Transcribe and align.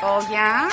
Oh, 0.00 0.24
yeah? 0.30 0.70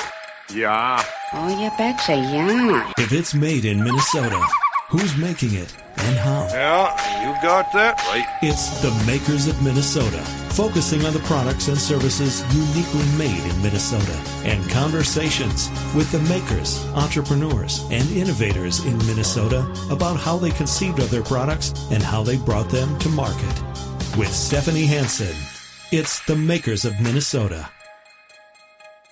Yeah. 0.54 1.02
Oh, 1.32 1.48
you 1.48 1.68
betcha, 1.76 2.14
yeah. 2.14 2.92
If 2.96 3.12
it's 3.12 3.34
made 3.34 3.64
in 3.64 3.82
Minnesota, 3.82 4.40
who's 4.88 5.16
making 5.16 5.54
it 5.54 5.74
and 5.98 6.16
how? 6.16 6.46
Yeah, 6.52 7.26
you 7.26 7.34
got 7.42 7.72
that 7.72 7.98
right. 8.06 8.24
It's 8.42 8.80
the 8.82 8.92
Makers 9.04 9.48
of 9.48 9.60
Minnesota, 9.64 10.18
focusing 10.54 11.04
on 11.04 11.12
the 11.12 11.18
products 11.20 11.66
and 11.66 11.76
services 11.76 12.44
uniquely 12.54 13.04
made 13.18 13.42
in 13.50 13.62
Minnesota, 13.62 14.16
and 14.44 14.62
conversations 14.70 15.70
with 15.92 16.12
the 16.12 16.20
makers, 16.30 16.86
entrepreneurs, 16.94 17.80
and 17.90 18.08
innovators 18.12 18.84
in 18.84 18.96
Minnesota 19.08 19.66
about 19.90 20.16
how 20.16 20.36
they 20.38 20.50
conceived 20.50 21.00
of 21.00 21.10
their 21.10 21.24
products 21.24 21.72
and 21.90 22.00
how 22.00 22.22
they 22.22 22.36
brought 22.36 22.70
them 22.70 22.96
to 23.00 23.08
market. 23.08 23.62
With 24.16 24.32
Stephanie 24.32 24.86
Hansen, 24.86 25.34
it's 25.90 26.24
the 26.26 26.36
Makers 26.36 26.84
of 26.84 27.00
Minnesota. 27.00 27.68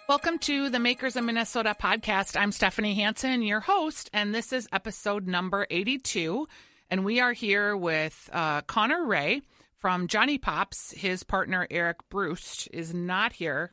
Welcome 0.07 0.39
to 0.41 0.69
the 0.69 0.79
Makers 0.79 1.17
of 1.17 1.25
Minnesota 1.25 1.75
podcast. 1.81 2.39
I'm 2.39 2.53
Stephanie 2.53 2.95
Hansen, 2.95 3.41
your 3.41 3.61
host, 3.61 4.11
and 4.13 4.35
this 4.35 4.53
is 4.53 4.69
episode 4.71 5.27
number 5.27 5.67
82. 5.71 6.47
And 6.91 7.07
we 7.07 7.21
are 7.21 7.33
here 7.33 7.75
with 7.75 8.29
uh, 8.31 8.61
Connor 8.61 9.07
Ray 9.07 9.41
from 9.79 10.07
JonnyPops. 10.07 10.95
His 10.95 11.23
partner, 11.23 11.67
Eric 11.71 12.07
Brust, 12.11 12.69
is 12.71 12.93
not 12.93 13.33
here 13.33 13.73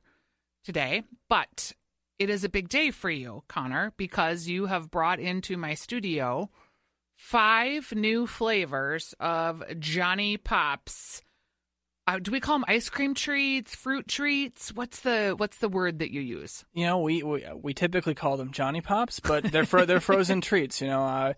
today, 0.63 1.03
but 1.27 1.73
it 2.17 2.29
is 2.29 2.45
a 2.45 2.49
big 2.49 2.69
day 2.69 2.91
for 2.91 3.09
you, 3.09 3.43
Connor, 3.49 3.91
because 3.97 4.47
you 4.47 4.67
have 4.67 4.89
brought 4.89 5.19
into 5.19 5.57
my 5.57 5.73
studio 5.73 6.49
five 7.17 7.91
new 7.93 8.25
flavors 8.25 9.13
of 9.19 9.63
JonnyPops 9.67 11.23
uh, 12.11 12.19
do 12.19 12.31
we 12.31 12.39
call 12.39 12.55
them 12.55 12.65
ice 12.67 12.89
cream 12.89 13.13
treats, 13.13 13.73
fruit 13.73 14.07
treats? 14.07 14.73
What's 14.73 14.99
the 15.01 15.33
what's 15.37 15.57
the 15.57 15.69
word 15.69 15.99
that 15.99 16.11
you 16.11 16.21
use? 16.21 16.65
You 16.73 16.85
know, 16.85 16.99
we 16.99 17.23
we, 17.23 17.45
we 17.55 17.73
typically 17.73 18.15
call 18.15 18.37
them 18.37 18.51
JonnyPops, 18.51 19.21
but 19.23 19.45
they're 19.45 19.65
fro- 19.65 19.85
they're 19.85 20.01
frozen 20.01 20.41
treats. 20.41 20.81
You 20.81 20.87
know, 20.87 21.03
uh, 21.03 21.33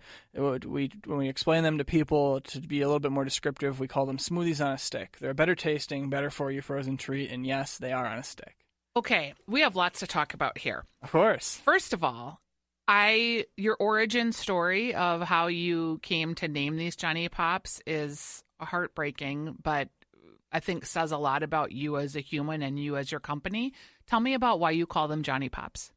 we 0.66 0.92
when 1.06 1.18
we 1.20 1.30
explain 1.30 1.64
them 1.64 1.78
to 1.78 1.86
people 1.86 2.42
to 2.42 2.60
be 2.60 2.82
a 2.82 2.88
little 2.88 3.00
bit 3.00 3.12
more 3.12 3.24
descriptive, 3.24 3.80
we 3.80 3.88
call 3.88 4.06
them 4.06 4.18
smoothies 4.18 4.66
on 4.66 4.74
a 4.74 4.78
stick. 4.78 5.18
They're 5.20 5.32
a 5.32 5.36
better 5.36 5.56
tasting, 5.56 6.10
better 6.10 6.30
for 6.30 6.52
you 6.52 6.62
frozen 6.62 6.98
treat, 6.98 7.30
and 7.30 7.46
yes, 7.46 7.78
they 7.78 7.92
are 7.92 8.08
on 8.08 8.18
a 8.18 8.24
stick. 8.24 8.56
Okay, 8.96 9.34
we 9.48 9.62
have 9.62 9.76
lots 9.76 10.00
to 10.00 10.08
talk 10.08 10.34
about 10.34 10.58
here. 10.58 10.86
Of 11.02 11.12
course. 11.12 11.62
First 11.66 11.94
of 11.94 12.04
all, 12.04 12.42
I 12.88 13.46
your 13.58 13.76
origin 13.80 14.32
story 14.32 14.94
of 14.96 15.22
how 15.22 15.48
you 15.48 16.00
came 16.02 16.36
to 16.36 16.48
name 16.48 16.78
these 16.78 16.96
Johnny 16.96 17.30
Pops 17.30 17.82
is 17.86 18.44
heartbreaking, 18.60 19.58
but 19.62 19.90
I 20.54 20.60
think 20.60 20.86
says 20.86 21.12
a 21.12 21.18
lot 21.18 21.44
about 21.44 21.72
you 21.72 21.98
as 21.98 22.16
a 22.16 22.22
human 22.22 22.62
and 22.62 22.80
you 22.80 22.96
as 22.96 23.12
your 23.12 23.20
company. 23.20 23.74
Tell 24.08 24.20
me 24.20 24.36
about 24.36 24.60
why 24.60 24.72
you 24.72 24.86
call 24.86 25.08
them 25.08 25.24
JonnyPops. 25.24 25.92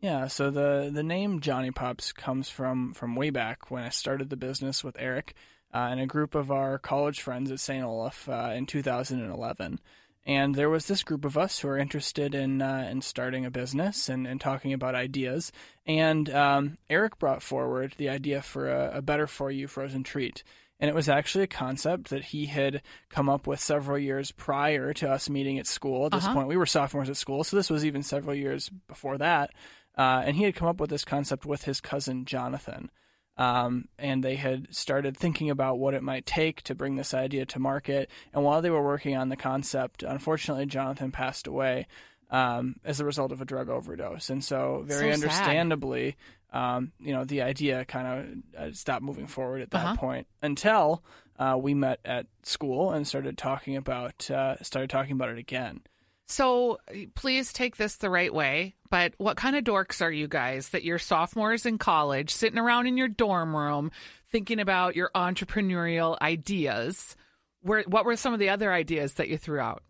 Yeah, 0.00 0.26
so 0.26 0.50
the 0.50 0.90
the 0.92 1.02
name 1.02 1.40
JonnyPops 1.40 2.14
comes 2.14 2.50
from 2.50 2.92
from 2.92 3.16
way 3.16 3.30
back 3.30 3.70
when 3.70 3.84
I 3.84 3.88
started 3.88 4.30
the 4.30 4.36
business 4.36 4.84
with 4.84 4.96
Eric 4.98 5.34
uh, 5.72 5.88
and 5.90 6.00
a 6.00 6.06
group 6.06 6.34
of 6.34 6.50
our 6.50 6.78
college 6.78 7.20
friends 7.20 7.50
at 7.50 7.60
St. 7.60 7.84
Olaf 7.84 8.28
uh, 8.28 8.52
in 8.54 8.66
2011. 8.66 9.80
And 10.24 10.54
there 10.54 10.70
was 10.70 10.86
this 10.86 11.02
group 11.02 11.24
of 11.24 11.36
us 11.36 11.58
who 11.58 11.68
were 11.68 11.78
interested 11.78 12.34
in 12.34 12.62
uh, 12.62 12.88
in 12.90 13.00
starting 13.02 13.44
a 13.44 13.50
business 13.50 14.08
and, 14.08 14.26
and 14.26 14.40
talking 14.40 14.72
about 14.72 14.94
ideas. 14.94 15.50
And 15.86 16.28
um, 16.30 16.78
Eric 16.90 17.18
brought 17.18 17.42
forward 17.42 17.94
the 17.96 18.08
idea 18.08 18.42
for 18.42 18.70
a, 18.70 18.98
a 18.98 19.02
better 19.02 19.26
for 19.26 19.50
you 19.50 19.66
frozen 19.66 20.04
treat. 20.04 20.44
And 20.82 20.88
it 20.88 20.96
was 20.96 21.08
actually 21.08 21.44
a 21.44 21.46
concept 21.46 22.10
that 22.10 22.24
he 22.24 22.46
had 22.46 22.82
come 23.08 23.28
up 23.28 23.46
with 23.46 23.60
several 23.60 23.96
years 23.96 24.32
prior 24.32 24.92
to 24.94 25.08
us 25.08 25.30
meeting 25.30 25.60
at 25.60 25.68
school. 25.68 26.06
At 26.06 26.10
this 26.10 26.24
uh-huh. 26.24 26.34
point, 26.34 26.48
we 26.48 26.56
were 26.56 26.66
sophomores 26.66 27.08
at 27.08 27.16
school, 27.16 27.44
so 27.44 27.56
this 27.56 27.70
was 27.70 27.86
even 27.86 28.02
several 28.02 28.34
years 28.34 28.68
before 28.88 29.16
that. 29.18 29.52
Uh, 29.96 30.22
and 30.24 30.34
he 30.34 30.42
had 30.42 30.56
come 30.56 30.66
up 30.66 30.80
with 30.80 30.90
this 30.90 31.04
concept 31.04 31.46
with 31.46 31.62
his 31.62 31.80
cousin 31.80 32.24
Jonathan. 32.24 32.90
Um, 33.36 33.84
and 33.96 34.24
they 34.24 34.34
had 34.34 34.74
started 34.74 35.16
thinking 35.16 35.50
about 35.50 35.78
what 35.78 35.94
it 35.94 36.02
might 36.02 36.26
take 36.26 36.62
to 36.62 36.74
bring 36.74 36.96
this 36.96 37.14
idea 37.14 37.46
to 37.46 37.60
market. 37.60 38.10
And 38.34 38.42
while 38.42 38.60
they 38.60 38.70
were 38.70 38.82
working 38.82 39.16
on 39.16 39.28
the 39.28 39.36
concept, 39.36 40.02
unfortunately, 40.02 40.66
Jonathan 40.66 41.12
passed 41.12 41.46
away 41.46 41.86
um, 42.32 42.76
as 42.84 42.98
a 42.98 43.04
result 43.04 43.30
of 43.30 43.40
a 43.40 43.44
drug 43.44 43.68
overdose. 43.68 44.30
And 44.30 44.42
so, 44.42 44.82
very 44.86 45.10
so 45.10 45.14
understandably, 45.14 46.16
um, 46.52 46.90
you 46.98 47.12
know, 47.12 47.24
the 47.24 47.42
idea 47.42 47.84
kind 47.84 48.42
of 48.56 48.60
uh, 48.60 48.72
stopped 48.72 49.02
moving 49.02 49.26
forward 49.26 49.62
at 49.62 49.70
that 49.70 49.84
uh-huh. 49.84 49.96
point 49.96 50.26
until 50.40 51.04
uh, 51.38 51.56
we 51.60 51.74
met 51.74 52.00
at 52.04 52.26
school 52.42 52.90
and 52.90 53.06
started 53.06 53.38
talking 53.38 53.76
about 53.76 54.30
uh, 54.30 54.56
started 54.62 54.90
talking 54.90 55.12
about 55.12 55.28
it 55.28 55.38
again. 55.38 55.82
So 56.26 56.78
please 57.14 57.52
take 57.52 57.76
this 57.76 57.96
the 57.96 58.08
right 58.08 58.32
way. 58.32 58.74
But 58.88 59.12
what 59.18 59.36
kind 59.36 59.54
of 59.56 59.64
dorks 59.64 60.02
are 60.02 60.10
you 60.10 60.28
guys 60.28 60.70
that 60.70 60.84
you're 60.84 60.98
sophomores 60.98 61.66
in 61.66 61.78
college, 61.78 62.30
sitting 62.30 62.58
around 62.58 62.86
in 62.86 62.96
your 62.96 63.08
dorm 63.08 63.54
room, 63.54 63.90
thinking 64.30 64.58
about 64.58 64.96
your 64.96 65.10
entrepreneurial 65.14 66.18
ideas? 66.20 67.16
Where, 67.60 67.82
what 67.82 68.04
were 68.04 68.16
some 68.16 68.32
of 68.32 68.38
the 68.38 68.48
other 68.48 68.72
ideas 68.72 69.14
that 69.14 69.28
you 69.28 69.36
threw 69.36 69.60
out? 69.60 69.82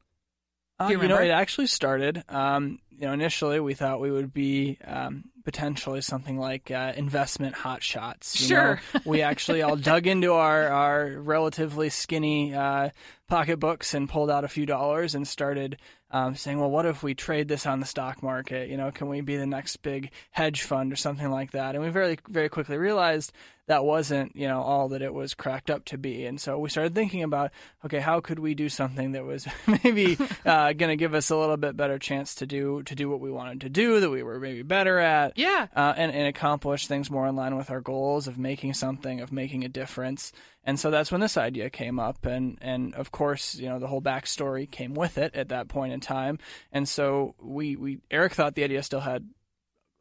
Uh, 0.86 0.88
you, 0.90 1.02
you, 1.02 1.08
know, 1.08 1.18
it 1.18 1.30
actually 1.30 1.66
started. 1.66 2.22
Um, 2.28 2.78
you 2.90 3.06
know, 3.06 3.12
initially 3.12 3.58
we 3.58 3.74
thought 3.74 4.00
we 4.00 4.10
would 4.10 4.32
be 4.32 4.78
um, 4.84 5.24
potentially 5.44 6.00
something 6.00 6.38
like 6.38 6.70
uh, 6.70 6.92
investment 6.96 7.54
hot 7.54 7.82
shots. 7.82 8.40
You 8.40 8.46
sure. 8.48 8.80
Know, 8.94 9.00
we 9.04 9.22
actually 9.22 9.62
all 9.62 9.76
dug 9.90 10.06
into 10.06 10.32
our, 10.34 10.68
our 10.68 11.10
relatively 11.18 11.88
skinny 11.88 12.54
uh, 12.54 12.90
pocketbooks 13.28 13.94
and 13.94 14.08
pulled 14.08 14.30
out 14.30 14.44
a 14.44 14.48
few 14.48 14.66
dollars 14.66 15.14
and 15.14 15.26
started 15.26 15.78
um, 16.10 16.36
saying, 16.36 16.60
well, 16.60 16.70
what 16.70 16.86
if 16.86 17.02
we 17.02 17.14
trade 17.14 17.48
this 17.48 17.66
on 17.66 17.80
the 17.80 17.86
stock 17.86 18.22
market? 18.22 18.68
You 18.68 18.76
know, 18.76 18.90
can 18.90 19.08
we 19.08 19.20
be 19.20 19.36
the 19.36 19.46
next 19.46 19.78
big 19.78 20.10
hedge 20.30 20.62
fund 20.62 20.92
or 20.92 20.96
something 20.96 21.30
like 21.30 21.52
that? 21.52 21.74
And 21.74 21.82
we 21.82 21.90
very, 21.90 22.18
very 22.28 22.48
quickly 22.48 22.76
realized 22.76 23.32
that 23.68 23.84
wasn't, 23.84 24.34
you 24.34 24.48
know, 24.48 24.60
all 24.60 24.88
that 24.88 25.02
it 25.02 25.14
was 25.14 25.34
cracked 25.34 25.70
up 25.70 25.84
to 25.84 25.96
be. 25.96 26.26
And 26.26 26.40
so 26.40 26.58
we 26.58 26.68
started 26.68 26.94
thinking 26.94 27.22
about, 27.22 27.52
okay, 27.84 28.00
how 28.00 28.20
could 28.20 28.40
we 28.40 28.54
do 28.54 28.68
something 28.68 29.12
that 29.12 29.24
was 29.24 29.46
maybe 29.84 30.18
uh, 30.44 30.72
going 30.72 30.90
to 30.90 30.96
give 30.96 31.14
us 31.14 31.30
a 31.30 31.36
little 31.36 31.56
bit 31.56 31.76
better 31.76 31.98
chance 31.98 32.34
to 32.36 32.46
do 32.46 32.82
to 32.84 32.94
do 32.94 33.08
what 33.08 33.20
we 33.20 33.30
wanted 33.30 33.60
to 33.60 33.68
do, 33.68 34.00
that 34.00 34.10
we 34.10 34.22
were 34.22 34.40
maybe 34.40 34.62
better 34.62 34.98
at, 34.98 35.38
yeah, 35.38 35.68
uh, 35.76 35.94
and 35.96 36.12
and 36.12 36.26
accomplish 36.26 36.86
things 36.86 37.10
more 37.10 37.26
in 37.26 37.36
line 37.36 37.56
with 37.56 37.70
our 37.70 37.80
goals 37.80 38.26
of 38.26 38.36
making 38.36 38.74
something, 38.74 39.20
of 39.20 39.32
making 39.32 39.64
a 39.64 39.68
difference. 39.68 40.32
And 40.64 40.78
so 40.78 40.90
that's 40.90 41.10
when 41.10 41.20
this 41.20 41.36
idea 41.36 41.70
came 41.70 41.98
up, 42.00 42.26
and 42.26 42.58
and 42.60 42.94
of 42.94 43.12
course, 43.12 43.54
you 43.54 43.68
know, 43.68 43.78
the 43.78 43.86
whole 43.86 44.02
backstory 44.02 44.68
came 44.68 44.94
with 44.94 45.18
it 45.18 45.34
at 45.34 45.48
that 45.50 45.68
point 45.68 45.92
in 45.92 46.00
time. 46.00 46.38
And 46.72 46.88
so 46.88 47.34
we 47.40 47.76
we 47.76 48.00
Eric 48.10 48.32
thought 48.32 48.54
the 48.54 48.64
idea 48.64 48.82
still 48.82 49.00
had 49.00 49.28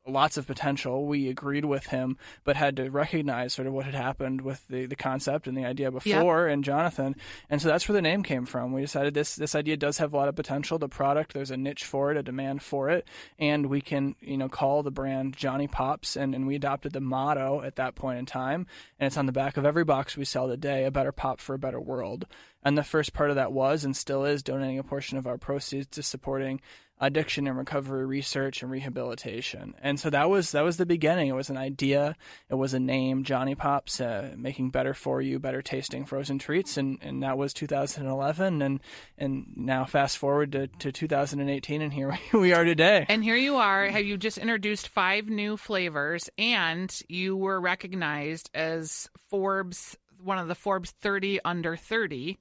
lots 0.07 0.37
of 0.37 0.47
potential. 0.47 1.05
We 1.05 1.29
agreed 1.29 1.65
with 1.65 1.87
him, 1.87 2.17
but 2.43 2.55
had 2.55 2.75
to 2.77 2.89
recognize 2.89 3.53
sort 3.53 3.67
of 3.67 3.73
what 3.73 3.85
had 3.85 3.93
happened 3.93 4.41
with 4.41 4.67
the, 4.67 4.85
the 4.85 4.95
concept 4.95 5.47
and 5.47 5.55
the 5.55 5.65
idea 5.65 5.91
before 5.91 6.47
yep. 6.47 6.53
and 6.53 6.63
Jonathan. 6.63 7.15
And 7.49 7.61
so 7.61 7.67
that's 7.67 7.87
where 7.87 7.93
the 7.93 8.01
name 8.01 8.23
came 8.23 8.45
from. 8.45 8.73
We 8.73 8.81
decided 8.81 9.13
this 9.13 9.35
this 9.35 9.55
idea 9.55 9.77
does 9.77 9.99
have 9.99 10.13
a 10.13 10.17
lot 10.17 10.27
of 10.27 10.35
potential. 10.35 10.79
The 10.79 10.89
product, 10.89 11.33
there's 11.33 11.51
a 11.51 11.57
niche 11.57 11.83
for 11.83 12.11
it, 12.11 12.17
a 12.17 12.23
demand 12.23 12.63
for 12.63 12.89
it, 12.89 13.07
and 13.37 13.67
we 13.67 13.81
can, 13.81 14.15
you 14.19 14.37
know, 14.37 14.49
call 14.49 14.83
the 14.83 14.91
brand 14.91 15.37
JonnyPops 15.37 16.15
and, 16.15 16.33
and 16.33 16.47
we 16.47 16.55
adopted 16.55 16.93
the 16.93 17.01
motto 17.01 17.61
at 17.61 17.75
that 17.75 17.95
point 17.95 18.19
in 18.19 18.25
time. 18.25 18.67
And 18.99 19.07
it's 19.07 19.17
on 19.17 19.25
the 19.25 19.31
back 19.31 19.57
of 19.57 19.65
every 19.65 19.83
box 19.83 20.17
we 20.17 20.25
sell 20.25 20.47
today, 20.47 20.85
a 20.85 20.91
better 20.91 21.11
pop 21.11 21.39
for 21.39 21.53
a 21.53 21.59
better 21.59 21.79
world. 21.79 22.25
And 22.63 22.77
the 22.77 22.83
first 22.83 23.13
part 23.13 23.29
of 23.29 23.35
that 23.37 23.51
was 23.51 23.83
and 23.83 23.95
still 23.95 24.23
is 24.23 24.43
donating 24.43 24.77
a 24.77 24.83
portion 24.83 25.17
of 25.17 25.25
our 25.25 25.37
proceeds 25.37 25.87
to 25.87 26.03
supporting 26.03 26.61
addiction 27.01 27.47
and 27.47 27.57
recovery 27.57 28.05
research 28.05 28.61
and 28.61 28.71
rehabilitation. 28.71 29.73
And 29.81 29.99
so 29.99 30.11
that 30.11 30.29
was 30.29 30.51
that 30.51 30.63
was 30.63 30.77
the 30.77 30.85
beginning. 30.85 31.27
It 31.27 31.35
was 31.35 31.49
an 31.49 31.57
idea. 31.57 32.15
It 32.49 32.55
was 32.55 32.75
a 32.75 32.79
name, 32.79 33.23
JonnyPops, 33.23 33.99
uh, 33.99 34.35
making 34.37 34.69
better 34.69 34.93
for 34.93 35.21
you, 35.21 35.39
better 35.39 35.63
tasting 35.63 36.05
frozen 36.05 36.37
treats, 36.37 36.77
and, 36.77 36.99
and 37.01 37.23
that 37.23 37.37
was 37.37 37.53
2011. 37.53 38.61
And 38.61 38.79
and 39.17 39.47
now 39.55 39.83
fast 39.85 40.19
forward 40.19 40.51
to, 40.51 40.67
to 40.67 40.91
2018, 40.91 41.81
and 41.81 41.91
here 41.91 42.17
we 42.33 42.53
are 42.53 42.63
today. 42.63 43.05
And 43.09 43.23
here 43.23 43.35
you 43.35 43.55
are. 43.55 43.87
Have 43.87 44.05
you 44.05 44.17
just 44.17 44.37
introduced 44.37 44.87
five 44.87 45.27
new 45.27 45.57
flavors, 45.57 46.29
and 46.37 46.95
you 47.09 47.35
were 47.35 47.59
recognized 47.59 48.51
as 48.53 49.09
Forbes 49.29 49.97
one 50.23 50.37
of 50.37 50.47
the 50.47 50.53
Forbes 50.53 50.91
30 51.01 51.39
under 51.43 51.75
30 51.75 52.37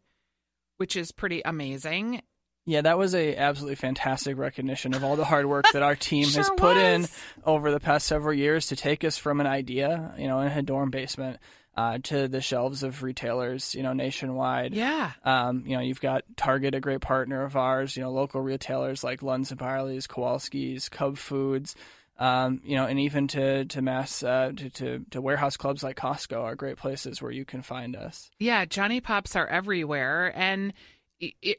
which 0.80 0.96
is 0.96 1.12
pretty 1.12 1.42
amazing. 1.44 2.22
Yeah, 2.66 2.82
that 2.82 2.98
was 2.98 3.14
a 3.14 3.36
absolutely 3.36 3.76
fantastic 3.76 4.36
recognition 4.36 4.94
of 4.94 5.02
all 5.02 5.16
the 5.16 5.24
hard 5.24 5.46
work 5.46 5.64
that 5.72 5.82
our 5.82 5.96
team 5.96 6.26
sure 6.26 6.42
has 6.42 6.50
put 6.50 6.76
was. 6.76 6.82
in 6.82 7.06
over 7.44 7.70
the 7.70 7.80
past 7.80 8.06
several 8.06 8.34
years 8.34 8.68
to 8.68 8.76
take 8.76 9.04
us 9.04 9.16
from 9.16 9.40
an 9.40 9.46
idea, 9.46 10.14
you 10.18 10.28
know, 10.28 10.40
in 10.40 10.52
a 10.52 10.62
dorm 10.62 10.90
basement 10.90 11.38
uh, 11.76 11.98
to 12.02 12.28
the 12.28 12.40
shelves 12.40 12.82
of 12.82 13.02
retailers, 13.02 13.74
you 13.74 13.82
know, 13.82 13.92
nationwide. 13.92 14.74
Yeah. 14.74 15.12
Um, 15.24 15.64
you 15.66 15.76
know, 15.76 15.82
you've 15.82 16.00
got 16.00 16.24
Target, 16.36 16.74
a 16.74 16.80
great 16.80 17.00
partner 17.00 17.42
of 17.42 17.56
ours. 17.56 17.96
You 17.96 18.02
know, 18.02 18.10
local 18.10 18.40
retailers 18.40 19.02
like 19.02 19.20
Lunds 19.20 19.50
and 19.50 19.58
Byerly's, 19.58 20.06
Kowalski's, 20.06 20.88
Cub 20.88 21.16
Foods. 21.16 21.74
Um, 22.18 22.60
you 22.64 22.76
know, 22.76 22.84
and 22.84 23.00
even 23.00 23.28
to 23.28 23.64
to 23.64 23.80
mass 23.80 24.22
uh, 24.22 24.52
to, 24.54 24.68
to, 24.70 25.06
to 25.10 25.22
warehouse 25.22 25.56
clubs 25.56 25.82
like 25.82 25.96
Costco 25.96 26.42
are 26.42 26.54
great 26.54 26.76
places 26.76 27.22
where 27.22 27.30
you 27.30 27.46
can 27.46 27.62
find 27.62 27.96
us. 27.96 28.30
Yeah, 28.38 28.66
JonnyPops 28.66 29.36
are 29.36 29.46
everywhere, 29.46 30.30
and 30.36 30.74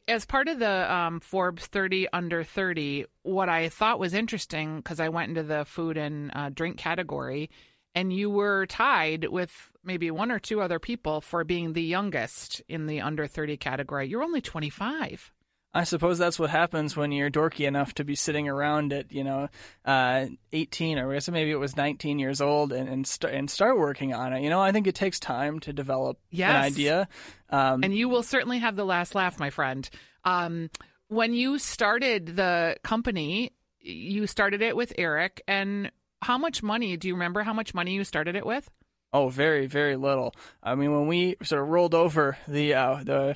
as 0.07 0.25
part 0.25 0.47
of 0.47 0.59
the 0.59 0.93
um, 0.93 1.19
Forbes 1.19 1.65
30 1.67 2.07
under 2.13 2.43
30, 2.43 3.05
what 3.23 3.49
I 3.49 3.69
thought 3.69 3.99
was 3.99 4.13
interesting 4.13 4.77
because 4.77 4.99
I 4.99 5.09
went 5.09 5.29
into 5.29 5.43
the 5.43 5.65
food 5.65 5.97
and 5.97 6.31
uh, 6.33 6.49
drink 6.49 6.77
category, 6.77 7.49
and 7.93 8.11
you 8.11 8.29
were 8.29 8.65
tied 8.65 9.25
with 9.25 9.69
maybe 9.83 10.09
one 10.11 10.31
or 10.31 10.39
two 10.39 10.61
other 10.61 10.79
people 10.79 11.21
for 11.21 11.43
being 11.43 11.73
the 11.73 11.83
youngest 11.83 12.61
in 12.67 12.87
the 12.87 13.01
under 13.01 13.27
30 13.27 13.57
category. 13.57 14.07
You're 14.07 14.23
only 14.23 14.41
25. 14.41 15.31
I 15.73 15.85
suppose 15.85 16.17
that's 16.17 16.37
what 16.37 16.49
happens 16.49 16.97
when 16.97 17.11
you're 17.13 17.31
dorky 17.31 17.65
enough 17.65 17.93
to 17.93 18.03
be 18.03 18.15
sitting 18.15 18.49
around 18.49 18.91
at, 18.91 19.11
you 19.11 19.23
know, 19.23 19.47
uh, 19.85 20.25
18 20.51 20.99
or 20.99 21.11
I 21.11 21.13
guess 21.13 21.29
maybe 21.29 21.51
it 21.51 21.59
was 21.59 21.77
19 21.77 22.19
years 22.19 22.41
old 22.41 22.73
and 22.73 22.89
and, 22.89 23.07
st- 23.07 23.33
and 23.33 23.49
start 23.49 23.77
working 23.77 24.13
on 24.13 24.33
it. 24.33 24.43
You 24.43 24.49
know, 24.49 24.59
I 24.59 24.73
think 24.73 24.87
it 24.87 24.95
takes 24.95 25.19
time 25.19 25.59
to 25.61 25.71
develop 25.73 26.19
an 26.57 26.63
idea. 26.63 27.07
Um, 27.49 27.83
and 27.83 27.95
you 27.95 28.09
will 28.09 28.23
certainly 28.23 28.59
have 28.59 28.75
the 28.75 28.85
last 28.85 29.15
laugh, 29.15 29.39
my 29.39 29.49
friend. 29.49 29.89
Um, 30.25 30.69
when 31.07 31.33
you 31.33 31.57
started 31.57 32.35
the 32.35 32.77
company, 32.83 33.53
you 33.79 34.27
started 34.27 34.61
it 34.61 34.75
with 34.75 34.93
Eric. 34.97 35.41
And 35.47 35.91
how 36.21 36.37
much 36.37 36.61
money 36.61 36.97
do 36.97 37.07
you 37.07 37.13
remember? 37.13 37.43
How 37.43 37.53
much 37.53 37.73
money 37.73 37.93
you 37.93 38.03
started 38.03 38.35
it 38.35 38.45
with? 38.45 38.69
Oh, 39.13 39.27
very, 39.29 39.67
very 39.67 39.97
little. 39.97 40.33
I 40.63 40.75
mean, 40.75 40.93
when 40.93 41.07
we 41.07 41.35
sort 41.43 41.61
of 41.61 41.69
rolled 41.69 41.93
over 41.93 42.37
the 42.47 42.73
uh, 42.75 43.03
the 43.03 43.35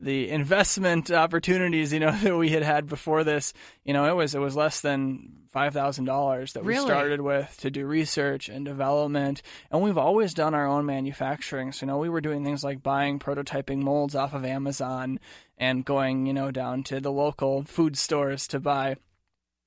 the 0.00 0.30
investment 0.30 1.10
opportunities, 1.10 1.92
you 1.92 2.00
know, 2.00 2.10
that 2.22 2.36
we 2.36 2.50
had 2.50 2.62
had 2.62 2.86
before 2.86 3.22
this, 3.24 3.52
you 3.84 3.92
know, 3.92 4.06
it 4.06 4.16
was 4.16 4.34
it 4.34 4.38
was 4.40 4.56
less 4.56 4.80
than 4.80 5.36
five 5.50 5.74
thousand 5.74 6.04
dollars 6.06 6.52
that 6.54 6.64
we 6.64 6.74
Really? 6.74 6.86
started 6.86 7.20
with 7.20 7.56
to 7.60 7.70
do 7.70 7.86
research 7.86 8.48
and 8.48 8.64
development, 8.64 9.42
and 9.70 9.82
we've 9.82 9.98
always 9.98 10.32
done 10.34 10.54
our 10.54 10.66
own 10.66 10.86
manufacturing. 10.86 11.72
So, 11.72 11.84
you 11.84 11.88
know, 11.92 11.98
we 11.98 12.08
were 12.08 12.20
doing 12.20 12.44
things 12.44 12.62
like 12.64 12.82
buying 12.82 13.18
prototyping 13.18 13.82
molds 13.82 14.14
off 14.14 14.32
of 14.32 14.44
Amazon 14.44 15.18
and 15.58 15.84
going, 15.84 16.26
you 16.26 16.32
know, 16.32 16.50
down 16.50 16.82
to 16.84 17.00
the 17.00 17.12
local 17.12 17.64
food 17.64 17.98
stores 17.98 18.46
to 18.48 18.60
buy 18.60 18.96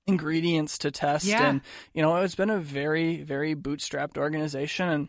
ingredients 0.06 0.78
to 0.80 0.92
test 0.92 1.24
Yeah. 1.26 1.48
and 1.48 1.62
you 1.94 2.02
know 2.02 2.18
it's 2.18 2.36
been 2.36 2.50
a 2.50 2.60
very 2.60 3.22
very 3.24 3.56
bootstrapped 3.56 4.18
organization 4.18 4.90
and 4.90 5.08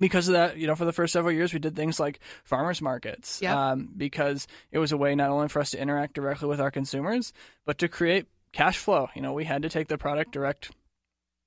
because 0.00 0.28
of 0.28 0.32
that, 0.32 0.56
you 0.56 0.66
know, 0.66 0.74
for 0.74 0.84
the 0.84 0.92
first 0.92 1.12
several 1.12 1.32
years, 1.32 1.52
we 1.52 1.58
did 1.60 1.76
things 1.76 2.00
like 2.00 2.18
farmers 2.44 2.80
markets, 2.82 3.40
Yep. 3.42 3.54
um, 3.54 3.88
because 3.96 4.48
it 4.72 4.78
was 4.78 4.90
a 4.92 4.96
way 4.96 5.14
not 5.14 5.30
only 5.30 5.48
for 5.48 5.60
us 5.60 5.70
to 5.70 5.80
interact 5.80 6.14
directly 6.14 6.48
with 6.48 6.60
our 6.60 6.70
consumers, 6.70 7.32
but 7.66 7.78
to 7.78 7.88
create 7.88 8.26
cash 8.52 8.78
flow. 8.78 9.08
You 9.14 9.22
know, 9.22 9.32
we 9.32 9.44
had 9.44 9.62
to 9.62 9.68
take 9.68 9.88
the 9.88 9.98
product 9.98 10.32
direct 10.32 10.70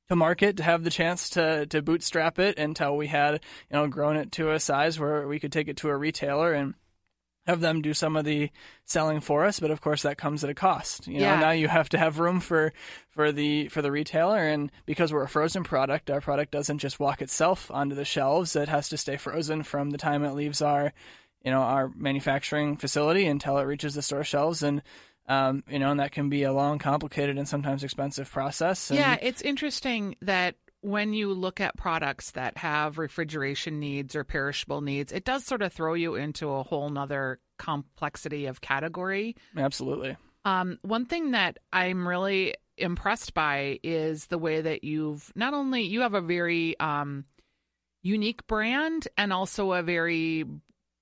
to 0.10 0.16
market 0.16 0.58
to 0.58 0.64
have 0.64 0.84
the 0.84 0.90
chance 0.90 1.30
to 1.32 1.66
to 1.68 1.82
bootstrap 1.82 2.38
it 2.40 2.58
until 2.60 2.96
we 2.96 3.08
had, 3.08 3.34
you 3.36 3.40
know, 3.78 3.88
grown 3.88 4.18
it 4.18 4.32
to 4.34 4.52
a 4.52 4.60
size 4.60 5.00
where 5.00 5.28
we 5.28 5.40
could 5.40 5.52
take 5.52 5.68
it 5.68 5.78
to 5.78 5.90
a 5.90 5.98
retailer 5.98 6.54
and 6.54 6.74
have 7.46 7.60
them 7.60 7.82
do 7.82 7.94
some 7.94 8.16
of 8.16 8.24
the 8.26 8.50
selling 8.86 9.20
for 9.20 9.44
us 9.46 9.60
but 9.60 9.72
of 9.72 9.82
course 9.82 10.02
that 10.04 10.18
comes 10.18 10.44
at 10.44 10.50
a 10.50 10.54
cost. 10.54 11.08
You 11.08 11.20
know 11.20 11.26
Yeah. 11.26 11.40
now 11.40 11.52
you 11.52 11.68
have 11.68 11.90
to 11.90 11.98
have 11.98 12.20
room 12.20 12.40
for 12.40 12.74
for 13.10 13.32
the 13.32 13.68
for 13.70 13.82
the 13.82 13.92
retailer 13.92 14.40
and 14.40 14.72
because 14.86 15.12
we're 15.12 15.24
a 15.24 15.30
frozen 15.30 15.64
product 15.64 16.10
our 16.10 16.22
product 16.22 16.52
doesn't 16.52 16.80
just 16.80 17.00
walk 17.00 17.22
itself 17.22 17.70
onto 17.72 17.96
the 17.96 18.06
shelves. 18.06 18.56
It 18.56 18.70
has 18.70 18.90
to 18.90 18.98
stay 18.98 19.18
frozen 19.18 19.64
from 19.64 19.92
the 19.92 19.98
time 19.98 20.24
it 20.24 20.34
leaves 20.34 20.62
our 20.62 20.94
you 21.44 21.52
know 21.52 21.62
our 21.62 21.92
manufacturing 21.96 22.78
facility 22.78 23.26
until 23.26 23.58
it 23.58 23.64
reaches 23.64 23.96
the 23.96 24.02
store 24.02 24.24
shelves. 24.24 24.64
And 24.64 24.82
um, 25.28 25.64
you 25.70 25.80
know 25.80 25.92
and 25.92 26.00
that 26.00 26.12
can 26.12 26.30
be 26.30 26.44
a 26.44 26.54
long 26.54 26.80
complicated 26.80 27.38
and 27.38 27.48
sometimes 27.48 27.84
expensive 27.84 28.32
process. 28.32 28.90
And 28.90 29.00
Yeah, 29.00 29.18
it's 29.22 29.42
interesting 29.42 30.16
that 30.22 30.56
when 30.84 31.14
you 31.14 31.34
look 31.34 31.62
at 31.62 31.78
products 31.78 32.32
that 32.32 32.58
have 32.58 32.98
refrigeration 32.98 33.80
needs 33.80 34.16
or 34.16 34.26
perishable 34.26 34.82
needs, 34.82 35.14
it 35.14 35.24
does 35.24 35.46
sort 35.46 35.62
of 35.62 35.72
throw 35.72 35.94
you 35.94 36.16
into 36.16 36.50
a 36.50 36.64
whole 36.64 36.90
nother 36.90 37.40
complexity 37.58 38.46
of 38.46 38.60
category. 38.60 39.36
absolutely 39.58 40.18
Um, 40.46 40.78
one 40.82 41.06
thing 41.06 41.32
that 41.32 41.58
I'm 41.72 42.06
really 42.06 42.56
impressed 42.78 43.34
by 43.34 43.80
is 43.82 44.28
the 44.28 44.38
way 44.38 44.60
that 44.62 44.84
you've 44.84 45.32
not 45.36 45.54
only 45.54 45.84
you 45.84 46.02
have 46.02 46.16
a 46.16 46.22
very 46.22 46.78
um, 46.80 47.24
unique 48.02 48.46
brand 48.48 49.08
and 49.18 49.32
also 49.32 49.72
a 49.72 49.84
very 49.84 50.46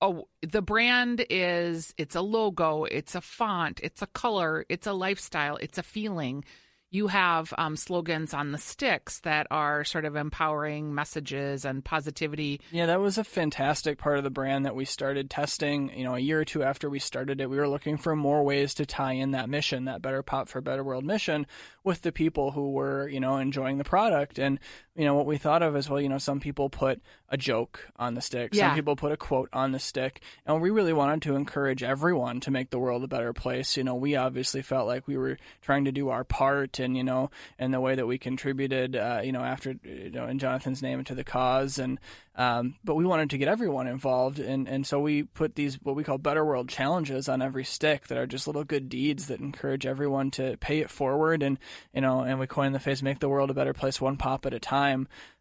oh 0.00 0.28
the 0.42 0.62
brand 0.62 1.24
is 1.28 1.92
it's 1.98 2.14
a 2.14 2.20
logo, 2.20 2.84
it's 2.84 3.14
a 3.16 3.20
font, 3.20 3.80
it's 3.82 4.02
a 4.02 4.06
color, 4.06 4.64
it's 4.68 4.86
a 4.86 4.92
lifestyle, 4.92 5.56
it's 5.56 5.78
a 5.78 5.82
feeling. 5.82 6.44
You 6.92 7.06
have 7.06 7.54
um, 7.56 7.74
slogans 7.74 8.34
on 8.34 8.52
the 8.52 8.58
sticks 8.58 9.20
that 9.20 9.46
are 9.50 9.82
sort 9.82 10.04
of 10.04 10.14
empowering 10.14 10.94
messages 10.94 11.64
and 11.64 11.82
positivity. 11.82 12.60
Yeah, 12.70 12.84
that 12.84 13.00
was 13.00 13.16
a 13.16 13.24
fantastic 13.24 13.96
part 13.96 14.18
of 14.18 14.24
the 14.24 14.30
brand 14.30 14.66
that 14.66 14.76
we 14.76 14.84
started 14.84 15.30
testing. 15.30 15.90
You 15.96 16.04
know, 16.04 16.14
a 16.14 16.20
year 16.20 16.40
or 16.40 16.44
two 16.44 16.62
after 16.62 16.90
we 16.90 16.98
started 16.98 17.40
it, 17.40 17.48
we 17.48 17.56
were 17.56 17.66
looking 17.66 17.96
for 17.96 18.14
more 18.14 18.44
ways 18.44 18.74
to 18.74 18.84
tie 18.84 19.14
in 19.14 19.30
that 19.30 19.48
mission, 19.48 19.86
that 19.86 20.02
Better 20.02 20.22
Pop 20.22 20.48
for 20.48 20.60
Better 20.60 20.84
World 20.84 21.04
mission, 21.04 21.46
with 21.82 22.02
the 22.02 22.12
people 22.12 22.50
who 22.50 22.72
were, 22.72 23.08
you 23.08 23.20
know, 23.20 23.38
enjoying 23.38 23.78
the 23.78 23.84
product. 23.84 24.38
And, 24.38 24.60
you 24.94 25.04
know, 25.04 25.14
what 25.14 25.26
we 25.26 25.38
thought 25.38 25.62
of 25.62 25.74
as 25.74 25.88
well, 25.88 26.00
you 26.00 26.08
know, 26.08 26.18
some 26.18 26.38
people 26.40 26.68
put 26.68 27.00
a 27.30 27.36
joke 27.38 27.88
on 27.96 28.14
the 28.14 28.20
stick, 28.20 28.54
Yeah. 28.54 28.68
some 28.68 28.76
people 28.76 28.94
put 28.94 29.10
a 29.10 29.16
quote 29.16 29.48
on 29.52 29.72
the 29.72 29.78
stick. 29.78 30.20
And 30.44 30.60
we 30.60 30.68
really 30.68 30.92
wanted 30.92 31.22
to 31.22 31.34
encourage 31.34 31.82
everyone 31.82 32.40
to 32.40 32.50
make 32.50 32.68
the 32.68 32.78
world 32.78 33.02
a 33.02 33.08
better 33.08 33.32
place. 33.32 33.76
You 33.78 33.84
know, 33.84 33.94
we 33.94 34.16
obviously 34.16 34.60
felt 34.60 34.86
like 34.86 35.06
we 35.08 35.16
were 35.16 35.38
trying 35.62 35.86
to 35.86 35.92
do 35.92 36.10
our 36.10 36.24
part 36.24 36.78
and, 36.78 36.94
you 36.94 37.04
know, 37.04 37.30
and 37.58 37.72
the 37.72 37.80
way 37.80 37.94
that 37.94 38.06
we 38.06 38.18
contributed, 38.18 38.94
uh, 38.94 39.22
you 39.24 39.32
know, 39.32 39.40
after, 39.42 39.76
you 39.82 40.10
know, 40.10 40.26
in 40.26 40.38
Jonathan's 40.38 40.82
name 40.82 41.02
to 41.04 41.14
the 41.14 41.24
cause. 41.24 41.78
And, 41.78 41.98
um, 42.36 42.74
but 42.84 42.94
we 42.94 43.06
wanted 43.06 43.30
to 43.30 43.38
get 43.38 43.48
everyone 43.48 43.86
involved. 43.86 44.38
And, 44.40 44.68
and 44.68 44.86
so 44.86 45.00
we 45.00 45.22
put 45.22 45.54
these, 45.54 45.76
what 45.82 45.96
we 45.96 46.04
call 46.04 46.18
Better 46.18 46.44
World 46.44 46.68
challenges 46.68 47.30
on 47.30 47.40
every 47.40 47.64
stick 47.64 48.08
that 48.08 48.18
are 48.18 48.26
just 48.26 48.46
little 48.46 48.64
good 48.64 48.90
deeds 48.90 49.28
that 49.28 49.40
encourage 49.40 49.86
everyone 49.86 50.30
to 50.32 50.58
pay 50.58 50.80
it 50.80 50.90
forward. 50.90 51.42
And, 51.42 51.58
you 51.94 52.02
know, 52.02 52.20
and 52.20 52.38
we 52.38 52.46
coined 52.46 52.74
the 52.74 52.80
phrase, 52.80 53.02
make 53.02 53.20
the 53.20 53.28
world 53.30 53.50
a 53.50 53.54
better 53.54 53.72
place 53.72 54.02
one 54.02 54.18
pop 54.18 54.44
at 54.44 54.52
a 54.52 54.60
time. 54.60 54.81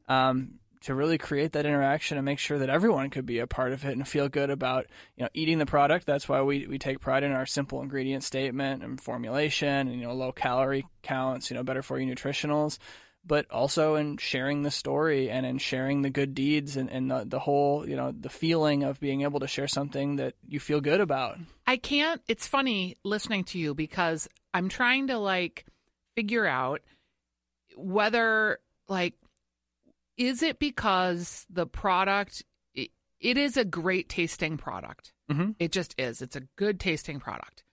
Um, 0.08 0.60
to 0.82 0.96
really 0.96 1.18
create 1.18 1.54
that 1.54 1.66
interaction 1.66 2.18
and 2.18 2.26
make 2.26 2.40
sure 2.40 2.58
that 2.58 2.70
everyone 2.70 3.10
could 3.12 3.26
be 3.26 3.40
a 3.40 3.48
part 3.48 3.72
of 3.72 3.86
it 3.86 3.92
and 3.92 4.08
feel 4.08 4.28
good 4.28 4.50
about 4.50 4.88
you 5.16 5.24
know 5.24 5.30
eating 5.34 5.60
the 5.60 5.66
product. 5.66 6.06
That's 6.06 6.28
why 6.28 6.42
we, 6.42 6.68
we 6.68 6.78
take 6.80 7.00
pride 7.00 7.24
in 7.24 7.32
our 7.32 7.46
simple 7.46 7.82
ingredient 7.82 8.24
statement 8.24 8.84
and 8.84 9.00
formulation 9.00 9.88
and 9.88 9.94
you 9.94 10.08
know 10.08 10.14
low 10.14 10.32
calorie 10.32 10.88
counts, 11.04 11.50
you 11.50 11.56
know 11.56 11.64
better 11.64 11.84
for 11.84 12.00
you 12.00 12.14
nutritionals, 12.14 12.80
but 13.26 13.50
also 13.52 13.96
in 13.96 14.18
sharing 14.18 14.64
the 14.64 14.72
story 14.72 15.30
and 15.30 15.46
in 15.46 15.60
sharing 15.60 16.02
the 16.02 16.10
good 16.10 16.34
deeds 16.34 16.76
and, 16.78 16.90
and 16.90 17.12
the, 17.12 17.26
the 17.28 17.40
whole 17.40 17.88
you 17.88 17.96
know 17.96 18.12
the 18.12 18.30
feeling 18.30 18.84
of 18.84 19.00
being 19.00 19.22
able 19.22 19.40
to 19.40 19.48
share 19.48 19.68
something 19.68 20.16
that 20.16 20.34
you 20.48 20.60
feel 20.60 20.82
good 20.82 21.00
about. 21.00 21.38
I 21.68 21.78
can't. 21.78 22.22
It's 22.28 22.48
funny 22.48 22.98
listening 23.04 23.44
to 23.46 23.60
you 23.60 23.76
because 23.76 24.28
I'm 24.54 24.68
trying 24.68 25.08
to 25.08 25.20
like 25.20 25.66
figure 26.16 26.48
out 26.48 26.82
whether 27.76 28.60
like 28.88 29.14
is 30.18 30.44
it 30.44 30.60
because 30.60 31.46
the 31.50 31.66
product 31.66 32.44
it, 32.74 32.92
it 33.20 33.38
is 33.38 33.58
a 33.58 33.66
great 33.66 34.10
tasting 34.10 34.58
product. 34.58 35.14
Mhm. 35.30 35.56
It 35.60 35.72
just 35.72 35.96
is. 36.00 36.22
It's 36.22 36.36
a 36.36 36.48
good 36.58 36.80
tasting 36.80 37.20
product. 37.20 37.64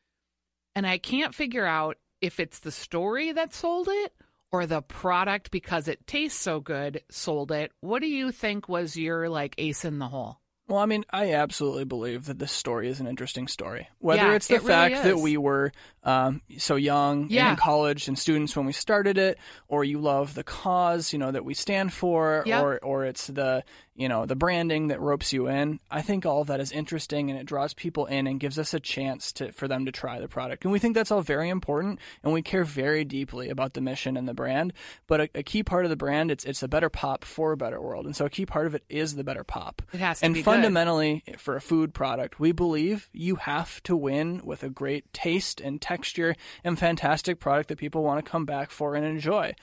And 0.74 0.86
I 0.86 0.98
can't 0.98 1.34
figure 1.34 1.66
out 1.66 1.96
if 2.20 2.38
it's 2.40 2.60
the 2.60 2.70
story 2.70 3.32
that 3.32 3.52
sold 3.54 3.88
it 3.90 4.12
or 4.52 4.66
the 4.66 4.82
product 4.82 5.50
because 5.50 5.88
it 5.88 6.06
tastes 6.06 6.38
so 6.40 6.60
good 6.60 7.02
sold 7.10 7.50
it. 7.52 7.72
What 7.80 8.00
do 8.00 8.08
you 8.08 8.30
think 8.32 8.68
was 8.68 8.96
your 8.96 9.28
like 9.28 9.54
ace 9.58 9.84
in 9.84 9.98
the 9.98 10.08
hole? 10.08 10.40
Well, 10.68 10.78
I 10.78 10.86
mean, 10.86 11.04
I 11.10 11.32
absolutely 11.32 11.84
believe 11.84 12.26
that 12.26 12.38
this 12.38 12.52
story 12.52 12.88
is 12.88 13.00
an 13.00 13.06
interesting 13.06 13.48
story. 13.48 13.88
Whether 14.00 14.22
Yeah, 14.22 14.34
it's 14.34 14.48
the 14.48 14.56
it 14.56 14.58
really 14.58 14.68
fact 14.68 15.02
that 15.02 15.14
is. 15.16 15.22
we 15.22 15.36
were 15.38 15.72
um, 16.08 16.40
so 16.56 16.76
young 16.76 17.26
Yeah. 17.28 17.50
in 17.50 17.56
college 17.56 18.08
and 18.08 18.18
students 18.18 18.56
when 18.56 18.66
we 18.66 18.72
started 18.72 19.18
it, 19.18 19.38
or 19.68 19.84
you 19.84 19.98
love 19.98 20.34
the 20.34 20.44
cause, 20.44 21.12
you 21.12 21.18
know, 21.18 21.30
that 21.30 21.44
we 21.44 21.54
stand 21.54 21.92
for, 21.92 22.42
Yep. 22.46 22.62
or 22.62 22.78
or 22.82 23.04
it's 23.04 23.26
the 23.26 23.62
you 23.94 24.08
know 24.08 24.26
the 24.26 24.36
branding 24.36 24.88
that 24.88 25.00
ropes 25.00 25.32
you 25.32 25.48
in. 25.48 25.80
I 25.90 26.02
think 26.02 26.24
all 26.24 26.40
of 26.42 26.46
that 26.46 26.60
is 26.60 26.70
interesting 26.70 27.30
and 27.30 27.38
it 27.38 27.46
draws 27.46 27.74
people 27.74 28.06
in 28.06 28.28
and 28.28 28.38
gives 28.38 28.56
us 28.58 28.72
a 28.72 28.78
chance 28.80 29.32
to 29.32 29.50
for 29.52 29.66
them 29.68 29.86
to 29.86 29.92
try 29.92 30.20
the 30.20 30.28
product. 30.28 30.64
And 30.64 30.70
we 30.72 30.78
think 30.78 30.94
that's 30.94 31.10
all 31.10 31.20
very 31.20 31.48
important, 31.50 31.98
and 32.22 32.32
we 32.32 32.40
care 32.42 32.62
very 32.64 33.04
deeply 33.04 33.48
about 33.50 33.74
the 33.74 33.80
mission 33.80 34.16
and 34.16 34.28
the 34.28 34.34
brand. 34.34 34.72
But 35.08 35.20
a, 35.22 35.28
a 35.34 35.42
key 35.42 35.62
part 35.64 35.84
of 35.84 35.90
the 35.90 35.96
brand, 35.96 36.30
it's 36.30 36.44
it's 36.44 36.62
a 36.62 36.68
better 36.68 36.88
pop 36.88 37.24
for 37.24 37.52
a 37.52 37.56
better 37.56 37.80
world, 37.82 38.06
and 38.06 38.14
so 38.16 38.24
a 38.24 38.30
key 38.30 38.46
part 38.46 38.66
of 38.68 38.74
it 38.76 38.84
is 38.88 39.16
the 39.16 39.24
better 39.24 39.44
pop. 39.44 39.82
It 39.92 39.98
has 40.00 40.20
to 40.20 40.26
and 40.26 40.34
be 40.34 40.40
good. 40.40 40.44
fundamentally 40.44 41.24
for 41.36 41.56
a 41.56 41.60
food 41.60 41.92
product 41.92 42.38
we 42.40 42.52
believe 42.52 43.08
you 43.12 43.34
have 43.36 43.82
to 43.82 43.96
win 43.96 44.40
with 44.44 44.62
a 44.62 44.70
great 44.70 45.12
taste 45.12 45.60
and 45.60 45.82
texture 45.82 45.97
and 46.64 46.78
fantastic 46.78 47.38
product 47.38 47.68
that 47.68 47.78
people 47.78 48.02
want 48.02 48.24
to 48.24 48.30
come 48.30 48.44
back 48.44 48.70
for 48.70 48.94
and 48.94 49.04
enjoy 49.04 49.54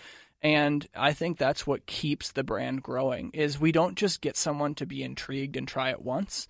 and 0.42 0.88
i 0.96 1.14
think 1.14 1.38
that's 1.38 1.66
what 1.66 1.86
keeps 1.86 2.32
the 2.32 2.44
brand 2.44 2.84
growing 2.84 3.32
is 3.32 3.60
we 3.60 3.72
don't 3.72 3.96
just 3.96 4.22
get 4.22 4.38
someone 4.38 4.76
to 4.76 4.86
be 4.86 5.04
intrigued 5.04 5.56
and 5.56 5.68
try 5.68 5.90
it 5.90 6.02
once 6.02 6.48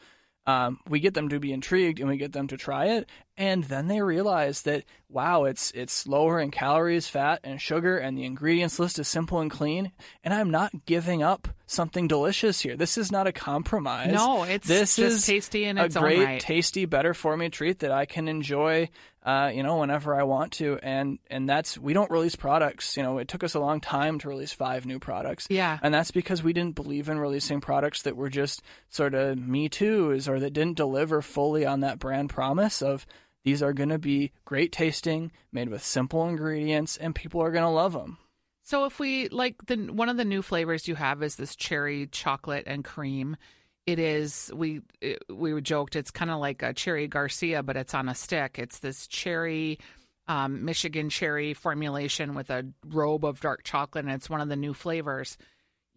um, 0.48 0.80
we 0.88 1.00
get 1.00 1.16
them 1.16 1.30
to 1.30 1.40
be 1.40 1.52
intrigued 1.52 2.00
and 2.00 2.08
we 2.08 2.18
get 2.18 2.32
them 2.32 2.48
to 2.50 2.58
try 2.58 2.86
it, 2.86 3.10
and 3.36 3.64
then 3.64 3.88
they 3.88 4.02
realize 4.02 4.62
that 4.62 4.84
wow, 5.10 5.46
it's 5.46 5.72
it's 5.72 6.06
lower 6.06 6.40
in 6.40 6.52
calories, 6.52 7.08
fat, 7.08 7.40
and 7.44 7.60
sugar, 7.60 7.98
and 7.98 8.16
the 8.16 8.26
ingredients 8.26 8.78
list 8.78 9.00
is 9.00 9.08
simple 9.08 9.40
and 9.40 9.50
clean, 9.50 9.92
and 10.24 10.36
I'm 10.36 10.52
not 10.52 10.86
giving 10.86 11.24
up 11.24 11.48
something 11.66 12.08
delicious 12.08 12.62
here. 12.62 12.78
This 12.78 12.96
is 12.96 13.12
not 13.12 13.26
a 13.26 13.32
compromise. 13.32 14.14
No, 14.14 14.44
it's 14.44 14.68
this 14.68 14.98
just 14.98 15.18
is 15.18 15.26
tasty 15.26 15.66
and 15.66 15.80
a 15.80 15.86
its 15.86 15.96
own 15.96 16.04
great, 16.04 16.24
right. 16.24 16.40
tasty, 16.40 16.86
better 16.86 17.16
for 17.16 17.36
me 17.36 17.50
treat 17.50 17.80
that 17.80 17.92
I 17.92 18.06
can 18.06 18.28
enjoy, 18.28 18.90
uh, 19.26 19.52
you 19.52 19.64
know, 19.64 19.78
whenever 19.78 20.14
I 20.14 20.22
want 20.22 20.54
to, 20.54 20.78
and 20.84 21.18
and 21.32 21.50
that's 21.50 21.80
we 21.80 21.94
don't 21.94 22.12
release 22.12 22.36
products. 22.36 22.96
You 22.96 23.02
know, 23.02 23.18
it 23.18 23.28
took 23.28 23.44
us 23.44 23.56
a 23.56 23.60
long 23.60 23.82
time 23.82 24.20
to 24.20 24.30
release 24.30 24.54
five 24.54 24.86
new 24.86 25.00
products. 25.00 25.48
Yeah. 25.50 25.80
And 25.82 25.92
that's 25.92 26.12
because 26.12 26.44
we 26.44 26.54
didn't 26.54 26.76
believe 26.76 27.10
in 27.10 27.18
releasing 27.18 27.60
products 27.60 28.04
that 28.04 28.16
were 28.16 28.30
just 28.30 28.62
sort 28.90 29.16
of 29.16 29.40
me 29.40 29.68
too's 29.68 30.30
or 30.30 30.40
that 30.40 30.54
didn't 30.54 30.78
deliver 30.78 31.24
fully 31.24 31.66
on 31.66 31.80
that 31.80 31.98
brand 31.98 32.30
promise 32.30 32.84
of 32.84 33.08
these 33.44 33.64
are 33.64 33.74
going 33.74 33.90
to 33.90 34.00
be 34.00 34.32
great 34.46 34.72
tasting, 34.72 35.32
made 35.52 35.70
with 35.70 35.84
simple 35.84 36.28
ingredients, 36.28 36.96
and 36.96 37.16
people 37.16 37.42
are 37.42 37.52
going 37.52 37.64
to 37.64 37.70
love 37.70 37.94
them. 37.94 38.20
So 38.62 38.86
if 38.86 39.00
we 39.00 39.30
like 39.30 39.66
the 39.66 39.76
one 39.76 40.10
of 40.10 40.18
the 40.18 40.26
new 40.26 40.44
flavors 40.44 40.88
you 40.88 40.96
have 40.96 41.24
is 41.24 41.36
this 41.36 41.56
cherry 41.56 42.08
chocolate 42.08 42.66
and 42.68 42.84
cream. 42.84 43.38
It 43.86 44.00
is 44.00 44.52
we 44.54 44.82
it, 45.00 45.24
we 45.30 45.60
joked 45.62 45.96
it's 45.96 46.12
kind 46.12 46.32
of 46.32 46.40
like 46.40 46.64
a 46.64 46.74
cherry 46.74 47.08
Garcia, 47.08 47.62
but 47.62 47.78
it's 47.78 47.94
on 47.94 48.10
a 48.10 48.16
stick. 48.16 48.58
It's 48.58 48.80
this 48.80 49.08
cherry 49.08 49.80
um, 50.28 50.66
Michigan 50.66 51.10
cherry 51.10 51.54
formulation 51.54 52.34
with 52.34 52.50
a 52.50 52.66
robe 52.88 53.26
of 53.26 53.40
dark 53.42 53.64
chocolate, 53.64 54.06
and 54.06 54.14
it's 54.14 54.30
one 54.30 54.42
of 54.42 54.50
the 54.50 54.56
new 54.56 54.74
flavors. 54.74 55.38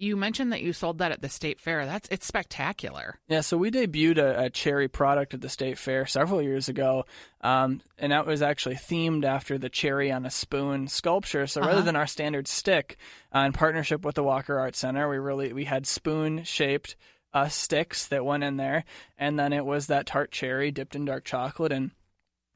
You 0.01 0.17
mentioned 0.17 0.53
that 0.53 0.63
you 0.63 0.73
sold 0.73 0.99
that 0.99 1.11
at 1.11 1.23
the 1.23 1.29
state 1.29 1.61
fair. 1.61 1.85
That's 1.85 2.09
it's 2.11 2.27
spectacular. 2.27 3.19
Yeah, 3.27 3.41
so 3.41 3.57
we 3.57 3.73
debuted 3.73 4.19
a, 4.19 4.45
a 4.45 4.51
cherry 4.51 4.87
product 4.87 5.35
at 5.35 5.41
the 5.41 5.49
state 5.49 5.77
fair 5.77 6.07
several 6.07 6.41
years 6.41 6.69
ago, 6.69 7.05
um, 7.41 7.81
and 7.99 8.13
that 8.13 8.27
was 8.27 8.41
actually 8.41 8.77
themed 8.77 9.25
after 9.25 9.59
the 9.59 9.69
cherry 9.69 10.13
on 10.13 10.25
a 10.25 10.31
spoon 10.31 10.87
sculpture. 10.87 11.49
So 11.49 11.63
rather 11.63 11.83
than 11.83 11.97
our 11.97 12.07
standard 12.07 12.47
stick, 12.47 12.97
uh, 13.35 13.41
in 13.41 13.53
partnership 13.53 14.05
with 14.05 14.15
the 14.15 14.23
Walker 14.23 14.59
Art 14.59 14.77
Center, 14.77 15.09
we 15.09 15.17
really 15.17 15.53
we 15.53 15.65
had 15.65 15.87
spoon 15.87 16.45
shaped 16.45 16.95
uh, 17.35 17.49
sticks 17.49 18.07
that 18.09 18.25
went 18.25 18.45
in 18.45 18.57
there, 18.57 18.85
and 19.19 19.39
then 19.39 19.53
it 19.53 19.65
was 19.65 19.87
that 19.89 20.07
tart 20.07 20.31
cherry 20.31 20.71
dipped 20.71 20.95
in 20.97 21.05
dark 21.05 21.25
chocolate 21.25 21.73
and. 21.73 21.91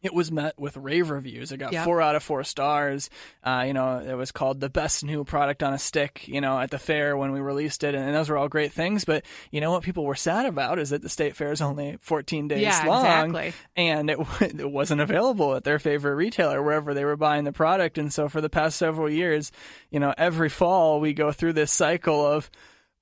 It 0.05 0.13
was 0.13 0.33
met 0.33 0.59
with 0.59 0.77
rave 0.77 1.11
reviews. 1.11 1.53
It 1.53 1.59
got 1.59 1.73
Yep. 1.73 1.85
four 1.85 2.03
out 2.03 2.17
of 2.17 2.25
four 2.25 2.43
stars. 2.43 3.09
Uh, 3.45 3.63
you 3.69 3.73
know, 3.73 3.99
it 3.99 4.15
was 4.15 4.33
called 4.33 4.59
the 4.59 4.69
best 4.69 5.05
new 5.05 5.23
product 5.23 5.63
on 5.63 5.73
a 5.75 5.79
stick. 5.79 6.27
You 6.27 6.41
know, 6.41 6.59
at 6.59 6.73
the 6.73 6.79
fair 6.81 7.17
when 7.17 7.31
we 7.31 7.39
released 7.39 7.85
it, 7.85 7.95
and 7.95 8.13
those 8.13 8.29
were 8.29 8.37
all 8.37 8.49
great 8.49 8.73
things. 8.73 9.05
But 9.05 9.25
you 9.53 9.61
know 9.61 9.71
what 9.71 9.85
people 9.85 10.05
were 10.05 10.17
sad 10.17 10.45
about 10.47 10.81
is 10.81 10.91
that 10.91 11.03
the 11.03 11.09
state 11.09 11.37
fair 11.37 11.53
is 11.53 11.61
only 11.63 11.99
14 12.01 12.49
days 12.49 12.63
Yeah, 12.63 12.83
long, 12.85 13.05
exactly. 13.31 13.53
and 13.77 14.11
it 14.11 14.19
it 14.41 14.69
wasn't 14.69 15.03
available 15.03 15.55
at 15.55 15.63
their 15.63 15.79
favorite 15.79 16.17
retailer 16.17 16.61
wherever 16.61 16.95
they 16.95 17.05
were 17.05 17.17
buying 17.17 17.45
the 17.45 17.53
product. 17.53 17.97
And 17.97 18.13
so 18.13 18.29
for 18.29 18.41
the 18.41 18.51
past 18.51 18.79
several 18.79 19.09
years, 19.09 19.53
you 19.93 20.01
know, 20.01 20.13
every 20.19 20.49
fall 20.49 20.99
we 20.99 21.13
go 21.13 21.31
through 21.31 21.53
this 21.53 21.71
cycle 21.71 22.27
of 22.27 22.51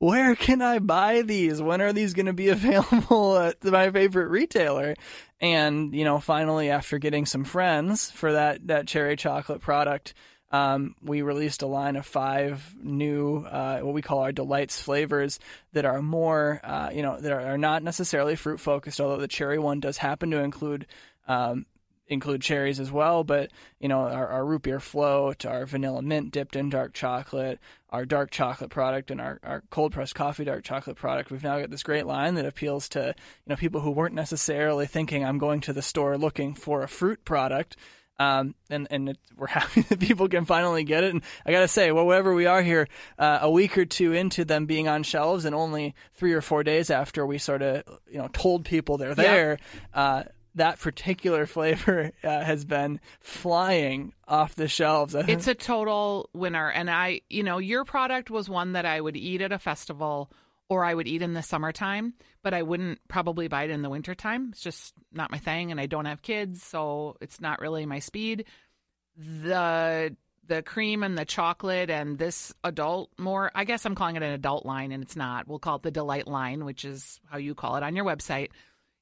where 0.00 0.35
can 0.35 0.62
I 0.62 0.78
buy 0.78 1.21
these? 1.23 1.61
When 1.61 1.83
are 1.83 1.92
these 1.92 2.14
going 2.14 2.26
to 2.26 2.33
be 2.33 2.49
available 2.59 3.38
at 3.38 3.62
my 3.62 3.90
favorite 3.90 4.28
retailer? 4.28 4.97
And 5.40 5.95
you 5.95 6.04
know, 6.04 6.19
finally, 6.19 6.71
after 6.71 6.99
getting 6.99 7.26
some 7.26 7.45
friends 7.45 8.11
for 8.11 8.33
that 8.33 8.66
that 8.66 8.88
cherry 8.88 9.16
chocolate 9.16 9.61
product, 9.61 10.14
um, 10.50 10.97
we 11.02 11.23
released 11.23 11.62
a 11.62 11.66
line 11.66 11.97
of 11.97 12.07
five 12.07 12.75
new 12.83 13.45
uh, 13.45 13.80
what 13.80 13.95
we 13.95 14.02
call 14.02 14.21
our 14.21 14.33
delights 14.33 14.80
flavors 14.80 15.38
that 15.75 15.85
are 15.85 16.02
more, 16.02 16.61
uh, 16.64 16.90
you 16.92 17.02
know, 17.02 17.21
that 17.21 17.33
are, 17.33 17.59
not 17.59 17.83
necessarily 17.83 18.37
fruit 18.37 18.59
focused. 18.59 19.00
Although 19.00 19.21
the 19.21 19.28
cherry 19.28 19.59
one 19.59 19.80
does 19.80 19.99
happen 19.99 20.30
to 20.30 20.42
include. 20.42 20.87
Um, 21.28 21.66
include 22.11 22.43
cherries 22.43 22.81
as 22.81 22.90
well, 22.90 23.25
but 23.25 23.50
you 23.79 23.88
know 23.88 24.00
our, 24.00 24.29
our 24.29 24.45
root 24.45 24.62
beer 24.62 24.81
float, 24.81 25.47
our 25.47 25.64
vanilla 25.64 26.02
mint 26.02 26.33
dipped 26.33 26.57
in 26.57 26.69
dark 26.69 26.93
chocolate, 26.93 27.61
our 27.88 28.05
dark 28.05 28.31
chocolate 28.31 28.71
product, 28.71 29.11
and 29.11 29.21
our, 29.21 29.38
our 29.43 29.62
cold 29.71 29.93
pressed 29.93 30.14
coffee 30.14 30.45
dark 30.45 30.64
chocolate 30.64 30.97
product. 30.97 31.31
We've 31.31 31.43
now 31.43 31.61
got 31.61 31.71
this 31.71 31.85
great 31.85 32.07
line 32.07 32.35
that 32.35 32.45
appeals 32.45 32.88
to 32.90 33.14
you 33.17 33.50
know 33.50 33.57
people 33.57 33.81
who 33.81 33.93
weren't 33.93 34.14
necessarily 34.14 34.87
thinking 34.87 35.25
I'm 35.25 35.38
going 35.38 35.61
to 35.62 35.73
the 35.73 35.83
store 35.83 36.19
looking 36.19 36.55
for 36.55 36.83
a 36.83 36.88
fruit 36.88 37.25
product. 37.25 37.76
Um, 38.19 38.55
and 38.69 38.87
and 38.90 39.09
it, 39.09 39.19
we're 39.35 39.47
happy 39.61 39.81
that 39.83 39.99
people 39.99 40.29
can 40.29 40.45
finally 40.45 40.85
get 40.85 41.05
it. 41.05 41.14
And 41.14 41.23
I 41.47 41.52
gotta 41.52 41.69
say, 41.69 41.90
well, 41.93 42.07
wherever 42.07 42.35
we 42.35 42.45
are 42.45 42.61
here, 42.61 42.88
uh, 43.19 43.38
a 43.40 43.50
week 43.50 43.79
or 43.79 43.87
two 43.87 44.12
into 44.12 44.45
them 44.45 44.67
being 44.67 44.88
on 44.88 45.05
shelves, 45.05 45.47
and 45.47 45.55
only 45.55 45.95
three 46.14 46.35
or 46.35 46.43
four 46.43 46.62
days 46.62 46.90
after 46.90 47.25
we 47.25 47.38
sort 47.38 47.62
of 47.62 47.83
you 48.11 48.19
know 48.19 48.29
told 48.33 48.67
people 48.67 48.99
they're 48.99 49.14
there, 49.14 49.59
uh, 49.95 50.25
that 50.61 50.79
particular 50.79 51.47
flavor 51.57 52.12
uh, 52.23 52.45
has 52.45 52.64
been 52.64 53.00
flying 53.21 54.12
off 54.29 54.55
the 54.55 54.69
shelves. 54.69 55.14
It's 55.31 55.49
a 55.49 55.55
total 55.55 56.29
winner. 56.35 56.71
And 56.71 56.90
I, 56.90 57.23
you 57.31 57.43
know, 57.43 57.59
your 57.59 57.85
product 57.85 58.31
was 58.31 58.49
one 58.49 58.73
that 58.73 58.85
I 58.85 59.00
would 59.00 59.17
eat 59.17 59.40
at 59.40 59.52
a 59.52 59.59
festival 59.59 60.31
or 60.69 60.85
I 60.85 60.95
would 60.95 61.09
eat 61.09 61.23
in 61.23 61.33
the 61.33 61.43
summertime, 61.43 62.14
but 62.43 62.52
I 62.52 62.62
wouldn't 62.62 63.00
probably 63.09 63.49
buy 63.49 63.64
it 63.64 63.71
in 63.71 63.83
the 63.83 63.90
wintertime. 63.90 64.50
It's 64.52 64.61
just 64.61 64.93
not 65.12 65.31
my 65.31 65.38
thing. 65.38 65.71
And 65.71 65.81
I 65.81 65.87
don't 65.87 66.05
have 66.05 66.21
kids, 66.21 66.62
so 66.62 67.17
it's 67.21 67.40
not 67.40 67.61
really 67.61 67.87
my 67.87 67.99
speed. 67.99 68.45
The 69.17 70.14
the 70.47 70.62
cream 70.62 71.05
and 71.05 71.17
the 71.17 71.25
chocolate 71.25 71.90
and 71.90 72.19
this 72.19 72.52
adult 72.64 73.09
more 73.19 73.52
I 73.55 73.62
guess 73.62 73.87
I'm 73.87 73.95
calling 73.95 74.17
it 74.17 74.23
an 74.23 74.33
adult 74.33 74.67
line 74.67 74.90
and 74.93 75.02
it's 75.02 75.17
not. 75.17 75.47
We'll 75.47 75.61
call 75.61 75.76
it 75.76 75.83
the 75.83 75.90
delight 75.90 76.26
line, 76.26 76.64
which 76.64 76.85
is 76.85 77.21
how 77.31 77.38
you 77.38 77.55
call 77.55 77.76
it 77.76 77.83
on 77.83 77.95
your 77.97 78.05
website, 78.05 78.50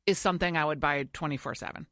is 0.09 0.19
something 0.19 0.57
I 0.57 0.65
would 0.65 0.81
buy 0.81 1.05
24/7. 1.12 1.87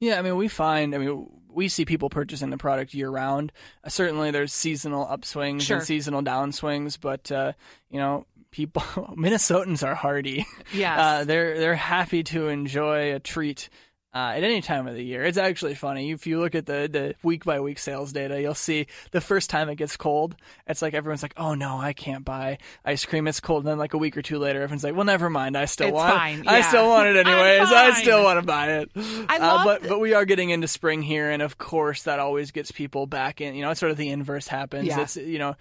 Yeah, 0.00 0.18
I 0.18 0.22
mean, 0.22 0.36
we 0.36 0.48
find, 0.48 0.94
I 0.94 0.98
mean, 0.98 1.28
we 1.48 1.68
see 1.68 1.84
people 1.84 2.10
purchasing 2.10 2.50
the 2.50 2.56
product 2.58 2.92
year 2.92 3.08
round. 3.08 3.52
Uh, 3.84 3.88
certainly, 3.88 4.30
there's 4.32 4.52
seasonal 4.52 5.06
upswings 5.06 5.62
Sure. 5.62 5.76
and 5.78 5.86
seasonal 5.86 6.22
downswings, 6.22 6.98
but 7.00 7.30
uh, 7.30 7.52
you 7.88 7.98
know, 8.00 8.26
people 8.50 8.82
Minnesotans 9.16 9.86
are 9.86 9.94
hardy. 9.94 10.44
Yes. 10.74 10.98
uh, 10.98 11.24
they're 11.24 11.58
they're 11.58 11.76
happy 11.76 12.22
to 12.24 12.48
enjoy 12.48 13.14
a 13.14 13.20
treat. 13.20 13.68
Uh, 14.14 14.34
at 14.36 14.44
any 14.44 14.60
time 14.60 14.86
of 14.86 14.94
the 14.94 15.02
year, 15.02 15.24
it's 15.24 15.38
actually 15.38 15.74
funny. 15.74 16.10
If 16.10 16.26
you 16.26 16.38
look 16.38 16.54
at 16.54 16.66
the, 16.66 16.86
the 16.90 17.14
week 17.22 17.46
by 17.46 17.60
week 17.60 17.78
sales 17.78 18.12
data, 18.12 18.38
you'll 18.42 18.54
see 18.54 18.86
the 19.10 19.22
first 19.22 19.48
time 19.48 19.70
it 19.70 19.76
gets 19.76 19.96
cold, 19.96 20.36
it's 20.66 20.82
like 20.82 20.92
everyone's 20.92 21.22
like, 21.22 21.32
"Oh 21.38 21.54
no, 21.54 21.78
I 21.78 21.94
can't 21.94 22.22
buy 22.22 22.58
ice 22.84 23.06
cream. 23.06 23.26
It's 23.26 23.40
cold." 23.40 23.62
And 23.64 23.68
then 23.70 23.78
like 23.78 23.94
a 23.94 23.98
week 23.98 24.18
or 24.18 24.20
two 24.22 24.38
later, 24.38 24.60
everyone's 24.60 24.84
like, 24.84 24.94
"Well, 24.94 25.06
never 25.06 25.30
mind. 25.30 25.56
I 25.56 25.64
still 25.64 25.88
It's 25.88 25.94
want. 25.94 26.14
fine, 26.14 26.46
I 26.46 26.58
yeah. 26.58 26.68
still 26.68 26.88
want 26.90 27.08
it 27.08 27.16
anyways. 27.26 27.72
I 27.72 27.92
still 28.02 28.22
want 28.22 28.38
to 28.38 28.44
buy 28.46 28.72
it." 28.80 28.90
I 29.30 29.38
Uh, 29.38 29.40
love 29.40 29.64
but 29.64 29.88
but 29.88 29.98
we 29.98 30.12
are 30.12 30.26
getting 30.26 30.50
into 30.50 30.68
spring 30.68 31.00
here, 31.00 31.30
and 31.30 31.40
of 31.40 31.56
course 31.56 32.02
that 32.02 32.18
always 32.18 32.50
gets 32.50 32.70
people 32.70 33.06
back 33.06 33.40
in. 33.40 33.54
You 33.54 33.62
know, 33.62 33.70
it's 33.70 33.80
sort 33.80 33.92
of 33.92 33.96
the 33.96 34.10
inverse 34.10 34.46
happens. 34.46 34.88
Yeah. 34.88 35.00
It's 35.00 35.16
you 35.16 35.38
know 35.38 35.56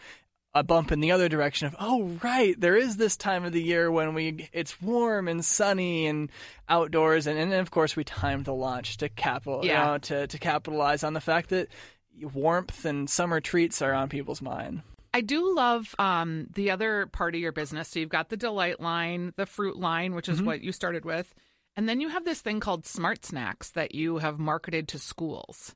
a 0.54 0.64
bump 0.64 0.92
in 0.92 1.00
the 1.00 1.12
other 1.12 1.30
direction 1.30 1.68
of 1.68 1.76
oh 1.80 2.18
right, 2.24 2.60
there 2.60 2.76
is 2.76 2.98
this 2.98 3.16
time 3.16 3.46
of 3.46 3.54
the 3.54 3.62
year 3.64 3.90
when 3.92 4.14
we 4.14 4.50
it's 4.52 4.82
warm 4.82 5.28
and 5.28 5.46
sunny 5.46 6.08
and 6.08 6.30
outdoors, 6.68 7.26
and, 7.28 7.40
and 7.40 7.52
then 7.52 7.60
of 7.62 7.72
course 7.72 7.96
we 7.96 8.04
timed 8.04 8.46
the 8.46 8.54
launch 8.54 8.98
to 8.98 9.08
capital 9.10 9.62
Yeah. 9.64 9.86
you 9.86 9.92
know, 9.92 9.98
to 10.00 10.28
to 10.28 10.38
capitalize 10.38 11.04
on 11.04 11.14
the 11.14 11.22
fact 11.22 11.50
that 11.52 11.70
warmth 12.34 12.86
and 12.86 13.10
summer 13.10 13.40
treats 13.40 13.82
are 13.82 13.94
on 13.94 14.10
people's 14.10 14.42
mind. 14.42 14.82
I 15.14 15.22
do 15.22 15.54
love 15.56 15.94
um, 16.00 16.48
the 16.54 16.72
other 16.72 17.06
part 17.08 17.36
of 17.36 17.42
your 17.42 17.52
business. 17.52 17.90
So 17.90 18.00
you've 18.00 18.08
got 18.10 18.30
the 18.30 18.38
delight 18.38 18.80
line, 18.80 19.34
the 19.36 19.46
fruit 19.46 19.78
line, 19.78 20.16
which 20.16 20.30
is 20.30 20.38
Mm-hmm. 20.38 20.46
what 20.48 20.62
you 20.62 20.72
started 20.72 21.04
with, 21.06 21.34
and 21.76 21.88
then 21.90 22.00
you 22.02 22.10
have 22.10 22.24
this 22.26 22.42
thing 22.42 22.60
called 22.60 22.86
Smart 22.86 23.26
Snacks 23.26 23.72
that 23.72 23.94
you 23.96 24.18
have 24.20 24.40
marketed 24.40 24.88
to 24.90 25.00
schools. 25.00 25.76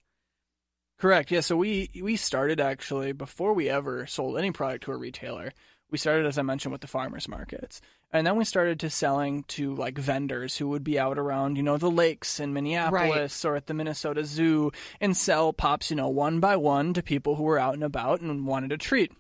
Correct. 0.98 1.32
Yeah. 1.32 1.42
So 1.42 1.58
we 1.58 1.90
we 2.02 2.16
started 2.16 2.60
actually 2.60 3.12
before 3.12 3.54
we 3.54 3.70
ever 3.70 4.08
sold 4.08 4.38
any 4.38 4.52
product 4.52 4.86
to 4.86 4.92
a 4.92 4.98
retailer. 4.98 5.54
We 5.92 5.98
started, 5.98 6.26
as 6.26 6.38
I 6.38 6.42
mentioned, 6.42 6.72
with 6.72 6.82
the 6.82 6.88
farmers 6.88 7.28
markets, 7.28 7.80
and 8.12 8.26
then 8.26 8.38
we 8.38 8.46
started 8.46 8.80
to 8.80 8.90
selling 8.90 9.44
to 9.50 9.76
like 9.76 9.98
vendors 9.98 10.58
who 10.58 10.70
would 10.70 10.84
be 10.84 10.98
out 10.98 11.20
around, 11.20 11.58
you 11.58 11.64
know, 11.64 11.78
the 11.78 11.92
lakes 11.92 12.40
in 12.40 12.54
Minneapolis 12.54 13.44
or 13.46 13.56
at 13.56 13.68
the 13.68 13.74
Minnesota 13.74 14.24
Zoo 14.24 14.72
and 15.00 15.16
sell 15.16 15.54
pops, 15.54 15.90
you 15.90 15.96
know, 15.96 16.08
one 16.08 16.40
by 16.40 16.56
one 16.56 16.94
to 16.94 17.04
people 17.04 17.36
who 17.36 17.44
were 17.44 17.60
out 17.60 17.76
and 17.76 17.84
about 17.84 18.22
and 18.22 18.48
wanted 18.48 18.72
a 18.72 18.78
treat. 18.78 19.12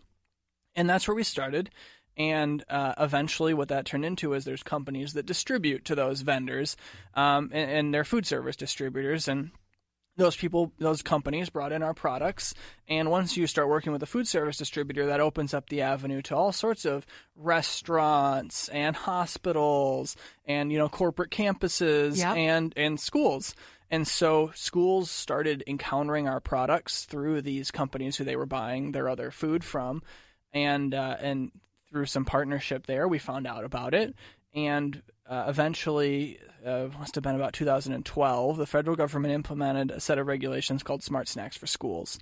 And 0.75 0.89
that's 0.89 1.07
where 1.07 1.15
we 1.15 1.23
started. 1.23 1.69
And 2.17 2.63
uh, 2.69 2.93
eventually, 2.97 3.53
what 3.53 3.67
that 3.67 3.85
turned 3.85 4.05
into 4.05 4.33
is 4.33 4.45
there's 4.45 4.63
companies 4.63 5.13
that 5.13 5.25
distribute 5.25 5.83
to 5.85 5.95
those 5.95 6.21
vendors, 6.21 6.77
um, 7.13 7.49
and, 7.53 7.69
and 7.69 7.93
they're 7.93 8.05
food 8.05 8.25
service 8.25 8.55
distributors, 8.55 9.27
and 9.27 9.51
those 10.17 10.35
people, 10.35 10.71
those 10.79 11.01
companies 11.01 11.49
brought 11.49 11.71
in 11.71 11.83
our 11.83 11.93
products. 11.93 12.53
And 12.87 13.11
once 13.11 13.35
you 13.35 13.47
start 13.47 13.67
working 13.67 13.91
with 13.91 14.01
a 14.01 14.05
food 14.07 14.27
service 14.27 14.57
distributor, 14.57 15.05
that 15.07 15.19
opens 15.19 15.53
up 15.53 15.69
the 15.69 15.81
avenue 15.81 16.21
to 16.23 16.35
all 16.35 16.51
sorts 16.51 16.85
of 16.85 17.05
restaurants 17.35 18.69
and 18.69 18.95
hospitals 18.95 20.15
and, 20.45 20.71
you 20.71 20.77
know, 20.77 20.89
corporate 20.89 21.31
campuses 21.31 22.17
Yep. 22.17 22.37
and, 22.37 22.73
and 22.77 22.99
schools. 22.99 23.55
And 23.91 24.07
so 24.07 24.51
schools 24.55 25.11
started 25.11 25.63
encountering 25.67 26.27
our 26.27 26.39
products 26.39 27.05
through 27.05 27.41
these 27.41 27.69
companies 27.71 28.15
who 28.17 28.23
they 28.23 28.35
were 28.35 28.45
buying 28.45 28.91
their 28.93 29.09
other 29.09 29.31
food 29.31 29.63
from. 29.63 30.01
And, 30.53 30.93
uh, 30.93 31.17
and 31.19 31.51
through 31.91 32.05
some 32.05 32.25
partnership 32.25 32.87
there, 32.87 33.07
we 33.07 33.19
found 33.19 33.45
out 33.45 33.63
about 33.63 33.93
it. 33.93 34.15
And 34.55 35.01
uh, 35.27 35.45
eventually, 35.47 36.39
uh, 36.65 36.87
must 36.97 37.15
have 37.15 37.23
been 37.23 37.35
about 37.35 37.53
2012, 37.53 38.57
the 38.57 38.65
federal 38.65 38.95
government 38.95 39.33
implemented 39.33 39.91
a 39.91 39.99
set 39.99 40.17
of 40.17 40.27
regulations 40.27 40.81
called 40.81 41.03
Smart 41.03 41.27
Snacks 41.27 41.57
for 41.57 41.67
Schools. 41.67 42.17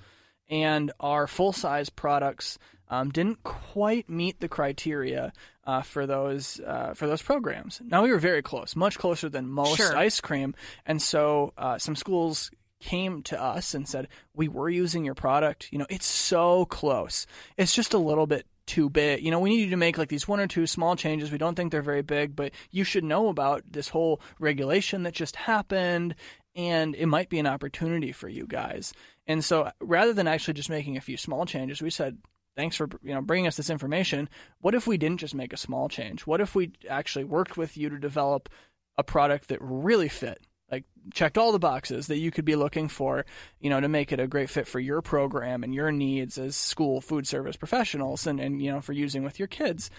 And 0.50 0.92
our 1.00 1.28
full 1.28 1.54
size 1.54 1.90
products 1.90 2.58
um, 2.90 3.10
didn't 3.10 3.44
quite 3.44 4.10
meet 4.10 4.40
the 4.40 4.50
criteria 4.50 5.32
uh, 5.66 5.82
for 5.82 6.06
those 6.06 6.60
uh, 6.60 6.94
for 6.94 7.08
those 7.08 7.22
programs. 7.22 7.82
Now 7.84 8.04
we 8.04 8.12
were 8.12 8.20
very 8.20 8.42
close, 8.42 8.76
much 8.76 8.98
closer 9.00 9.30
than 9.30 9.48
most 9.48 9.78
Sure. 9.78 9.96
ice 9.96 10.20
cream, 10.20 10.54
and 10.86 11.02
so 11.02 11.54
uh, 11.58 11.78
some 11.78 11.96
schools 11.96 12.52
came 12.82 13.24
to 13.24 13.42
us 13.42 13.74
and 13.74 13.88
said, 13.88 14.10
"We 14.34 14.50
were 14.50 14.70
using 14.70 15.06
your 15.06 15.16
product. 15.16 15.70
You 15.72 15.80
know, 15.80 15.88
it's 15.90 16.06
so 16.06 16.66
close. 16.66 17.26
It's 17.58 17.74
just 17.74 17.94
a 17.94 17.98
little 17.98 18.28
bit 18.28 18.46
too 18.66 18.90
big. 18.90 19.24
You 19.24 19.32
know, 19.32 19.40
we 19.40 19.50
need 19.50 19.64
you 19.64 19.70
to 19.72 19.78
make 19.78 19.98
like 19.98 20.10
these 20.10 20.28
one 20.28 20.40
or 20.40 20.48
two 20.48 20.68
small 20.68 20.96
changes. 20.96 21.32
We 21.32 21.38
don't 21.38 21.56
think 21.56 21.72
they're 21.72 21.82
very 21.82 22.02
big, 22.02 22.36
but 22.36 22.52
you 22.72 22.84
should 22.84 23.04
know 23.04 23.30
about 23.30 23.64
this 23.70 23.90
whole 23.90 24.22
regulation 24.40 25.04
that 25.04 25.14
just 25.14 25.36
happened." 25.36 26.16
And 26.56 26.94
it 26.96 27.08
might 27.08 27.30
be 27.30 27.40
an 27.40 27.48
opportunity 27.48 28.12
for 28.12 28.30
you 28.30 28.46
guys. 28.46 28.94
And 29.26 29.44
so, 29.44 29.72
rather 29.80 30.14
than 30.14 30.28
actually 30.28 30.54
just 30.54 30.70
making 30.70 30.98
a 30.98 31.02
few 31.02 31.18
small 31.18 31.48
changes, 31.48 31.82
we 31.82 31.90
said, 31.90 32.20
thanks 32.56 32.76
for 32.76 32.88
you 33.02 33.14
know 33.14 33.22
bringing 33.22 33.48
us 33.48 33.58
this 33.58 33.70
information. 33.70 34.30
What 34.60 34.76
if 34.76 34.88
we 34.88 34.98
didn't 34.98 35.20
just 35.20 35.36
make 35.36 35.54
a 35.54 35.58
small 35.58 35.90
change? 35.90 36.28
What 36.28 36.42
if 36.42 36.56
we 36.56 36.72
actually 36.90 37.26
worked 37.26 37.58
with 37.58 37.78
you 37.78 37.90
to 37.90 37.98
develop 37.98 38.50
a 38.98 39.04
product 39.04 39.50
that 39.50 39.60
really 39.62 40.10
fit, 40.10 40.46
like 40.74 40.84
checked 41.14 41.38
all 41.38 41.52
the 41.52 41.60
boxes 41.60 42.08
that 42.08 42.18
you 42.18 42.32
could 42.32 42.46
be 42.46 42.56
looking 42.56 42.88
for, 42.88 43.26
you 43.60 43.70
know, 43.70 43.80
to 43.80 43.88
make 43.88 44.12
it 44.12 44.20
a 44.20 44.28
great 44.28 44.50
fit 44.50 44.68
for 44.68 44.80
your 44.80 45.02
program 45.02 45.64
and 45.64 45.74
your 45.74 45.92
needs 45.92 46.38
as 46.38 46.56
school 46.56 47.00
food 47.00 47.28
service 47.28 47.56
professionals, 47.56 48.26
and 48.26 48.40
and 48.40 48.62
you 48.62 48.72
know 48.72 48.82
for 48.82 48.94
using 48.94 49.24
with 49.24 49.40
your 49.40 49.48
kids. 49.48 49.90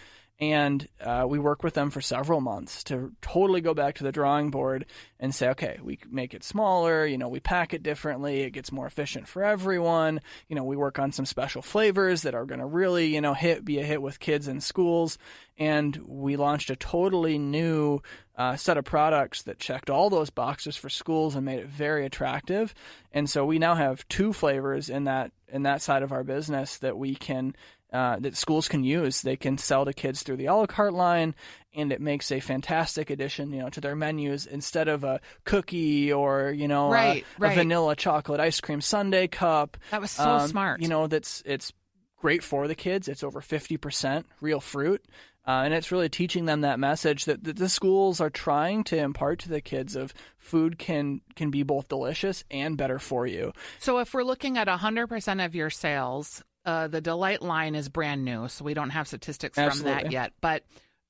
And 0.41 0.89
uh, 1.01 1.27
we 1.29 1.39
work 1.39 1.63
with 1.63 1.75
them 1.75 1.91
for 1.91 2.01
several 2.01 2.41
months 2.41 2.83
to 2.85 3.13
totally 3.23 3.61
go 3.61 3.73
back 3.73 3.95
to 3.97 4.05
the 4.05 4.11
drawing 4.11 4.51
board 4.51 4.85
and 5.21 5.33
say, 5.33 5.49
okay, 5.51 5.79
we 5.81 6.01
make 6.11 6.35
it 6.35 6.43
smaller. 6.43 7.07
You 7.07 7.19
know, 7.19 7.29
we 7.29 7.39
pack 7.39 7.73
it 7.73 7.85
differently. 7.85 8.41
It 8.41 8.51
gets 8.51 8.73
more 8.73 8.87
efficient 8.87 9.29
for 9.29 9.45
everyone. 9.45 10.21
You 10.49 10.57
know, 10.57 10.65
we 10.65 10.77
work 10.77 10.99
on 10.99 11.13
some 11.13 11.25
special 11.25 11.63
flavors 11.63 12.23
that 12.23 12.35
are 12.35 12.47
going 12.47 12.59
to 12.59 12.67
really, 12.67 13.15
you 13.15 13.21
know, 13.21 13.35
hit 13.35 13.65
be 13.65 13.79
a 13.79 13.85
hit 13.85 14.03
with 14.03 14.19
kids 14.19 14.49
in 14.49 14.61
schools. 14.61 15.19
And 15.57 15.97
we 16.05 16.35
launched 16.35 16.69
a 16.69 16.77
totally 16.77 17.39
new 17.39 18.01
uh, 18.37 18.57
set 18.57 18.77
of 18.77 18.85
products 18.85 19.43
that 19.43 19.61
checked 19.61 19.89
all 19.89 20.11
those 20.11 20.31
boxes 20.31 20.77
for 20.77 20.89
schools 20.89 21.37
and 21.37 21.45
made 21.45 21.61
it 21.61 21.69
very 21.69 22.05
attractive. 22.05 22.75
And 23.13 23.31
so 23.31 23.45
we 23.45 23.61
now 23.61 23.77
have 23.77 24.07
two 24.09 24.33
flavors 24.33 24.91
in 24.91 25.05
that 25.05 25.31
in 25.49 25.63
that 25.63 25.81
side 25.81 26.03
of 26.03 26.11
our 26.11 26.25
business 26.25 26.79
that 26.79 26.99
we 26.99 27.15
can 27.15 27.55
uh, 27.95 28.19
that 28.19 28.37
schools 28.37 28.69
can 28.69 28.85
use. 28.85 29.23
They 29.23 29.37
can 29.37 29.57
sell 29.57 29.85
to 29.87 29.93
kids 29.95 30.23
through 30.23 30.37
the 30.37 30.47
a 30.47 30.55
la 30.55 30.67
carte 30.67 30.93
line, 30.93 31.35
and 31.75 31.93
it 31.93 32.01
makes 32.01 32.31
a 32.33 32.41
fantastic 32.41 33.09
addition, 33.09 33.53
you 33.53 33.61
know, 33.63 33.71
to 33.71 33.81
their 33.81 33.97
menus 33.97 34.45
instead 34.47 34.89
of 34.89 35.05
a 35.05 35.21
cookie 35.45 36.13
or 36.13 36.51
you 36.51 36.69
know 36.69 36.89
a- 36.89 36.91
Right, 36.91 37.25
a, 37.41 37.55
vanilla 37.55 37.97
chocolate 37.97 38.41
ice 38.41 38.61
cream 38.61 38.81
sundae 38.81 39.29
cup. 39.29 39.77
That 39.91 40.01
was 40.01 40.11
so 40.11 40.25
Um, 40.29 40.49
smart. 40.49 40.81
You 40.83 40.89
know, 40.89 41.07
that's 41.07 41.43
it's 41.47 41.73
great 42.19 42.43
for 42.43 42.67
the 42.69 42.75
kids. 42.75 43.09
It's 43.09 43.23
over 43.23 43.41
fifty 43.41 43.77
percent 43.77 44.27
real 44.41 44.61
fruit. 44.61 45.03
Uh, 45.47 45.61
and 45.67 45.75
it's 45.75 45.93
really 45.93 46.09
teaching 46.09 46.47
them 46.47 46.63
that 46.63 46.81
message 46.81 47.27
that, 47.27 47.45
that 47.45 47.57
the 47.57 47.69
schools 47.69 48.19
are 48.19 48.31
trying 48.31 48.83
to 48.83 48.97
impart 48.97 49.39
to 49.41 49.51
the 49.51 49.61
kids 49.61 49.95
of 49.95 50.15
food 50.39 50.79
can 50.79 51.21
can 51.37 51.51
be 51.51 51.63
both 51.63 51.87
delicious 51.87 52.45
and 52.51 52.79
better 52.79 52.99
for 52.99 53.27
you. 53.27 53.53
So 53.79 53.99
if 53.99 54.15
we're 54.15 54.23
looking 54.25 54.57
at 54.57 54.69
100% 54.69 55.45
of 55.45 55.55
your 55.55 55.69
sales, 55.69 56.43
uh, 56.65 56.89
the 56.89 57.01
Delight 57.01 57.43
line 57.43 57.75
is 57.75 57.89
brand 57.89 58.25
new, 58.25 58.49
so 58.49 58.65
we 58.65 58.75
don't 58.75 58.91
have 58.91 59.07
statistics 59.07 59.59
from 59.59 59.79
that 59.81 60.13
yet. 60.13 60.33
But 60.41 60.65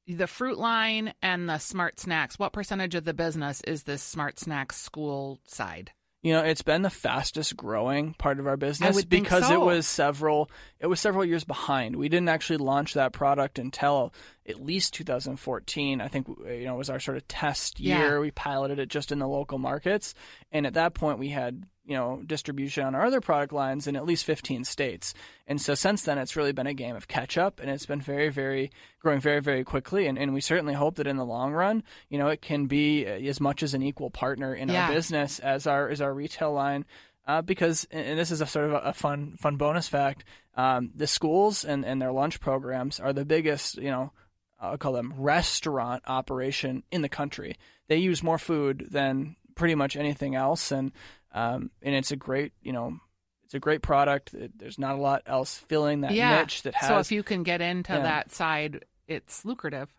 the 0.06 0.26
fruit 0.26 0.58
line 0.58 1.14
and 1.22 1.48
the 1.48 1.58
smart 1.58 1.98
snacks, 2.00 2.38
what 2.38 2.52
percentage 2.52 2.94
of 2.94 3.04
the 3.04 3.14
business 3.14 3.60
is 3.62 3.84
this 3.84 4.02
smart 4.02 4.38
snacks 4.38 4.76
school 4.76 5.40
side? 5.46 5.92
You 6.22 6.32
know, 6.32 6.40
it's 6.40 6.62
been 6.62 6.80
the 6.80 6.88
fastest 6.88 7.54
growing 7.54 8.14
part 8.14 8.40
of 8.40 8.46
our 8.46 8.56
business 8.56 9.04
because 9.04 9.46
so. 9.46 9.52
it 9.52 9.60
was 9.60 9.86
several 9.86 10.50
it 10.80 10.86
was 10.86 10.98
several 10.98 11.22
years 11.22 11.44
behind. 11.44 11.96
We 11.96 12.08
didn't 12.08 12.30
actually 12.30 12.56
launch 12.56 12.94
that 12.94 13.12
product 13.12 13.58
until 13.58 14.14
at 14.48 14.58
least 14.58 14.94
2014. 14.94 16.00
I 16.00 16.08
think 16.08 16.26
you 16.28 16.64
know 16.64 16.76
it 16.76 16.78
was 16.78 16.88
our 16.88 16.98
sort 16.98 17.18
of 17.18 17.28
test 17.28 17.78
Yeah. 17.78 17.98
year. 17.98 18.20
We 18.20 18.30
piloted 18.30 18.78
it 18.78 18.88
just 18.88 19.12
in 19.12 19.18
the 19.18 19.28
local 19.28 19.58
markets, 19.58 20.14
and 20.50 20.66
at 20.66 20.74
that 20.74 20.94
point 20.94 21.18
we 21.18 21.28
had 21.28 21.66
you 21.86 21.94
know 21.94 22.22
distribution 22.26 22.84
on 22.84 22.94
our 22.94 23.04
other 23.04 23.20
product 23.20 23.52
lines 23.52 23.86
in 23.86 23.96
at 23.96 24.04
least 24.06 24.24
15 24.24 24.64
states. 24.64 25.12
And 25.46 25.60
so 25.60 25.74
since 25.74 26.02
then, 26.02 26.18
it's 26.18 26.36
really 26.36 26.52
been 26.52 26.66
a 26.66 26.74
game 26.74 26.96
of 26.96 27.08
catch 27.08 27.36
up, 27.36 27.60
and 27.60 27.70
it's 27.70 27.86
been 27.86 28.00
very, 28.00 28.30
very 28.30 28.70
growing 29.00 29.20
very, 29.20 29.40
very 29.40 29.64
quickly. 29.64 30.06
And, 30.06 30.18
and 30.18 30.32
we 30.32 30.40
certainly 30.40 30.74
hope 30.74 30.96
that 30.96 31.06
in 31.06 31.16
the 31.16 31.24
long 31.24 31.52
run, 31.52 31.82
you 32.08 32.18
know, 32.18 32.28
it 32.28 32.40
can 32.40 32.66
be 32.66 33.06
uh, 33.06 33.10
as 33.10 33.40
much 33.40 33.62
as 33.62 33.74
an 33.74 33.82
equal 33.82 34.10
partner 34.10 34.54
in 34.54 34.68
Yeah. 34.68 34.86
our 34.88 34.94
business 34.94 35.38
as 35.40 35.66
our 35.66 35.88
as 35.88 36.00
our 36.00 36.14
retail 36.14 36.52
line. 36.52 36.84
Uh, 37.26 37.40
because 37.40 37.86
and 37.90 38.18
this 38.18 38.30
is 38.30 38.40
a 38.42 38.46
sort 38.46 38.66
of 38.66 38.72
a, 38.72 38.78
a 38.88 38.92
fun 38.92 39.36
fun 39.40 39.56
bonus 39.56 39.88
fact. 39.88 40.24
Um, 40.56 40.90
the 40.94 41.06
schools 41.06 41.64
and, 41.64 41.84
and 41.84 42.00
their 42.00 42.12
lunch 42.12 42.38
programs 42.40 43.00
are 43.00 43.12
the 43.12 43.24
biggest, 43.24 43.76
you 43.78 43.90
know, 43.90 44.12
I'll 44.60 44.78
call 44.78 44.92
them 44.92 45.12
restaurant 45.16 46.02
operation 46.06 46.82
in 46.90 47.02
the 47.02 47.08
country. 47.08 47.56
They 47.88 47.96
use 47.96 48.22
more 48.22 48.38
food 48.38 48.86
than 48.90 49.36
pretty 49.56 49.74
much 49.74 49.96
anything 49.96 50.34
else, 50.34 50.70
and 50.72 50.92
um, 51.34 51.70
and 51.82 51.94
it's 51.94 52.10
a 52.12 52.16
great, 52.16 52.52
you 52.62 52.72
know, 52.72 52.98
it's 53.44 53.54
a 53.54 53.60
great 53.60 53.82
product. 53.82 54.34
There's 54.56 54.78
not 54.78 54.94
a 54.94 55.00
lot 55.00 55.22
else 55.26 55.58
filling 55.68 56.00
that 56.00 56.12
yeah. 56.12 56.40
niche 56.40 56.62
that 56.62 56.74
has. 56.74 56.88
so 56.88 56.98
if 56.98 57.12
you 57.12 57.22
can 57.22 57.42
get 57.42 57.60
into 57.60 57.92
Yeah. 57.92 58.02
that 58.02 58.32
side, 58.32 58.86
it's 59.06 59.44
lucrative. 59.44 59.92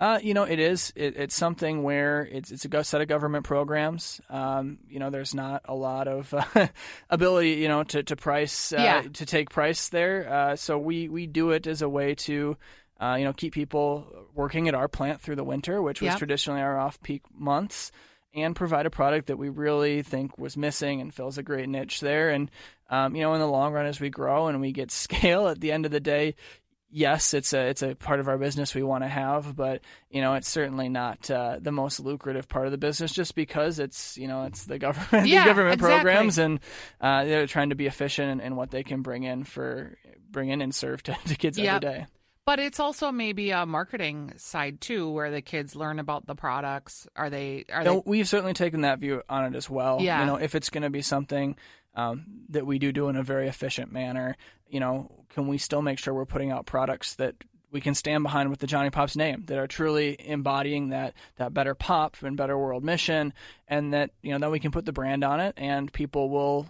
Uh, 0.00 0.18
you 0.20 0.34
know, 0.34 0.42
it 0.42 0.58
is. 0.58 0.92
It, 0.96 1.16
it's 1.16 1.34
something 1.36 1.84
where 1.84 2.26
it's 2.28 2.50
it's 2.50 2.64
a 2.64 2.82
set 2.82 3.00
of 3.00 3.06
government 3.06 3.44
programs. 3.44 4.20
Um, 4.28 4.78
you 4.88 4.98
know, 4.98 5.10
there's 5.10 5.32
not 5.32 5.62
a 5.66 5.76
lot 5.76 6.08
of 6.08 6.34
uh, 6.34 6.66
ability, 7.10 7.50
you 7.52 7.68
know, 7.68 7.84
to 7.84 8.02
to 8.02 8.16
price, 8.16 8.72
uh, 8.72 8.78
Yeah. 8.80 9.02
to 9.02 9.26
take 9.26 9.50
price 9.50 9.90
there. 9.90 10.28
Uh, 10.28 10.56
so 10.56 10.76
we 10.76 11.08
we 11.08 11.28
do 11.28 11.50
it 11.50 11.68
as 11.68 11.82
a 11.82 11.88
way 11.88 12.16
to, 12.16 12.56
uh, 13.00 13.14
you 13.16 13.24
know, 13.24 13.32
keep 13.32 13.54
people 13.54 14.26
working 14.34 14.66
at 14.66 14.74
our 14.74 14.88
plant 14.88 15.20
through 15.20 15.36
the 15.36 15.44
winter, 15.44 15.80
which 15.80 16.02
was 16.02 16.16
traditionally 16.16 16.62
our 16.62 16.76
off 16.80 17.00
peak 17.02 17.22
months, 17.32 17.92
and 18.34 18.56
provide 18.56 18.86
a 18.86 18.90
product 18.90 19.26
that 19.28 19.36
we 19.38 19.48
really 19.48 20.02
think 20.02 20.38
was 20.38 20.56
missing 20.56 21.00
and 21.00 21.12
fills 21.12 21.38
a 21.38 21.42
great 21.42 21.68
niche 21.68 22.00
there. 22.00 22.30
And 22.30 22.50
um, 22.90 23.14
you 23.16 23.22
know, 23.22 23.34
in 23.34 23.40
the 23.40 23.46
long 23.48 23.72
run, 23.72 23.86
as 23.86 24.00
we 24.00 24.10
grow 24.10 24.48
and 24.48 24.60
we 24.60 24.72
get 24.72 24.90
scale, 24.92 25.48
at 25.48 25.60
the 25.60 25.72
end 25.72 25.86
of 25.86 25.92
the 25.92 26.00
day, 26.00 26.34
yes, 26.90 27.32
it's 27.34 27.52
a 27.54 27.68
it's 27.68 27.82
a 27.82 27.94
part 27.94 28.20
of 28.20 28.28
our 28.28 28.36
business 28.38 28.74
we 28.74 28.82
want 28.82 29.02
to 29.04 29.08
have, 29.08 29.56
but 29.56 29.80
you 30.10 30.20
know, 30.20 30.34
it's 30.34 30.48
certainly 30.48 30.88
not 30.90 31.30
uh, 31.30 31.58
the 31.60 31.72
most 31.72 32.00
lucrative 32.00 32.48
part 32.48 32.66
of 32.66 32.72
the 32.72 32.78
business 32.78 33.12
just 33.12 33.34
because 33.34 33.78
it's 33.78 34.16
you 34.18 34.28
know 34.28 34.44
it's 34.44 34.64
the 34.64 34.78
government 34.78 35.26
Yeah, 35.28 35.44
the 35.44 35.50
government 35.50 35.74
exactly. 35.74 36.00
programs 36.02 36.38
and 36.38 36.60
uh, 37.00 37.24
they're 37.24 37.46
trying 37.46 37.70
to 37.70 37.76
be 37.76 37.86
efficient 37.86 38.30
in, 38.30 38.40
in 38.46 38.56
what 38.56 38.70
they 38.70 38.82
can 38.82 39.00
bring 39.02 39.22
in 39.24 39.44
for 39.44 39.96
bring 40.30 40.48
in 40.50 40.60
and 40.62 40.74
serve 40.74 41.02
to, 41.04 41.16
to 41.26 41.34
kids 41.36 41.58
Yep. 41.58 41.84
every 41.84 41.98
day. 41.98 42.06
But 42.44 42.58
it's 42.58 42.80
also 42.80 43.12
maybe 43.12 43.50
a 43.50 43.64
marketing 43.66 44.32
side 44.36 44.80
too, 44.80 45.08
where 45.10 45.30
the 45.30 45.42
kids 45.42 45.76
learn 45.76 45.98
about 46.00 46.26
the 46.26 46.34
products. 46.34 47.06
Are 47.14 47.30
they? 47.30 47.64
Are 47.72 47.84
No, 47.84 47.96
they? 47.96 48.02
we've 48.06 48.28
certainly 48.28 48.52
taken 48.54 48.80
that 48.80 48.98
view 48.98 49.22
on 49.28 49.44
it 49.44 49.56
as 49.56 49.70
well. 49.70 49.98
Yeah. 50.00 50.20
You 50.20 50.26
know, 50.26 50.36
if 50.36 50.54
it's 50.54 50.68
going 50.68 50.82
to 50.82 50.90
be 50.90 51.02
something 51.02 51.56
um, 51.94 52.24
that 52.48 52.66
we 52.66 52.78
do 52.80 52.90
do 52.90 53.08
in 53.08 53.16
a 53.16 53.22
very 53.22 53.46
efficient 53.46 53.92
manner, 53.92 54.36
you 54.68 54.80
know, 54.80 55.24
can 55.30 55.46
we 55.46 55.56
still 55.58 55.82
make 55.82 55.98
sure 55.98 56.12
we're 56.12 56.24
putting 56.24 56.50
out 56.50 56.66
products 56.66 57.14
that 57.14 57.36
we 57.70 57.80
can 57.80 57.94
stand 57.94 58.22
behind 58.22 58.50
with 58.50 58.58
the 58.58 58.66
JonnyPops 58.66 59.16
name 59.16 59.44
that 59.46 59.56
are 59.58 59.66
truly 59.66 60.16
embodying 60.18 60.90
that 60.90 61.14
that 61.36 61.54
better 61.54 61.74
pop 61.74 62.16
and 62.22 62.36
better 62.36 62.58
world 62.58 62.84
mission, 62.84 63.32
and 63.68 63.94
that 63.94 64.10
you 64.20 64.32
know 64.32 64.38
then 64.38 64.50
we 64.50 64.58
can 64.60 64.72
put 64.72 64.84
the 64.84 64.92
brand 64.92 65.22
on 65.22 65.38
it, 65.40 65.54
and 65.56 65.92
people 65.92 66.28
will 66.28 66.66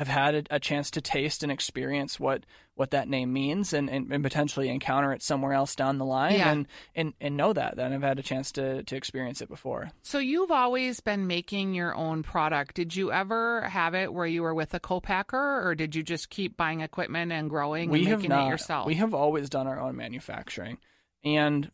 have 0.00 0.08
had 0.08 0.34
a, 0.34 0.56
a 0.56 0.58
chance 0.58 0.90
to 0.92 1.00
taste 1.02 1.42
and 1.42 1.52
experience 1.52 2.18
what 2.18 2.44
what 2.74 2.92
that 2.92 3.06
name 3.06 3.30
means 3.30 3.74
and, 3.74 3.90
and, 3.90 4.10
and 4.10 4.22
potentially 4.24 4.70
encounter 4.70 5.12
it 5.12 5.22
somewhere 5.22 5.52
else 5.52 5.74
down 5.76 5.98
the 5.98 6.04
line 6.06 6.32
Yeah. 6.36 6.50
and, 6.50 6.66
and 6.94 7.12
and 7.20 7.36
know 7.36 7.52
that 7.52 7.76
that 7.76 7.92
I've 7.92 8.00
had 8.00 8.18
a 8.18 8.22
chance 8.22 8.50
to 8.52 8.82
to 8.82 8.96
experience 8.96 9.42
it 9.42 9.50
before. 9.50 9.90
So 10.00 10.18
you've 10.18 10.50
always 10.50 11.00
been 11.00 11.26
making 11.26 11.74
your 11.74 11.94
own 11.94 12.22
product. 12.22 12.76
Did 12.76 12.96
you 12.96 13.12
ever 13.12 13.60
have 13.68 13.94
it 13.94 14.10
where 14.14 14.26
you 14.26 14.42
were 14.42 14.54
with 14.54 14.72
a 14.72 14.80
co-packer, 14.80 15.68
or 15.68 15.74
did 15.74 15.94
you 15.94 16.02
just 16.02 16.30
keep 16.30 16.56
buying 16.56 16.80
equipment 16.80 17.30
and 17.32 17.50
growing 17.50 17.90
we 17.90 18.06
and 18.06 18.16
making 18.16 18.30
not, 18.30 18.46
it 18.46 18.48
yourself? 18.48 18.86
We 18.86 18.94
have 18.94 19.12
always 19.12 19.50
done 19.50 19.66
our 19.66 19.78
own 19.78 19.96
manufacturing, 19.96 20.78
and 21.22 21.70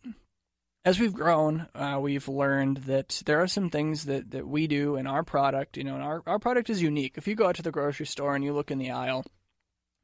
as 0.86 1.00
we've 1.00 1.12
grown, 1.12 1.66
uh, 1.74 1.98
we've 2.00 2.28
learned 2.28 2.78
that 2.78 3.20
there 3.26 3.42
are 3.42 3.48
some 3.48 3.68
things 3.68 4.04
that, 4.04 4.30
that 4.30 4.46
we 4.46 4.68
do 4.68 4.94
in 4.94 5.06
our 5.06 5.24
product. 5.24 5.76
You 5.76 5.84
know, 5.84 5.96
and 5.96 6.02
our 6.02 6.22
our 6.26 6.38
product 6.38 6.70
is 6.70 6.80
unique. 6.80 7.14
If 7.16 7.26
you 7.26 7.34
go 7.34 7.48
out 7.48 7.56
to 7.56 7.62
the 7.62 7.72
grocery 7.72 8.06
store 8.06 8.34
and 8.34 8.44
you 8.44 8.54
look 8.54 8.70
in 8.70 8.78
the 8.78 8.92
aisle, 8.92 9.26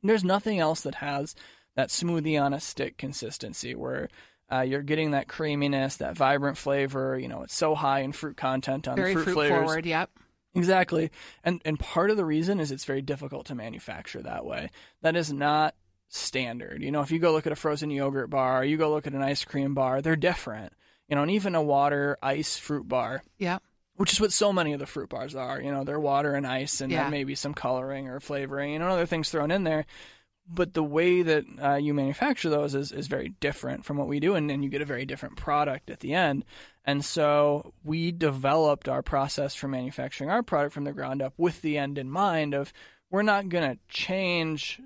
there's 0.03 0.25
nothing 0.25 0.59
else 0.59 0.83
that 0.83 0.97
has 0.97 1.35
that 1.77 1.88
smoothie 1.88 2.42
on 2.42 2.53
a 2.53 2.61
stick 2.61 2.99
consistency 2.99 3.75
where. 3.75 4.11
Uh, 4.51 4.61
you're 4.61 4.83
getting 4.83 5.12
that 5.12 5.29
creaminess, 5.29 5.97
that 5.97 6.14
vibrant 6.14 6.59
flavor. 6.59 7.18
You 7.18 7.27
know, 7.27 7.42
it's 7.42 7.55
so 7.55 7.75
high 7.75 8.01
in 8.01 8.12
fruit 8.12 8.37
content 8.37 8.87
on 8.87 8.97
Very 8.97 9.14
the 9.14 9.14
fruit, 9.14 9.25
fruit 9.25 9.35
flavors. 9.35 9.59
forward. 9.61 9.87
Yep. 9.87 10.11
Exactly. 10.55 11.11
And 11.42 11.62
and 11.64 11.79
part 11.79 12.11
of 12.11 12.18
the 12.18 12.25
reason 12.27 12.61
is 12.61 12.71
it's 12.71 12.85
very 12.85 13.01
difficult 13.01 13.47
to 13.47 13.55
manufacture 13.55 14.21
that 14.21 14.45
way. 14.45 14.68
That 15.01 15.16
is 15.16 15.33
not 15.33 15.75
standard. 16.14 16.83
You 16.83 16.90
know, 16.92 17.01
if 17.01 17.11
you 17.11 17.18
go 17.18 17.33
look 17.33 17.46
at 17.46 17.53
a 17.53 17.57
frozen 17.57 17.90
yogurt 17.90 18.31
bar, 18.31 18.64
you 18.64 18.77
go 18.77 18.90
look 18.90 19.07
at 19.07 19.14
an 19.14 19.22
ice 19.22 19.44
cream 19.44 19.75
bar, 19.75 20.01
they're 20.03 20.16
different. 20.16 20.72
you 21.09 21.16
know, 21.16 21.22
and 21.22 21.31
even 21.33 21.55
a 21.55 21.61
water 21.62 22.16
ice 22.22 22.57
fruit 22.57 22.88
bar, 22.88 23.22
Yeah. 23.37 23.59
which 23.96 24.12
is 24.12 24.20
what 24.20 24.33
so 24.33 24.51
many 24.51 24.72
of 24.72 24.79
the 24.79 24.87
fruit 24.87 25.11
bars 25.11 25.35
are. 25.35 25.61
You 25.61 25.70
know, 25.70 25.85
they're 25.85 26.01
water 26.01 26.35
and 26.35 26.46
ice, 26.46 26.81
and 26.81 26.90
Yeah. 26.90 27.11
maybe 27.11 27.35
some 27.35 27.53
coloring 27.53 28.09
or 28.09 28.18
flavoring, 28.18 28.75
and 28.75 28.83
other 28.85 29.05
things 29.05 29.29
thrown 29.29 29.51
in 29.51 29.64
there. 29.64 29.85
But 30.48 30.72
the 30.72 30.83
way 30.83 31.20
that 31.20 31.44
uh, 31.62 31.75
you 31.75 31.92
manufacture 31.92 32.48
those 32.48 32.75
is, 32.75 32.92
is 32.92 33.09
very 33.09 33.29
different 33.40 33.85
from 33.85 33.98
what 33.98 34.09
we 34.09 34.20
do, 34.20 34.35
and 34.37 34.48
then 34.48 34.62
you 34.62 34.70
get 34.70 34.81
a 34.81 34.87
very 34.87 35.05
different 35.05 35.37
product 35.37 35.90
at 35.90 36.01
the 36.01 36.14
end. 36.14 36.44
And 36.85 37.05
so 37.05 37.75
we 37.85 38.11
developed 38.11 38.88
our 38.88 39.03
process 39.03 39.55
for 39.55 39.68
manufacturing 39.68 40.31
our 40.31 40.42
product 40.42 40.72
from 40.72 40.85
the 40.85 40.92
ground 40.92 41.20
up 41.20 41.35
with 41.37 41.61
the 41.61 41.77
end 41.77 41.98
in 41.98 42.09
mind 42.11 42.55
of 42.55 42.72
we're 43.11 43.22
not 43.22 43.51
going 43.51 43.70
to 43.70 43.79
change 43.88 44.81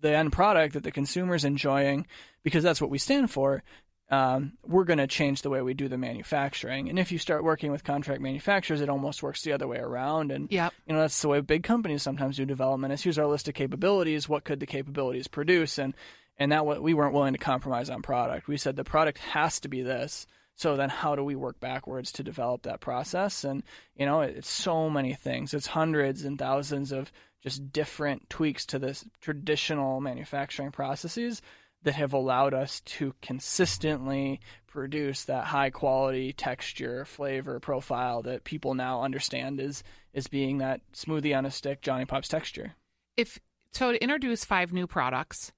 the 0.00 0.14
end 0.14 0.32
product 0.32 0.74
that 0.74 0.82
the 0.82 0.90
consumer's 0.90 1.44
enjoying 1.44 2.06
because 2.42 2.62
that's 2.62 2.80
what 2.80 2.90
we 2.90 2.98
stand 2.98 3.30
for. 3.30 3.62
Um, 4.10 4.54
we're 4.66 4.84
going 4.84 4.98
to 4.98 5.06
change 5.06 5.42
the 5.42 5.50
way 5.50 5.62
we 5.62 5.72
do 5.72 5.86
the 5.86 5.96
manufacturing. 5.96 6.88
And 6.88 6.98
if 6.98 7.12
you 7.12 7.18
start 7.18 7.44
working 7.44 7.70
with 7.70 7.84
contract 7.84 8.20
manufacturers, 8.20 8.80
it 8.80 8.88
almost 8.88 9.22
works 9.22 9.42
the 9.42 9.52
other 9.52 9.68
way 9.68 9.78
around. 9.78 10.32
And 10.32 10.50
Yep. 10.50 10.72
you 10.86 10.94
know 10.94 11.00
that's 11.00 11.22
the 11.22 11.28
way 11.28 11.40
big 11.40 11.62
companies 11.62 12.02
sometimes 12.02 12.36
do 12.36 12.44
development. 12.44 12.92
Is 12.92 13.02
here's 13.02 13.18
our 13.18 13.26
list 13.28 13.46
of 13.46 13.54
capabilities. 13.54 14.28
What 14.28 14.44
could 14.44 14.58
the 14.58 14.66
capabilities 14.66 15.28
produce? 15.28 15.78
And 15.78 15.94
and 16.38 16.50
that 16.50 16.66
what 16.66 16.82
we 16.82 16.94
weren't 16.94 17.14
willing 17.14 17.34
to 17.34 17.38
compromise 17.38 17.88
on 17.90 18.02
product. 18.02 18.48
We 18.48 18.56
said 18.56 18.74
the 18.74 18.82
product 18.82 19.18
has 19.18 19.60
to 19.60 19.68
be 19.68 19.82
this. 19.82 20.26
So 20.56 20.76
then, 20.76 20.90
how 20.90 21.14
do 21.14 21.24
we 21.24 21.36
work 21.36 21.58
backwards 21.60 22.12
to 22.12 22.22
develop 22.22 22.62
that 22.62 22.80
process? 22.80 23.44
And 23.44 23.62
you 23.94 24.06
know, 24.06 24.22
it's 24.22 24.50
so 24.50 24.90
many 24.90 25.14
things. 25.14 25.54
It's 25.54 25.68
hundreds 25.68 26.24
and 26.24 26.38
thousands 26.38 26.90
of 26.92 27.12
just 27.42 27.72
different 27.72 28.28
tweaks 28.28 28.66
to 28.66 28.78
this 28.78 29.04
traditional 29.20 30.00
manufacturing 30.00 30.70
processes 30.70 31.42
that 31.82 31.94
have 31.94 32.12
allowed 32.12 32.52
us 32.52 32.80
to 32.80 33.14
consistently 33.22 34.40
produce 34.66 35.24
that 35.24 35.46
high 35.46 35.70
quality 35.70 36.32
texture, 36.32 37.04
flavor 37.04 37.58
profile 37.58 38.22
that 38.22 38.44
people 38.44 38.74
now 38.74 39.02
understand 39.02 39.60
is 39.60 39.82
is 40.12 40.26
being 40.26 40.58
that 40.58 40.80
smoothie 40.92 41.36
on 41.36 41.46
a 41.46 41.50
stick 41.50 41.82
JonnyPops 41.82 42.28
texture. 42.28 42.74
If 43.16 43.38
so, 43.72 43.92
to 43.92 44.02
introduce 44.02 44.44
five 44.44 44.72
new 44.72 44.86
products, 44.86 45.52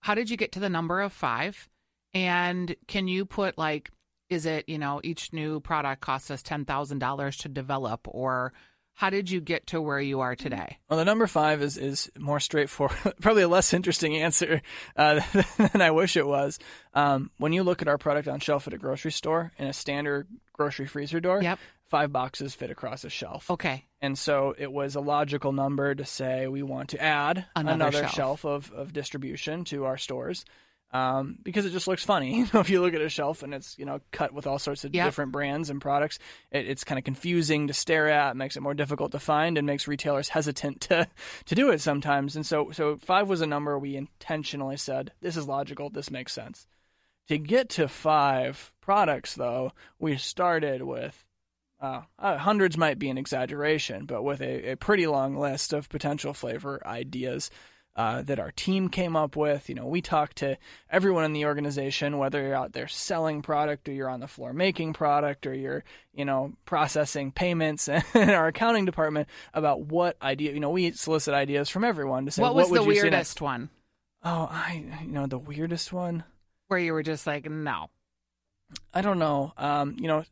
how 0.00 0.14
did 0.14 0.30
you 0.30 0.36
get 0.36 0.52
to 0.52 0.60
the 0.60 0.70
number 0.70 1.00
of 1.00 1.12
five? 1.12 1.68
And 2.14 2.74
can 2.88 3.06
you 3.06 3.24
put 3.24 3.58
like, 3.58 3.90
is 4.28 4.46
it 4.46 4.68
you 4.68 4.78
know 4.78 5.00
each 5.04 5.32
new 5.32 5.60
product 5.60 6.00
costs 6.00 6.30
us 6.30 6.42
ten 6.42 6.64
thousand 6.64 6.98
dollars 6.98 7.36
to 7.38 7.48
develop, 7.48 8.08
or 8.08 8.52
how 9.00 9.08
did 9.08 9.30
you 9.30 9.40
get 9.40 9.66
to 9.68 9.80
where 9.80 9.98
you 9.98 10.20
are 10.20 10.36
today? 10.36 10.76
Well, 10.90 10.98
the 10.98 11.06
number 11.06 11.26
five 11.26 11.62
is 11.62 11.78
is 11.78 12.10
more 12.18 12.38
straightforward, 12.38 12.98
probably 13.22 13.42
a 13.44 13.48
less 13.48 13.72
interesting 13.72 14.14
answer 14.16 14.60
uh, 14.94 15.20
than 15.72 15.80
I 15.80 15.90
wish 15.90 16.18
it 16.18 16.26
was. 16.26 16.58
Um, 16.92 17.30
when 17.38 17.54
you 17.54 17.62
look 17.62 17.80
at 17.80 17.88
our 17.88 17.96
product 17.96 18.28
on 18.28 18.40
shelf 18.40 18.66
at 18.66 18.74
a 18.74 18.78
grocery 18.78 19.10
store 19.12 19.52
in 19.56 19.66
a 19.66 19.72
standard 19.72 20.28
grocery 20.52 20.86
freezer 20.86 21.18
door, 21.18 21.42
Yep. 21.42 21.58
five 21.88 22.12
boxes 22.12 22.54
fit 22.54 22.70
across 22.70 23.04
a 23.04 23.08
shelf. 23.08 23.50
Okay. 23.50 23.86
And 24.02 24.18
so 24.18 24.54
it 24.58 24.70
was 24.70 24.96
a 24.96 25.00
logical 25.00 25.52
number 25.52 25.94
to 25.94 26.04
say 26.04 26.46
we 26.46 26.62
want 26.62 26.90
to 26.90 27.00
add 27.02 27.46
Another 27.56 28.00
shelf, 28.02 28.14
shelf. 28.14 28.44
of, 28.44 28.70
of 28.72 28.92
distribution 28.92 29.64
to 29.64 29.86
our 29.86 29.96
stores 29.96 30.44
um, 30.92 31.38
because 31.42 31.66
it 31.66 31.70
just 31.70 31.86
looks 31.86 32.04
funny. 32.04 32.34
You 32.40 32.46
know, 32.52 32.60
if 32.60 32.70
you 32.70 32.80
look 32.80 32.94
at 32.94 33.00
a 33.00 33.08
shelf 33.08 33.42
and 33.42 33.54
it's 33.54 33.78
you 33.78 33.84
know 33.84 34.00
cut 34.10 34.32
with 34.32 34.46
all 34.46 34.58
sorts 34.58 34.84
of 34.84 34.94
Yep. 34.94 35.06
different 35.06 35.32
brands 35.32 35.70
and 35.70 35.80
products, 35.80 36.18
it, 36.50 36.66
it's 36.66 36.84
kind 36.84 36.98
of 36.98 37.04
confusing 37.04 37.66
to 37.68 37.72
stare 37.74 38.08
at, 38.08 38.36
makes 38.36 38.56
it 38.56 38.60
more 38.62 38.74
difficult 38.74 39.12
to 39.12 39.18
find, 39.18 39.56
and 39.58 39.66
makes 39.66 39.86
retailers 39.88 40.28
hesitant 40.30 40.80
to 40.82 41.06
to 41.46 41.54
do 41.54 41.70
it 41.70 41.80
sometimes. 41.80 42.36
And 42.36 42.44
so 42.44 42.70
so 42.72 42.96
five 42.96 43.28
was 43.28 43.40
a 43.40 43.46
number 43.46 43.78
we 43.78 43.96
intentionally 43.96 44.76
said 44.76 45.12
this 45.20 45.36
is 45.36 45.46
logical, 45.46 45.90
this 45.90 46.10
makes 46.10 46.32
sense. 46.32 46.66
To 47.28 47.38
get 47.38 47.68
to 47.70 47.86
five 47.86 48.72
products, 48.80 49.34
though, 49.34 49.72
we 50.00 50.16
started 50.16 50.82
with 50.82 51.24
uh, 51.80 52.02
uh, 52.18 52.36
hundreds 52.36 52.76
might 52.76 52.98
be 52.98 53.08
an 53.08 53.16
exaggeration, 53.16 54.04
but 54.04 54.22
with 54.22 54.40
a, 54.42 54.72
a 54.72 54.76
pretty 54.76 55.06
long 55.06 55.36
list 55.36 55.72
of 55.72 55.88
potential 55.88 56.34
flavor 56.34 56.82
ideas 56.84 57.50
uh, 57.96 58.22
that 58.22 58.38
our 58.38 58.50
team 58.52 58.88
came 58.88 59.16
up 59.16 59.36
with. 59.36 59.68
You 59.68 59.74
know, 59.74 59.86
we 59.86 60.00
talked 60.00 60.36
to 60.38 60.56
everyone 60.90 61.24
in 61.24 61.32
the 61.32 61.44
organization, 61.46 62.18
whether 62.18 62.40
you're 62.42 62.54
out 62.54 62.72
there 62.72 62.88
selling 62.88 63.42
product 63.42 63.88
or 63.88 63.92
you're 63.92 64.08
on 64.08 64.20
the 64.20 64.28
floor 64.28 64.52
making 64.52 64.92
product 64.92 65.46
or 65.46 65.54
you're, 65.54 65.84
you 66.14 66.24
know, 66.24 66.52
processing 66.64 67.32
payments 67.32 67.88
in 68.14 68.30
our 68.30 68.46
accounting 68.48 68.84
department 68.84 69.28
about 69.54 69.80
what 69.80 70.16
idea. 70.22 70.52
You 70.52 70.60
know, 70.60 70.70
we 70.70 70.92
solicit 70.92 71.34
ideas 71.34 71.68
from 71.68 71.84
everyone 71.84 72.24
to 72.26 72.30
say 72.30 72.42
what 72.42 72.54
was 72.54 72.70
would 72.70 72.80
the 72.80 72.84
you 72.84 72.94
see 72.94 73.10
next? 73.10 73.40
weirdest 73.40 73.40
one 73.40 73.70
Oh, 74.22 74.48
I 74.50 74.84
you 75.02 75.12
know 75.12 75.26
the 75.26 75.38
weirdest 75.38 75.92
one. 75.92 76.24
where 76.68 76.78
you 76.78 76.92
were 76.92 77.02
just 77.02 77.26
like, 77.26 77.50
no? 77.50 77.88
I 78.94 79.00
don't 79.02 79.18
know. 79.18 79.52
Um, 79.56 79.96
you 79.98 80.06
know, 80.08 80.24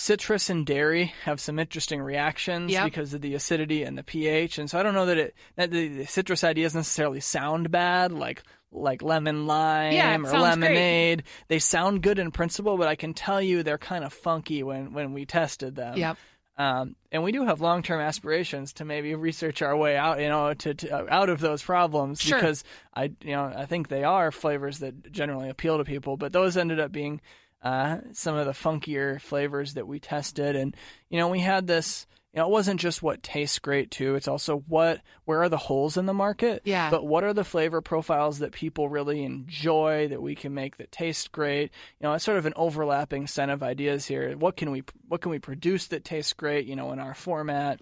citrus 0.00 0.48
and 0.48 0.64
dairy 0.64 1.12
have 1.24 1.40
some 1.40 1.58
interesting 1.58 2.00
reactions 2.00 2.70
Yep. 2.70 2.84
because 2.84 3.14
of 3.14 3.20
the 3.20 3.34
acidity 3.34 3.82
and 3.82 3.98
the 3.98 4.04
pH, 4.04 4.56
and 4.58 4.70
so 4.70 4.78
I 4.78 4.84
don't 4.84 4.94
know 4.94 5.06
that 5.06 5.18
it 5.18 5.34
that 5.56 5.70
the, 5.72 6.04
citrus 6.06 6.44
ideas 6.44 6.74
necessarily 6.74 7.18
sound 7.20 7.70
bad, 7.72 8.12
like 8.12 8.42
like 8.70 9.02
lemon 9.02 9.46
lime 9.46 9.92
Yeah, 9.94 10.10
or 10.16 10.24
sounds 10.24 10.30
great. 10.30 10.40
lemonade. 10.42 11.22
They 11.48 11.58
sound 11.58 12.02
good 12.02 12.18
in 12.20 12.30
principle, 12.30 12.76
but 12.76 12.86
I 12.86 12.94
can 12.94 13.12
tell 13.12 13.42
you 13.42 13.62
they're 13.62 13.76
kind 13.78 14.04
of 14.04 14.12
funky 14.12 14.62
when 14.62 14.92
when 14.92 15.12
we 15.14 15.26
tested 15.26 15.74
them. 15.74 15.96
Yep. 15.96 16.16
Um, 16.58 16.96
and 17.12 17.22
we 17.22 17.30
do 17.32 17.44
have 17.46 17.60
long-term 17.60 18.00
aspirations 18.00 18.72
to 18.74 18.84
maybe 18.84 19.14
research 19.14 19.62
our 19.62 19.76
way 19.76 19.96
out, 19.96 20.20
you 20.20 20.28
know, 20.28 20.54
to, 20.54 20.74
to 20.74 20.90
uh, 20.90 21.06
out 21.08 21.28
of 21.28 21.38
those 21.40 21.62
problems 21.62 22.20
Sure. 22.20 22.36
because 22.36 22.64
I, 22.92 23.04
you 23.22 23.30
know, 23.30 23.44
I 23.44 23.64
think 23.66 23.86
they 23.86 24.02
are 24.02 24.32
flavors 24.32 24.80
that 24.80 25.12
generally 25.12 25.48
appeal 25.50 25.78
to 25.78 25.84
people. 25.84 26.16
But 26.16 26.32
those 26.32 26.56
ended 26.56 26.80
up 26.80 26.90
being 26.90 27.20
uh, 27.62 27.98
some 28.12 28.36
of 28.36 28.46
the 28.46 28.52
funkier 28.52 29.20
flavors 29.20 29.74
that 29.74 29.86
we 29.86 29.98
tested, 29.98 30.56
and 30.56 30.76
you 31.08 31.18
know, 31.18 31.28
we 31.28 31.40
had 31.40 31.66
this. 31.66 32.06
You 32.34 32.40
know, 32.40 32.46
it 32.46 32.52
wasn't 32.52 32.78
just 32.78 33.02
what 33.02 33.22
tastes 33.22 33.58
great 33.58 33.90
too. 33.90 34.14
It's 34.14 34.28
also 34.28 34.58
what 34.68 35.00
where 35.24 35.42
are 35.42 35.48
the 35.48 35.56
holes 35.56 35.96
in 35.96 36.04
the 36.04 36.12
market? 36.12 36.60
Yeah. 36.64 36.90
But 36.90 37.06
what 37.06 37.24
are 37.24 37.32
the 37.32 37.42
flavor 37.42 37.80
profiles 37.80 38.40
that 38.40 38.52
people 38.52 38.90
really 38.90 39.24
enjoy 39.24 40.08
that 40.08 40.20
we 40.20 40.34
can 40.34 40.52
make 40.52 40.76
that 40.76 40.92
taste 40.92 41.32
great? 41.32 41.72
You 41.98 42.06
know, 42.06 42.12
it's 42.12 42.24
sort 42.24 42.36
of 42.36 42.44
an 42.44 42.52
overlapping 42.54 43.28
set 43.28 43.48
of 43.48 43.62
ideas 43.62 44.06
here. 44.06 44.36
What 44.36 44.56
can 44.56 44.70
we 44.70 44.84
what 45.08 45.22
can 45.22 45.30
we 45.30 45.38
produce 45.38 45.86
that 45.86 46.04
tastes 46.04 46.34
great? 46.34 46.66
You 46.66 46.76
know, 46.76 46.92
in 46.92 46.98
our 46.98 47.14
format, 47.14 47.80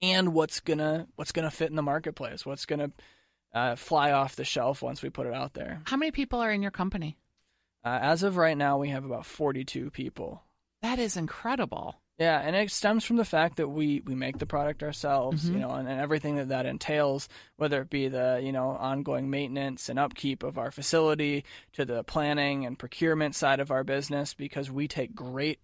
and 0.00 0.32
what's 0.32 0.60
gonna 0.60 1.08
what's 1.16 1.32
gonna 1.32 1.50
fit 1.50 1.68
in 1.68 1.76
the 1.76 1.82
marketplace? 1.82 2.46
What's 2.46 2.64
gonna 2.64 2.92
uh, 3.52 3.74
fly 3.74 4.12
off 4.12 4.36
the 4.36 4.44
shelf 4.44 4.82
once 4.82 5.02
we 5.02 5.10
put 5.10 5.26
it 5.26 5.34
out 5.34 5.54
there? 5.54 5.82
How 5.84 5.96
many 5.96 6.12
people 6.12 6.40
are 6.40 6.52
in 6.52 6.62
your 6.62 6.70
company? 6.70 7.18
Uh, 7.88 7.98
as 8.02 8.22
of 8.22 8.36
right 8.36 8.56
now, 8.56 8.76
we 8.76 8.90
have 8.90 9.06
about 9.06 9.24
forty 9.24 9.64
two 9.64 9.90
people. 9.90 10.42
That 10.82 10.98
is 10.98 11.16
incredible. 11.16 11.96
Yeah, 12.18 12.38
and 12.38 12.54
it 12.54 12.70
stems 12.70 13.04
from 13.04 13.16
the 13.16 13.24
fact 13.24 13.56
that 13.56 13.68
we, 13.68 14.00
we 14.04 14.16
make 14.16 14.38
the 14.38 14.46
product 14.46 14.82
ourselves, 14.82 15.48
you 15.48 15.60
know, 15.60 15.70
and, 15.70 15.88
and 15.88 16.00
everything 16.00 16.34
that 16.36 16.48
that 16.48 16.66
entails, 16.66 17.28
whether 17.56 17.80
it 17.80 17.90
be 17.90 18.08
the 18.08 18.40
you 18.42 18.52
know 18.52 18.70
ongoing 18.70 19.30
maintenance 19.30 19.88
and 19.88 19.98
upkeep 19.98 20.42
of 20.42 20.58
our 20.58 20.70
facility, 20.70 21.44
to 21.72 21.86
the 21.86 22.04
planning 22.04 22.66
and 22.66 22.78
procurement 22.78 23.34
side 23.34 23.60
of 23.60 23.70
our 23.70 23.84
business, 23.84 24.34
because 24.34 24.70
we 24.70 24.86
take 24.86 25.14
great 25.14 25.60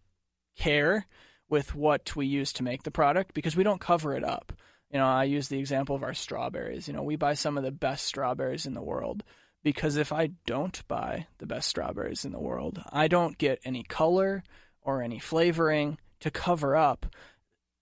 care 0.57 1.07
with 1.51 1.75
what 1.75 2.17
we 2.17 2.27
use 2.27 2.55
to 2.55 2.63
make 2.63 2.85
the 2.85 2.91
product 2.91 3.35
because 3.35 3.55
we 3.55 3.65
don't 3.65 3.81
cover 3.81 4.17
it 4.17 4.25
up. 4.25 4.53
You 4.91 4.99
know, 4.99 5.07
I 5.07 5.25
use 5.25 5.49
the 5.49 5.59
example 5.59 5.95
of 5.95 6.05
our 6.05 6.15
strawberries. 6.15 6.89
You 6.89 6.95
know, 6.95 7.03
we 7.03 7.17
buy 7.17 7.35
some 7.35 7.59
of 7.59 7.65
the 7.65 7.73
best 7.73 8.07
strawberries 8.07 8.65
in 8.65 8.75
the 8.75 8.83
world 8.83 9.25
because 9.65 9.97
if 9.97 10.13
I 10.13 10.29
don't 10.47 10.87
buy 10.87 11.27
the 11.39 11.47
best 11.47 11.69
strawberries 11.69 12.25
in 12.25 12.31
the 12.31 12.39
world, 12.39 12.81
I 12.93 13.09
don't 13.09 13.37
get 13.37 13.59
any 13.65 13.83
color 13.83 14.45
or 14.83 15.03
any 15.03 15.19
flavoring 15.19 15.99
to 16.21 16.31
cover 16.31 16.77
up 16.77 17.07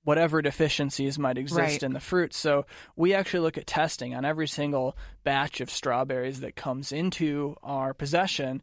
whatever 0.05 0.43
deficiencies 0.43 1.19
might 1.19 1.39
exist 1.39 1.59
Right. 1.59 1.83
in 1.83 1.93
the 1.93 2.01
fruit. 2.01 2.35
So 2.35 2.67
we 2.97 3.15
actually 3.15 3.41
look 3.41 3.57
at 3.59 3.67
testing 3.69 4.15
on 4.15 4.25
every 4.25 4.49
single 4.49 4.97
batch 5.23 5.61
of 5.61 5.71
strawberries 5.71 6.41
that 6.41 6.57
comes 6.57 6.91
into 6.91 7.55
our 7.63 7.93
possession. 7.95 8.63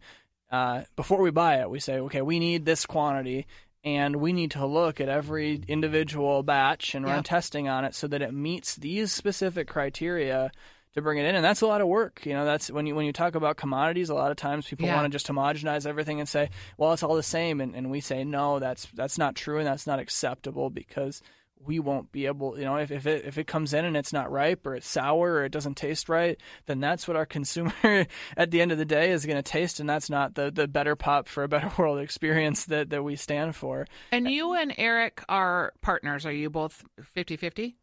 Uh, 0.52 0.82
before 0.98 1.22
we 1.22 1.32
buy 1.32 1.62
it, 1.62 1.70
we 1.70 1.80
say, 1.80 2.00
okay, 2.00 2.22
we 2.22 2.40
need 2.40 2.66
this 2.66 2.86
quantity, 2.86 3.48
and 3.86 4.18
we 4.18 4.34
need 4.34 4.52
to 4.52 4.66
look 4.66 5.00
at 5.00 5.08
every 5.08 5.62
individual 5.70 6.44
batch 6.44 6.94
and 6.94 7.06
run 7.06 7.24
testing 7.24 7.70
on 7.70 7.86
it 7.86 7.96
so 7.96 8.08
that 8.08 8.22
it 8.22 8.34
meets 8.34 8.76
these 8.76 9.12
specific 9.14 9.68
criteria 9.70 10.52
to 10.95 11.02
bring 11.02 11.17
it 11.19 11.25
in 11.25 11.36
and 11.36 11.45
that's 11.45 11.62
a 11.62 11.67
lot 11.67 11.82
of 11.82 11.88
work 11.88 12.25
you 12.25 12.34
know 12.34 12.45
that's 12.45 12.71
when 12.71 12.86
you 12.88 12.95
when 12.95 13.06
you 13.06 13.13
talk 13.13 13.36
about 13.36 13.58
commodities 13.58 14.10
a 14.10 14.13
lot 14.15 14.32
of 14.32 14.38
times 14.38 14.67
people 14.67 14.88
Yeah. 14.88 14.95
want 14.95 15.06
to 15.06 15.10
just 15.15 15.28
homogenize 15.28 15.86
everything 15.86 16.19
and 16.19 16.28
say 16.28 16.49
well 16.78 16.93
it's 16.93 17.04
all 17.04 17.15
the 17.15 17.23
same 17.23 17.62
and, 17.62 17.75
and 17.75 17.91
we 17.91 18.02
say 18.02 18.23
no 18.23 18.60
that's 18.60 18.88
that's 18.95 19.17
not 19.17 19.36
true 19.36 19.60
and 19.60 19.67
that's 19.67 19.86
not 19.88 19.99
acceptable 19.99 20.69
because 20.69 21.21
we 21.62 21.78
won't 21.78 22.10
be 22.13 22.25
able 22.25 22.58
you 22.58 22.63
know 22.63 22.78
if, 22.78 22.89
if 22.89 23.06
it 23.06 23.25
if 23.25 23.38
it 23.38 23.45
comes 23.45 23.73
in 23.73 23.84
and 23.84 23.97
it's 23.97 24.13
not 24.13 24.32
ripe 24.32 24.65
or 24.65 24.75
it's 24.75 24.88
sour 24.88 25.34
or 25.34 25.43
it 25.45 25.52
doesn't 25.52 25.75
taste 25.75 26.08
right 26.10 26.39
then 26.67 26.80
that's 26.80 27.06
what 27.08 27.17
our 27.17 27.25
consumer 27.25 27.73
at 28.38 28.49
the 28.49 28.62
end 28.62 28.71
of 28.71 28.78
the 28.78 28.86
day 28.86 29.12
is 29.12 29.25
going 29.25 29.36
to 29.36 29.43
taste 29.43 29.80
and 29.82 29.89
that's 29.89 30.10
not 30.10 30.36
the 30.36 30.49
the 30.49 30.67
better 30.69 30.95
pop 30.95 31.28
for 31.28 31.43
a 31.43 31.49
better 31.49 31.69
world 31.78 31.99
experience 31.99 32.63
that 32.65 32.89
that 32.89 33.04
we 33.04 33.15
stand 33.17 33.56
for 33.56 33.86
And 34.12 34.30
you 34.32 34.54
and 34.54 34.73
Eric 34.78 35.21
are 35.30 35.73
partners. 35.82 36.25
Are 36.25 36.32
you 36.32 36.49
both 36.49 36.84
50 37.13 37.36
50? 37.36 37.75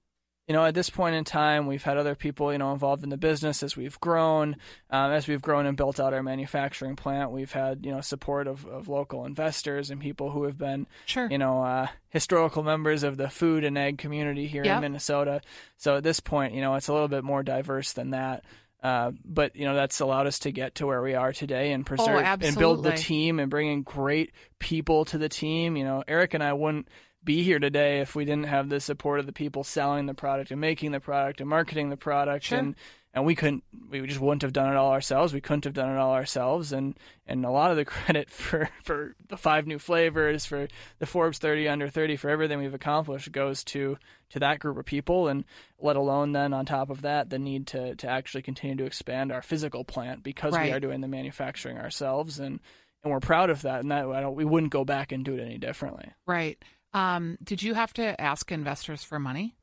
You 0.48 0.52
know, 0.54 0.64
at 0.64 0.74
this 0.74 0.90
point 0.90 1.16
in 1.16 1.24
time, 1.24 1.66
we've 1.66 1.82
had 1.82 1.96
other 1.96 2.14
people, 2.14 2.52
you 2.52 2.58
know, 2.58 2.72
involved 2.72 3.02
in 3.02 3.10
the 3.10 3.16
business 3.16 3.64
as 3.64 3.76
we've 3.76 3.98
grown. 3.98 4.56
Um, 4.90 5.10
as 5.10 5.26
we've 5.26 5.42
grown 5.42 5.66
and 5.66 5.76
built 5.76 5.98
out 5.98 6.14
our 6.14 6.22
manufacturing 6.22 6.94
plant, 6.94 7.32
we've 7.32 7.50
had, 7.50 7.84
you 7.84 7.90
know, 7.90 8.00
support 8.00 8.46
of, 8.46 8.64
of 8.64 8.86
local 8.88 9.24
investors 9.24 9.90
and 9.90 10.00
people 10.00 10.30
who 10.30 10.44
have 10.44 10.56
been, 10.56 10.86
Sure. 11.06 11.28
you 11.28 11.38
know, 11.38 11.62
uh, 11.64 11.88
historical 12.10 12.62
members 12.62 13.02
of 13.02 13.16
the 13.16 13.28
food 13.28 13.64
and 13.64 13.76
ag 13.76 13.98
community 13.98 14.46
here 14.46 14.64
Yep. 14.64 14.76
in 14.76 14.80
Minnesota. 14.82 15.40
So 15.78 15.96
at 15.96 16.04
this 16.04 16.20
point, 16.20 16.54
you 16.54 16.60
know, 16.60 16.76
it's 16.76 16.86
a 16.86 16.92
little 16.92 17.08
bit 17.08 17.24
more 17.24 17.42
diverse 17.42 17.92
than 17.92 18.10
that. 18.10 18.44
Uh, 18.82 19.10
but 19.24 19.56
you 19.56 19.64
know 19.64 19.74
that's 19.74 19.98
allowed 20.00 20.26
us 20.28 20.38
to 20.40 20.52
get 20.52 20.76
to 20.76 20.86
where 20.86 21.02
we 21.02 21.14
are 21.14 21.32
today 21.32 21.72
and 21.72 21.84
preserve 21.84 22.22
and 22.42 22.56
build 22.56 22.84
the 22.84 22.92
team 22.92 23.40
and 23.40 23.50
bring 23.50 23.68
in 23.68 23.82
great 23.82 24.30
people 24.60 25.04
to 25.06 25.18
the 25.18 25.30
team. 25.30 25.76
You 25.76 25.82
know, 25.82 26.04
Eric 26.06 26.34
and 26.34 26.42
I 26.42 26.52
wouldn't 26.52 26.86
be 27.26 27.42
here 27.42 27.58
today 27.58 28.00
if 28.00 28.14
we 28.14 28.24
didn't 28.24 28.46
have 28.46 28.70
the 28.70 28.80
support 28.80 29.20
of 29.20 29.26
the 29.26 29.32
people 29.32 29.62
selling 29.64 30.06
the 30.06 30.14
product 30.14 30.50
and 30.50 30.60
making 30.60 30.92
the 30.92 31.00
product 31.00 31.40
and 31.42 31.50
marketing 31.50 31.90
the 31.90 31.96
product 31.98 32.46
Sure. 32.46 32.58
and 32.58 32.74
and 33.12 33.24
we 33.24 33.34
couldn't 33.34 33.64
we 33.90 34.06
just 34.06 34.20
wouldn't 34.20 34.42
have 34.42 34.52
done 34.52 34.70
it 34.72 34.76
all 34.76 34.92
ourselves 34.92 35.32
we 35.34 35.40
couldn't 35.40 35.64
have 35.64 35.72
done 35.74 35.90
it 35.90 35.98
all 35.98 36.12
ourselves 36.14 36.72
and 36.72 36.96
and 37.26 37.44
a 37.44 37.50
lot 37.50 37.70
of 37.70 37.76
the 37.76 37.84
credit 37.94 38.30
for 38.30 38.68
for 38.82 39.14
the 39.28 39.36
five 39.36 39.66
new 39.66 39.78
flavors 39.78 40.46
for 40.46 40.68
the 40.98 41.06
Forbes 41.06 41.38
30 41.38 41.68
under 41.68 41.88
30 41.88 42.16
for 42.16 42.30
everything 42.30 42.58
we've 42.58 42.72
accomplished 42.74 43.30
goes 43.32 43.64
to 43.64 43.98
to 44.30 44.38
that 44.38 44.58
group 44.58 44.76
of 44.78 44.84
people 44.86 45.28
and 45.28 45.44
let 45.80 45.96
alone 45.96 46.32
then 46.32 46.52
on 46.52 46.64
top 46.64 46.88
of 46.90 47.02
that 47.02 47.28
the 47.30 47.38
need 47.38 47.66
to 47.66 47.94
to 47.96 48.06
actually 48.08 48.42
continue 48.42 48.76
to 48.76 48.84
expand 48.84 49.32
our 49.32 49.42
physical 49.42 49.84
plant 49.84 50.22
because 50.22 50.54
Right. 50.54 50.70
we 50.70 50.72
are 50.72 50.80
doing 50.80 51.00
the 51.00 51.08
manufacturing 51.08 51.76
ourselves 51.78 52.38
and 52.38 52.60
and 53.02 53.12
we're 53.12 53.20
proud 53.20 53.50
of 53.50 53.62
that 53.62 53.80
and 53.80 53.90
that 53.90 54.06
I 54.06 54.20
don't 54.20 54.34
we 54.36 54.44
wouldn't 54.44 54.72
go 54.72 54.84
back 54.84 55.10
and 55.12 55.24
do 55.24 55.34
it 55.34 55.40
any 55.40 55.58
differently 55.58 56.10
Right. 56.26 56.62
Um, 56.96 57.36
did 57.42 57.62
you 57.62 57.74
have 57.74 57.92
to 57.94 58.18
ask 58.20 58.50
investors 58.50 59.04
for 59.04 59.18
money? 59.18 59.54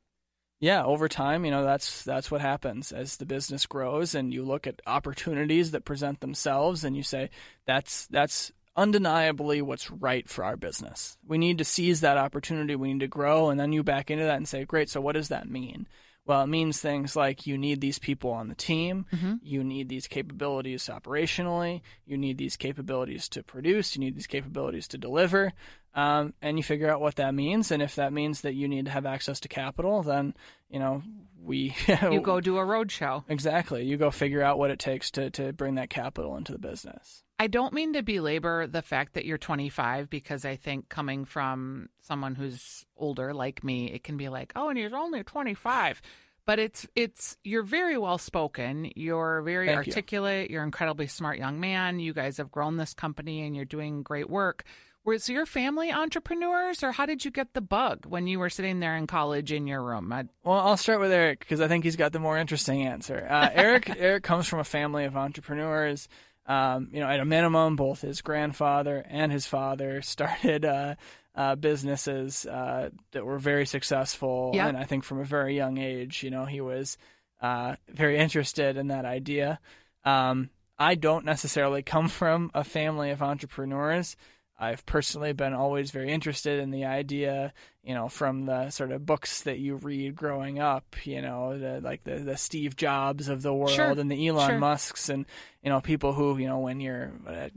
yeah 0.60 0.84
over 0.84 1.08
time 1.08 1.44
you 1.44 1.50
know 1.50 1.64
that's 1.64 2.04
that's 2.04 2.30
what 2.30 2.40
happens. 2.40 2.92
As 2.92 3.16
the 3.16 3.26
business 3.26 3.66
grows 3.66 4.14
and 4.14 4.32
you 4.32 4.44
look 4.44 4.66
at 4.66 4.80
opportunities 4.86 5.72
that 5.72 5.84
present 5.84 6.20
themselves 6.20 6.84
and 6.84 6.96
you 6.96 7.02
say 7.02 7.30
that's 7.66 8.06
that's 8.06 8.52
undeniably 8.76 9.60
what's 9.62 9.90
right 9.90 10.28
for 10.28 10.44
our 10.44 10.56
business. 10.56 11.18
We 11.26 11.38
need 11.38 11.58
to 11.58 11.64
seize 11.64 12.00
that 12.00 12.16
opportunity. 12.16 12.76
We 12.76 12.92
need 12.92 13.00
to 13.00 13.08
grow. 13.08 13.50
And 13.50 13.58
then 13.60 13.72
you 13.72 13.82
back 13.82 14.10
into 14.10 14.24
that 14.24 14.36
and 14.36 14.48
say 14.48 14.64
great 14.64 14.88
so 14.88 15.00
what 15.00 15.16
does 15.16 15.28
that 15.28 15.50
mean? 15.50 15.86
Well 16.24 16.42
it 16.42 16.46
means 16.46 16.80
things 16.80 17.14
like 17.14 17.46
you 17.46 17.58
need 17.58 17.80
these 17.80 17.98
people 17.98 18.30
on 18.30 18.48
the 18.48 18.54
team. 18.54 19.06
You 19.42 19.62
need 19.64 19.88
these 19.88 20.06
capabilities 20.06 20.88
operationally. 20.90 21.82
You 22.06 22.16
need 22.16 22.38
these 22.38 22.56
capabilities 22.56 23.28
to 23.30 23.42
produce. 23.42 23.96
You 23.96 24.00
need 24.00 24.16
these 24.16 24.28
capabilities 24.28 24.88
to 24.88 24.98
deliver 24.98 25.52
um, 25.94 26.34
and 26.42 26.56
you 26.56 26.62
figure 26.62 26.90
out 26.90 27.00
what 27.00 27.16
that 27.16 27.34
means 27.34 27.70
and 27.70 27.82
if 27.82 27.94
that 27.96 28.12
means 28.12 28.42
that 28.42 28.54
you 28.54 28.68
need 28.68 28.86
to 28.86 28.90
have 28.90 29.06
access 29.06 29.40
to 29.40 29.48
capital 29.48 30.02
then 30.02 30.34
you 30.68 30.78
know 30.78 31.02
we 31.42 31.74
You 32.10 32.20
go 32.20 32.40
do 32.40 32.56
a 32.58 32.64
road 32.64 32.90
show. 32.90 33.24
exactly 33.28 33.84
you 33.84 33.96
go 33.96 34.10
figure 34.10 34.42
out 34.42 34.58
what 34.58 34.70
it 34.70 34.78
takes 34.78 35.10
to, 35.12 35.30
to 35.30 35.52
bring 35.52 35.74
that 35.76 35.90
capital 35.90 36.36
into 36.36 36.52
the 36.52 36.58
business 36.58 37.24
I 37.38 37.48
don't 37.48 37.74
mean 37.74 37.94
to 37.94 38.02
belabor 38.02 38.66
the 38.66 38.82
fact 38.82 39.14
that 39.14 39.24
you're 39.24 39.38
25 39.38 40.08
because 40.08 40.44
I 40.44 40.56
think 40.56 40.88
coming 40.88 41.24
from 41.24 41.88
someone 42.00 42.36
who's 42.36 42.86
older 42.96 43.34
like 43.34 43.64
me, 43.64 43.90
it 43.90 44.04
can 44.04 44.16
be 44.16 44.28
like, 44.28 44.52
oh, 44.54 44.68
and 44.68 44.78
you're 44.78 44.94
only 44.94 45.24
25. 45.24 46.00
But 46.46 46.58
it's 46.58 46.86
it's 46.94 47.36
you're 47.42 47.62
very 47.62 47.98
well 47.98 48.18
spoken. 48.18 48.92
You're 48.94 49.42
very 49.42 49.66
Thank 49.66 49.86
you. 49.86 49.90
articulate. 49.90 50.50
You're 50.50 50.62
an 50.62 50.68
incredibly 50.68 51.06
smart 51.06 51.38
young 51.38 51.58
man. 51.58 51.98
You 51.98 52.12
guys 52.12 52.36
have 52.36 52.52
grown 52.52 52.76
this 52.76 52.94
company 52.94 53.44
and 53.46 53.56
you're 53.56 53.64
doing 53.64 54.02
great 54.02 54.28
work. 54.30 54.62
Was 55.04 55.28
your 55.28 55.44
family 55.44 55.92
entrepreneurs, 55.92 56.82
or 56.82 56.92
how 56.92 57.04
did 57.04 57.26
you 57.26 57.30
get 57.30 57.52
the 57.52 57.60
bug 57.60 58.06
when 58.06 58.26
you 58.26 58.38
were 58.38 58.48
sitting 58.48 58.80
there 58.80 58.96
in 58.96 59.06
college 59.06 59.52
in 59.52 59.66
your 59.66 59.82
room? 59.82 60.10
I, 60.10 60.24
Well, 60.44 60.58
I'll 60.58 60.78
start 60.78 60.98
with 61.00 61.12
Eric 61.12 61.40
because 61.40 61.60
I 61.60 61.68
think 61.68 61.84
he's 61.84 61.96
got 61.96 62.12
the 62.12 62.18
more 62.20 62.38
interesting 62.38 62.86
answer. 62.86 63.26
Uh, 63.28 63.50
Eric 63.54 63.94
Eric 63.98 64.22
comes 64.22 64.48
from 64.48 64.60
a 64.60 64.64
family 64.64 65.04
of 65.04 65.14
entrepreneurs. 65.16 66.08
Um, 66.46 66.88
you 66.92 67.00
know, 67.00 67.08
at 67.08 67.20
a 67.20 67.24
minimum, 67.24 67.76
both 67.76 68.00
his 68.02 68.22
grandfather 68.22 69.04
and 69.08 69.30
his 69.30 69.46
father 69.46 70.00
started 70.14 70.64
uh, 70.64 70.94
uh, 71.34 71.54
businesses 71.56 72.46
uh, 72.46 72.88
that 73.12 73.26
were 73.26 73.38
very 73.38 73.66
successful, 73.66 74.52
Yep. 74.54 74.68
and 74.68 74.76
I 74.78 74.84
think 74.84 75.04
from 75.04 75.20
a 75.20 75.24
very 75.24 75.54
young 75.54 75.76
age, 75.78 76.22
you 76.22 76.30
know, 76.30 76.44
he 76.46 76.60
was 76.62 76.96
uh, 77.42 77.76
very 77.88 78.16
interested 78.18 78.76
in 78.78 78.88
that 78.88 79.04
idea. 79.04 79.58
Um, 80.04 80.48
I 80.78 80.94
don't 80.94 81.24
necessarily 81.26 81.82
come 81.82 82.08
from 82.20 82.50
a 82.54 82.64
family 82.64 83.10
of 83.10 83.22
entrepreneurs. 83.22 84.16
I've 84.58 84.86
personally 84.86 85.32
been 85.32 85.52
always 85.52 85.90
very 85.90 86.12
interested 86.12 86.60
in 86.60 86.70
the 86.70 86.84
idea, 86.84 87.52
you 87.82 87.94
know, 87.94 88.08
from 88.08 88.46
the 88.46 88.70
sort 88.70 88.92
of 88.92 89.04
books 89.04 89.42
that 89.42 89.58
you 89.58 89.76
read 89.76 90.14
growing 90.14 90.60
up, 90.60 90.96
you 91.04 91.20
know, 91.22 91.58
the, 91.58 91.80
like 91.80 92.04
the, 92.04 92.16
the 92.16 92.36
Steve 92.36 92.76
Jobs 92.76 93.28
of 93.28 93.42
the 93.42 93.52
world 93.52 93.72
Sure, 93.72 93.90
and 93.90 94.10
the 94.10 94.28
Elon 94.28 94.50
sure. 94.50 94.58
Musks 94.58 95.08
and, 95.08 95.26
you 95.62 95.70
know, 95.70 95.80
people 95.80 96.12
who, 96.12 96.38
you 96.38 96.46
know, 96.46 96.60
when 96.60 96.78
you're 96.80 97.12
uh, 97.26 97.48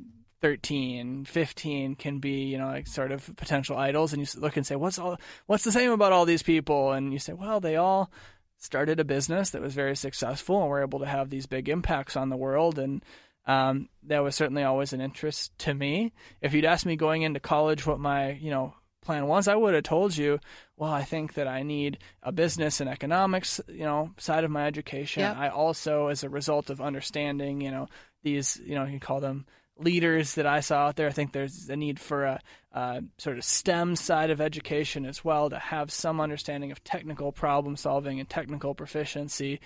13, 0.42 1.26
15 1.26 1.96
can 1.96 2.18
be, 2.20 2.46
you 2.46 2.58
know, 2.58 2.68
like 2.68 2.88
sort 2.88 3.12
of 3.12 3.36
potential 3.36 3.78
idols 3.78 4.12
and 4.12 4.22
you 4.22 4.42
look 4.42 4.58
and 4.58 4.66
say, 4.66 4.76
what's 4.76 4.98
all, 4.98 5.20
what's 5.46 5.64
the 5.64 5.72
same 5.72 5.92
about 5.92 6.14
all 6.14 6.26
these 6.26 6.44
people? 6.44 6.94
And 6.94 7.14
you 7.14 7.20
say, 7.20 7.34
well, 7.34 7.60
they 7.60 7.76
all 7.76 8.12
started 8.58 9.00
a 9.00 9.04
business 9.04 9.52
that 9.52 9.62
was 9.62 9.76
very 9.76 9.96
successful 9.96 10.62
and 10.62 10.70
were 10.70 10.82
able 10.82 11.00
to 11.00 11.06
have 11.06 11.30
these 11.30 11.46
big 11.46 11.70
impacts 11.70 12.16
on 12.16 12.30
the 12.30 12.38
world 12.38 12.80
and 12.80 13.04
um, 13.48 13.88
that 14.04 14.20
was 14.20 14.36
certainly 14.36 14.64
always 14.64 14.94
an 14.94 15.02
interest 15.02 15.58
to 15.60 15.74
me. 15.74 16.14
If 16.42 16.54
you'd 16.54 16.66
asked 16.66 16.86
me 16.86 16.98
going 16.98 17.22
into 17.22 17.40
college 17.40 17.86
what 17.88 18.00
my 18.00 18.32
you 18.32 18.52
know 18.52 18.76
plan 19.02 19.26
was, 19.26 19.48
I 19.48 19.56
would 19.56 19.74
have 19.74 19.84
told 19.84 20.16
you, 20.16 20.40
well, 20.76 20.92
I 20.92 21.04
think 21.04 21.36
that 21.36 21.48
I 21.48 21.64
need 21.64 22.00
a 22.22 22.34
business 22.34 22.82
and 22.82 22.90
economics 22.90 23.62
you 23.68 23.86
know 23.86 24.12
side 24.18 24.44
of 24.44 24.52
my 24.52 24.68
education. 24.68 25.22
Yep. 25.22 25.38
I 25.38 25.50
also, 25.50 26.08
as 26.08 26.24
a 26.24 26.30
result 26.30 26.70
of 26.70 26.82
understanding 26.82 27.62
you 27.62 27.72
know 27.72 27.88
these 28.22 28.60
you 28.64 28.76
know 28.76 28.84
you 28.84 28.92
can 28.92 29.00
call 29.00 29.22
them 29.22 29.46
leaders 29.80 30.36
that 30.36 30.46
I 30.46 30.60
saw 30.60 30.88
out 30.88 30.98
there. 30.98 31.08
I 31.08 31.12
think 31.12 31.32
there's 31.32 31.70
a 31.70 31.76
need 31.76 32.00
for 32.00 32.26
a, 32.26 32.42
uh 32.74 33.02
sort 33.18 33.38
of 33.38 33.46
STEM 33.46 33.96
side 33.96 34.30
of 34.30 34.42
education 34.42 35.06
as 35.06 35.24
well 35.24 35.50
to 35.50 35.58
have 35.58 35.90
some 35.90 36.20
understanding 36.20 36.72
of 36.72 36.84
technical 36.84 37.32
problem 37.32 37.78
solving 37.78 38.20
and 38.20 38.30
technical 38.30 38.76
proficiency. 38.76 39.62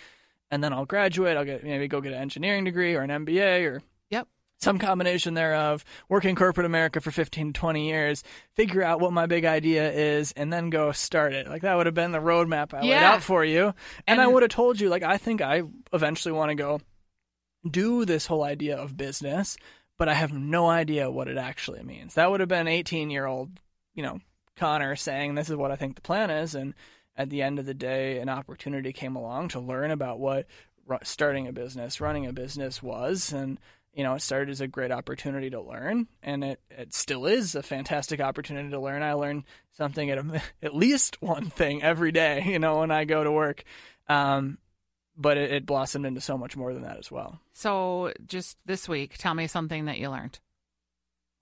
And 0.51 0.63
then 0.63 0.73
I'll 0.73 0.85
graduate. 0.85 1.37
I'll 1.37 1.45
get 1.45 1.63
maybe 1.63 1.87
go 1.87 2.01
get 2.01 2.11
an 2.13 2.21
engineering 2.21 2.65
degree 2.65 2.93
or 2.93 3.01
an 3.01 3.09
MBA 3.09 3.65
or 3.65 3.81
yep. 4.09 4.27
some 4.59 4.77
combination 4.77 5.33
thereof, 5.33 5.85
work 6.09 6.25
in 6.25 6.35
corporate 6.35 6.65
America 6.65 6.99
for 6.99 7.09
15 7.09 7.53
to 7.53 7.59
20 7.59 7.87
years, 7.87 8.23
figure 8.55 8.83
out 8.83 8.99
what 8.99 9.13
my 9.13 9.25
big 9.25 9.45
idea 9.45 9.91
is, 9.91 10.33
and 10.33 10.51
then 10.51 10.69
go 10.69 10.91
start 10.91 11.33
it. 11.33 11.47
Like 11.47 11.61
that 11.61 11.75
would 11.75 11.85
have 11.85 11.95
been 11.95 12.11
the 12.11 12.19
roadmap 12.19 12.73
I 12.73 12.81
laid 12.81 12.93
out 12.93 13.23
for 13.23 13.45
you. 13.45 13.73
And, 14.05 14.19
I 14.21 14.27
would 14.27 14.43
have 14.43 14.51
told 14.51 14.79
you, 14.79 14.89
like, 14.89 15.03
I 15.03 15.17
think 15.17 15.41
I 15.41 15.63
eventually 15.93 16.33
want 16.33 16.49
to 16.49 16.55
go 16.55 16.81
do 17.69 18.05
this 18.05 18.25
whole 18.25 18.43
idea 18.43 18.77
of 18.77 18.97
business, 18.97 19.57
but 19.97 20.09
I 20.09 20.13
have 20.15 20.33
no 20.33 20.67
idea 20.67 21.11
what 21.11 21.27
it 21.27 21.37
actually 21.37 21.83
means. 21.83 22.15
That 22.15 22.29
would 22.29 22.39
have 22.39 22.49
been 22.49 22.67
18 22.67 23.09
year 23.09 23.25
old, 23.25 23.51
you 23.93 24.03
know, 24.03 24.19
Connor 24.57 24.95
saying, 24.95 25.35
this 25.35 25.49
is 25.49 25.55
what 25.55 25.71
I 25.71 25.75
think 25.75 25.95
the 25.95 26.01
plan 26.01 26.29
is. 26.29 26.55
And 26.55 26.73
at 27.15 27.29
the 27.29 27.41
end 27.41 27.59
of 27.59 27.65
the 27.65 27.73
day, 27.73 28.19
an 28.19 28.29
opportunity 28.29 28.93
came 28.93 29.15
along 29.15 29.49
to 29.49 29.59
learn 29.59 29.91
about 29.91 30.19
what 30.19 30.47
starting 31.03 31.47
a 31.47 31.53
business, 31.53 32.01
running 32.01 32.25
a 32.25 32.33
business 32.33 32.81
was. 32.81 33.31
And, 33.31 33.59
you 33.93 34.03
know, 34.03 34.15
it 34.15 34.21
started 34.21 34.49
as 34.49 34.61
a 34.61 34.67
great 34.67 34.91
opportunity 34.91 35.49
to 35.49 35.61
learn, 35.61 36.07
and 36.23 36.43
it, 36.43 36.61
it 36.69 36.93
still 36.93 37.25
is 37.25 37.55
a 37.55 37.63
fantastic 37.63 38.19
opportunity 38.19 38.69
to 38.69 38.79
learn. 38.79 39.03
I 39.03 39.13
learn 39.13 39.45
something 39.71 40.09
at, 40.09 40.17
a, 40.17 40.41
at 40.63 40.75
least 40.75 41.21
one 41.21 41.45
thing 41.45 41.83
every 41.83 42.11
day, 42.11 42.43
you 42.45 42.59
know, 42.59 42.79
when 42.79 42.91
I 42.91 43.05
go 43.05 43.23
to 43.23 43.31
work. 43.31 43.63
Um, 44.07 44.57
but 45.17 45.37
it, 45.37 45.51
it 45.51 45.65
blossomed 45.65 46.05
into 46.05 46.21
so 46.21 46.37
much 46.37 46.55
more 46.55 46.73
than 46.73 46.83
that 46.83 46.97
as 46.97 47.11
well. 47.11 47.39
So 47.53 48.13
just 48.25 48.57
this 48.65 48.87
week, 48.89 49.17
tell 49.17 49.33
me 49.33 49.47
something 49.47 49.85
that 49.85 49.99
you 49.99 50.09
learned. 50.09 50.39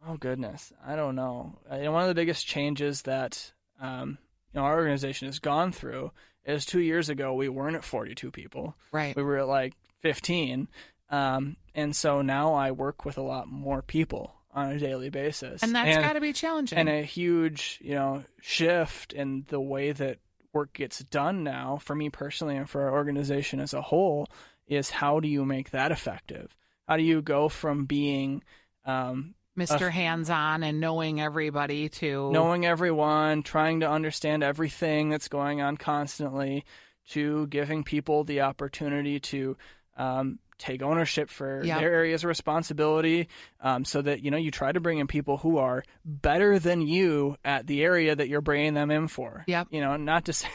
Oh 0.08 0.18
goodness, 0.18 0.72
I 0.86 0.96
don't 0.96 1.16
know. 1.16 1.60
Uh, 1.70 1.76
you 1.76 1.84
know, 1.84 1.92
one 1.92 2.04
of 2.04 2.08
the 2.08 2.16
biggest 2.16 2.48
changes 2.48 3.04
that 3.04 3.52
um, 3.82 4.18
you 4.54 4.60
know 4.60 4.66
our 4.66 4.76
organization 4.78 5.28
has 5.28 5.40
gone 5.40 5.72
through 5.72 6.12
is 6.46 6.66
two 6.66 6.80
years 6.80 7.10
ago 7.10 7.34
we 7.34 7.50
weren't 7.50 7.76
at 7.76 7.84
42 7.84 8.32
people. 8.32 8.76
Right. 8.92 9.16
We 9.16 9.24
were 9.24 9.38
at 9.38 9.48
like 9.48 9.74
15, 10.02 10.68
um, 11.10 11.58
and 11.76 11.96
so 11.96 12.22
now 12.22 12.54
I 12.54 12.72
work 12.72 13.06
with 13.06 13.18
a 13.18 13.22
lot 13.22 13.48
more 13.48 13.82
people 13.82 14.36
on 14.52 14.72
a 14.72 14.80
daily 14.80 15.10
basis, 15.12 15.62
And 15.62 15.76
that's 15.76 15.98
got 15.98 16.14
to 16.14 16.22
be 16.22 16.34
challenging. 16.34 16.78
and 16.78 16.90
a 16.90 17.04
huge 17.04 17.80
you 17.82 17.94
know 17.96 18.24
shift 18.42 19.14
in 19.14 19.46
the 19.50 19.60
way 19.62 19.92
that 19.92 20.18
work 20.54 20.74
gets 20.74 21.00
done 21.00 21.44
now 21.44 21.78
for 21.82 21.94
me 21.96 22.10
personally 22.10 22.56
and 22.58 22.68
for 22.68 22.82
our 22.82 22.94
organization 22.94 23.60
as 23.60 23.74
a 23.74 23.82
whole 23.82 24.28
is 24.68 24.90
how 24.90 25.20
do 25.20 25.28
you 25.28 25.46
make 25.46 25.70
that 25.72 25.92
effective? 25.92 26.56
How 26.88 26.98
do 26.98 27.04
you 27.04 27.22
go 27.22 27.50
from 27.50 27.86
being 27.86 28.44
um, 28.86 29.36
Mr. 29.60 29.92
Hands 29.92 30.30
on 30.30 30.64
and 30.64 30.80
knowing 30.80 31.22
everybody 31.22 31.90
to 31.90 32.32
knowing 32.32 32.66
everyone, 32.66 33.44
trying 33.44 33.82
to 33.82 33.90
understand 33.90 34.44
everything 34.44 35.10
that's 35.10 35.28
going 35.28 35.62
on 35.62 35.78
constantly, 35.78 36.66
to 37.10 37.48
giving 37.48 37.84
people 37.84 38.24
the 38.24 38.42
opportunity 38.42 39.20
to 39.20 39.58
um, 39.98 40.40
take 40.58 40.82
ownership 40.82 41.30
for 41.30 41.64
Yep. 41.64 41.80
their 41.80 41.94
areas 41.94 42.24
of 42.24 42.28
responsibility, 42.28 43.28
um, 43.62 43.86
so 43.86 44.02
that 44.02 44.22
you 44.24 44.32
know 44.32 44.38
you 44.38 44.52
try 44.52 44.72
to 44.72 44.80
bring 44.80 45.00
in 45.00 45.08
people 45.08 45.38
who 45.38 45.58
are 45.58 45.84
better 46.06 46.60
than 46.60 46.82
you 46.82 47.36
at 47.46 47.66
the 47.68 47.84
area 47.84 48.16
that 48.16 48.28
you're 48.30 48.42
bringing 48.42 48.74
them 48.74 48.92
in 48.92 49.08
for. 49.08 49.44
Yep. 49.48 49.68
You 49.72 49.82
know, 49.82 49.98
not 49.98 50.26
to 50.26 50.34
say, 50.34 50.50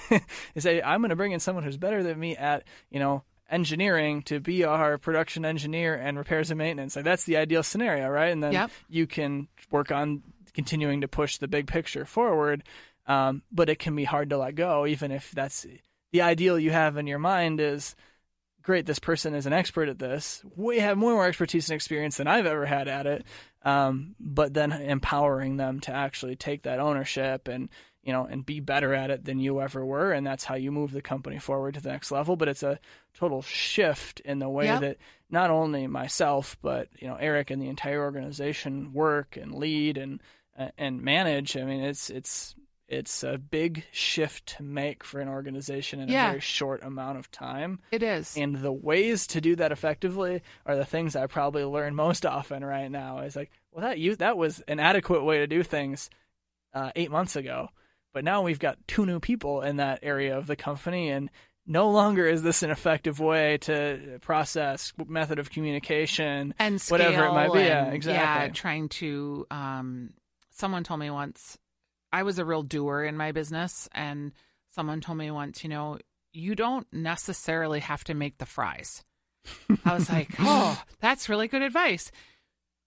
to 0.55 0.61
say 0.61 0.83
I'm 0.83 1.01
going 1.01 1.11
to 1.11 1.17
bring 1.17 1.33
in 1.33 1.41
someone 1.41 1.65
who's 1.65 1.77
better 1.79 2.03
than 2.03 2.19
me 2.19 2.37
at 2.37 2.65
you 2.91 3.01
know 3.01 3.23
engineering 3.51 4.23
to 4.23 4.41
be 4.41 4.65
our 4.65 4.99
production 4.99 5.45
engineer 5.45 5.95
and 5.95 6.19
repairs 6.19 6.51
and 6.51 6.59
maintenance. 6.59 6.97
Like 6.97 7.05
that's 7.05 7.25
the 7.25 7.37
ideal 7.37 7.63
scenario, 7.63 8.09
right? 8.09 8.33
And 8.33 8.43
then 8.43 8.53
Yep. 8.53 8.71
you 8.89 9.07
can 9.07 9.49
work 9.71 9.93
on 9.93 10.23
continuing 10.55 11.03
to 11.03 11.09
push 11.09 11.39
the 11.39 11.49
big 11.49 11.67
picture 11.67 12.05
forward. 12.05 12.63
Um, 13.07 13.43
but 13.53 13.69
it 13.69 13.79
can 13.79 13.95
be 13.95 14.05
hard 14.05 14.31
to 14.31 14.39
let 14.39 14.55
go, 14.55 14.87
even 14.87 15.11
if 15.11 15.31
that's 15.33 15.67
the 16.13 16.23
ideal 16.23 16.59
you 16.59 16.71
have 16.71 16.97
in 16.97 17.07
your 17.07 17.19
mind 17.19 17.61
is 17.61 17.95
great. 18.63 18.87
This 18.87 18.99
person 18.99 19.35
is 19.35 19.45
an 19.45 19.53
expert 19.53 19.91
at 19.91 19.99
this. 19.99 20.43
We 20.57 20.79
have 20.79 20.97
more, 20.97 21.11
and 21.11 21.19
more 21.19 21.27
expertise 21.27 21.69
and 21.69 21.75
experience 21.75 22.17
than 22.17 22.27
I've 22.27 22.47
ever 22.47 22.65
had 22.65 22.89
at 22.89 23.07
it. 23.07 23.27
Um, 23.63 24.15
but 24.19 24.55
then 24.55 24.73
empowering 24.73 25.59
them 25.59 25.81
to 25.81 25.93
actually 25.93 26.37
take 26.37 26.63
that 26.63 26.81
ownership 26.81 27.47
and 27.47 27.69
you 28.05 28.13
know 28.13 28.25
and 28.25 28.45
be 28.45 28.61
better 28.61 28.95
at 28.95 29.11
it 29.11 29.25
than 29.25 29.39
you 29.41 29.61
ever 29.61 29.85
were, 29.85 30.13
and 30.13 30.27
that's 30.27 30.45
how 30.45 30.55
you 30.55 30.71
move 30.71 30.93
the 30.93 31.03
company 31.03 31.39
forward 31.39 31.75
to 31.75 31.81
the 31.81 31.89
next 31.91 32.11
level. 32.11 32.37
But 32.37 32.49
it's 32.49 32.63
a 32.63 32.79
total 33.15 33.43
shift 33.43 34.21
in 34.21 34.39
the 34.39 34.49
way 34.49 34.67
Yep. 34.67 34.81
that 34.81 34.97
not 35.31 35.51
only 35.51 35.87
myself 35.87 36.57
but 36.63 36.89
you 37.01 37.09
know 37.09 37.17
Eric 37.17 37.51
and 37.51 37.61
the 37.63 37.69
entire 37.69 38.01
organization 38.03 38.93
work 38.93 39.37
and 39.37 39.55
lead 39.55 39.97
and 39.99 40.21
and 40.79 41.03
manage. 41.03 41.57
I 41.57 41.65
mean, 41.65 41.81
it's 41.83 42.11
it's 42.11 42.55
it's 42.87 43.25
a 43.25 43.39
big 43.39 43.83
shift 43.93 44.45
to 44.47 44.63
make 44.63 45.03
for 45.03 45.19
an 45.19 45.29
organization 45.29 46.01
in 46.01 46.11
Yeah. 46.11 46.27
a 46.27 46.29
very 46.33 46.41
short 46.41 46.83
amount 46.85 47.19
of 47.19 47.31
time. 47.31 47.81
It 47.91 48.03
is. 48.03 48.37
And 48.37 48.57
the 48.57 48.71
ways 48.71 49.27
to 49.29 49.41
do 49.41 49.57
that 49.57 49.73
effectively 49.73 50.43
are 50.67 50.77
the 50.77 50.85
things 50.85 51.17
I 51.17 51.27
probably 51.27 51.65
learn 51.65 51.95
most 51.95 52.27
often 52.39 52.63
right 52.65 52.91
now. 52.91 53.21
Is 53.21 53.35
like, 53.37 53.51
well, 53.73 53.87
that 53.87 53.99
you 53.99 54.15
that 54.17 54.37
was 54.37 54.61
an 54.69 54.81
adequate 54.81 55.25
way 55.25 55.39
to 55.39 55.47
do 55.47 55.63
things 55.63 56.11
uh, 56.75 56.91
eight 56.95 57.11
months 57.11 57.37
ago, 57.37 57.71
but 58.15 58.25
now 58.25 58.41
we've 58.41 58.59
got 58.59 58.79
two 58.89 59.05
new 59.05 59.21
people 59.21 59.61
in 59.61 59.77
that 59.77 59.99
area 60.03 60.39
of 60.39 60.47
the 60.47 60.57
company, 60.57 61.11
and 61.11 61.29
no 61.67 61.91
longer 61.91 62.27
is 62.27 62.43
this 62.43 62.63
an 62.63 62.71
effective 62.71 63.21
way 63.21 63.59
to 63.59 64.19
process 64.23 64.93
method 65.07 65.39
of 65.39 65.51
communication 65.51 66.55
and 66.59 66.81
scale 66.81 66.99
whatever 66.99 67.27
it 67.27 67.33
might 67.33 67.53
be. 67.53 67.61
Yeah, 67.61 67.91
exactly. 67.91 68.47
Yeah, 68.47 68.53
trying 68.53 68.89
to. 68.91 69.47
Um, 69.51 70.11
someone 70.51 70.85
told 70.85 71.01
me 71.01 71.11
once, 71.11 71.59
I 72.13 72.23
was 72.23 72.39
a 72.39 72.45
real 72.45 72.63
doer 72.63 73.03
in 73.03 73.17
my 73.17 73.33
business, 73.33 73.89
and 73.93 74.33
someone 74.71 75.01
told 75.01 75.19
me 75.19 75.31
once, 75.31 75.65
you 75.65 75.69
know, 75.69 75.99
you 76.33 76.55
don't 76.55 76.87
necessarily 76.93 77.81
have 77.81 78.05
to 78.05 78.15
make 78.15 78.39
the 78.39 78.47
fries. 78.47 79.05
I 79.85 79.95
was 79.95 80.09
like, 80.09 80.31
oh, 80.39 80.81
that's 81.01 81.29
really 81.29 81.49
good 81.49 81.63
advice. 81.63 82.11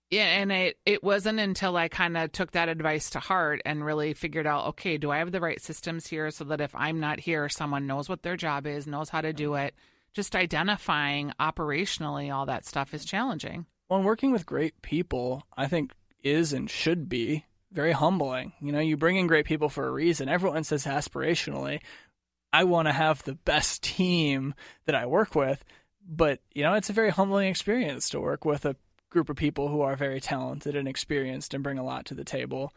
Yeah, 0.10 0.40
and 0.40 0.52
it 0.52 0.78
it 0.86 1.04
wasn't 1.04 1.40
until 1.40 1.76
I 1.76 1.90
kind 1.90 2.16
of 2.16 2.32
took 2.32 2.52
that 2.52 2.70
advice 2.70 3.10
to 3.12 3.20
heart 3.20 3.62
and 3.66 3.84
really 3.84 4.14
figured 4.14 4.48
out, 4.48 4.68
okay, 4.68 4.98
do 4.98 5.12
I 5.12 5.18
have 5.18 5.34
the 5.34 5.42
right 5.42 5.62
systems 5.62 6.08
here 6.08 6.32
so 6.32 6.46
that 6.46 6.62
if 6.62 6.74
I'm 6.74 7.00
not 7.00 7.20
here, 7.20 7.50
someone 7.50 7.88
knows 7.88 8.08
what 8.08 8.24
their 8.24 8.38
job 8.38 8.66
is, 8.66 8.88
knows 8.88 9.10
how 9.10 9.22
to 9.22 9.34
do 9.34 9.56
it. 9.56 9.76
Just 10.14 10.36
identifying 10.36 11.34
operationally 11.40 12.34
all 12.34 12.46
that 12.46 12.66
stuff 12.66 12.94
is 12.94 13.04
challenging. 13.04 13.66
Well, 13.90 14.02
working 14.02 14.32
with 14.32 14.46
great 14.46 14.82
people, 14.82 15.44
I 15.56 15.68
think, 15.68 15.92
is 16.24 16.54
and 16.54 16.70
should 16.70 17.10
be 17.10 17.46
very 17.72 17.92
humbling. 17.92 18.54
You 18.62 18.72
know, 18.72 18.80
you 18.80 18.98
bring 18.98 19.18
in 19.18 19.28
great 19.28 19.46
people 19.46 19.70
for 19.70 19.88
a 19.88 19.92
reason. 19.92 20.30
Everyone 20.30 20.64
says 20.64 20.86
aspirationally, 20.86 21.82
I 22.54 22.64
want 22.64 22.88
to 22.88 22.94
have 22.94 23.24
the 23.24 23.36
best 23.36 23.84
team 23.98 24.54
that 24.86 24.96
I 24.96 25.06
work 25.06 25.36
with. 25.36 25.64
But, 26.10 26.40
you 26.54 26.64
know, 26.64 26.74
it's 26.74 26.90
a 26.90 26.94
very 26.94 27.10
humbling 27.10 27.50
experience 27.50 28.10
to 28.10 28.22
work 28.22 28.46
with 28.46 28.66
a 28.66 28.78
group 29.18 29.30
of 29.30 29.36
people 29.36 29.68
who 29.70 29.82
are 29.82 29.96
very 29.96 30.22
talented 30.22 30.76
and 30.76 30.88
experienced 30.88 31.56
and 31.56 31.64
bring 31.64 31.80
a 31.80 31.84
lot 31.84 32.06
to 32.06 32.14
the 32.14 32.24
table. 32.24 32.72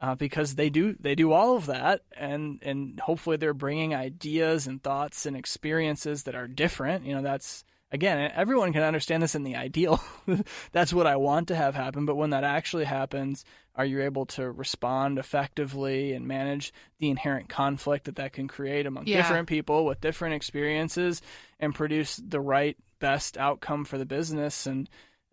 Uh, 0.00 0.14
because 0.14 0.54
they 0.54 0.70
do 0.70 0.94
they 1.00 1.16
do 1.16 1.32
all 1.32 1.56
of 1.56 1.66
that 1.66 2.02
and 2.16 2.60
and 2.62 3.00
hopefully 3.00 3.36
they're 3.36 3.52
bringing 3.52 3.92
ideas 3.96 4.66
and 4.68 4.80
thoughts 4.80 5.26
and 5.26 5.36
experiences 5.36 6.22
that 6.22 6.36
are 6.36 6.46
different 6.46 7.04
you 7.04 7.12
know 7.12 7.20
that's 7.20 7.64
again 7.90 8.30
everyone 8.36 8.72
can 8.72 8.84
understand 8.84 9.20
this 9.24 9.34
in 9.34 9.42
the 9.42 9.56
ideal 9.56 10.00
that's 10.70 10.92
what 10.92 11.08
i 11.08 11.16
want 11.16 11.48
to 11.48 11.56
have 11.56 11.74
happen 11.74 12.06
but 12.06 12.14
when 12.14 12.30
that 12.30 12.44
actually 12.44 12.84
happens 12.84 13.44
are 13.74 13.84
you 13.84 14.00
able 14.00 14.24
to 14.24 14.48
respond 14.48 15.18
effectively 15.18 16.12
and 16.12 16.28
manage 16.28 16.72
the 17.00 17.10
inherent 17.10 17.48
conflict 17.48 18.04
that 18.04 18.14
that 18.14 18.32
can 18.32 18.46
create 18.46 18.86
among 18.86 19.04
Yeah. 19.08 19.16
different 19.16 19.48
people 19.48 19.84
with 19.84 20.00
different 20.00 20.34
experiences 20.36 21.20
and 21.58 21.74
produce 21.74 22.20
the 22.24 22.40
right 22.40 22.76
best 23.00 23.36
outcome 23.36 23.84
for 23.84 23.98
the 23.98 24.06
business 24.06 24.64
and 24.64 24.88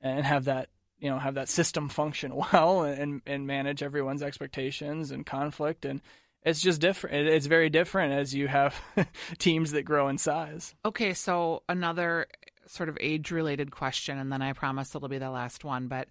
and 0.06 0.26
have 0.26 0.46
that 0.46 0.70
you 1.00 1.10
know 1.10 1.20
have 1.20 1.36
that 1.36 1.50
system 1.50 1.90
function 1.90 2.34
well 2.54 2.84
and 2.84 3.22
and 3.26 3.48
manage 3.48 3.84
everyone's 3.84 4.24
expectations 4.24 5.12
and 5.12 5.26
conflict 5.26 5.86
and 5.86 6.02
it's 6.44 6.62
just 6.62 6.80
different 6.80 7.28
it's 7.28 7.48
very 7.48 7.70
different 7.70 8.14
as 8.14 8.34
you 8.34 8.48
have 8.48 8.80
teams 9.38 9.72
that 9.72 9.84
grow 9.84 10.08
in 10.08 10.18
size 10.18 10.76
Okay, 10.86 11.14
so 11.14 11.64
another 11.68 12.28
sort 12.68 12.90
of 12.90 12.98
age 13.00 13.32
related 13.32 13.72
question, 13.72 14.18
and 14.18 14.32
then 14.32 14.42
I 14.42 14.54
promise 14.54 14.94
it'll 14.96 15.10
be 15.10 15.18
the 15.18 15.30
last 15.30 15.64
one. 15.64 15.88
But 15.88 16.08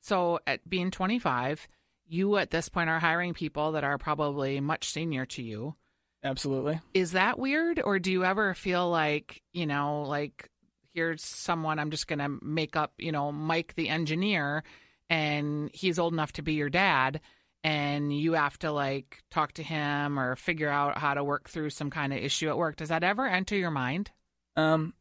so 0.00 0.40
at 0.46 0.68
being 0.68 0.90
25, 0.90 1.68
you 2.06 2.36
at 2.36 2.50
this 2.50 2.68
point 2.68 2.90
are 2.90 2.98
hiring 2.98 3.34
people 3.34 3.72
that 3.72 3.84
are 3.84 3.98
probably 3.98 4.60
much 4.60 4.90
senior 4.90 5.26
to 5.26 5.42
you. 5.42 5.76
absolutely 6.24 6.80
Is 6.94 7.12
that 7.12 7.38
weird, 7.38 7.80
or 7.82 7.98
do 7.98 8.10
you 8.10 8.24
ever 8.24 8.54
feel 8.54 8.90
like, 8.90 9.42
you 9.52 9.66
know, 9.66 10.02
like 10.02 10.48
here's 10.94 11.22
someone 11.22 11.78
I'm 11.78 11.90
just 11.90 12.06
going 12.06 12.18
to 12.18 12.38
make 12.42 12.76
up, 12.76 12.92
you 12.98 13.12
know, 13.12 13.32
Mike 13.32 13.74
the 13.74 13.88
engineer, 13.88 14.62
and 15.08 15.70
he's 15.72 15.98
old 15.98 16.12
enough 16.12 16.32
to 16.34 16.42
be 16.42 16.54
your 16.54 16.70
dad? 16.70 17.20
And 17.62 18.12
you 18.16 18.32
have 18.32 18.58
to 18.60 18.72
like 18.72 19.22
talk 19.30 19.52
to 19.52 19.62
him 19.62 20.18
or 20.18 20.36
figure 20.36 20.70
out 20.70 20.96
how 20.96 21.14
to 21.14 21.22
work 21.22 21.50
through 21.50 21.70
some 21.70 21.90
kind 21.90 22.12
of 22.12 22.18
issue 22.18 22.48
at 22.48 22.56
work. 22.56 22.76
Does 22.76 22.88
that 22.88 23.02
ever 23.04 23.26
enter 23.26 23.56
your 23.56 23.70
mind? 23.70 24.10
um 24.56 24.94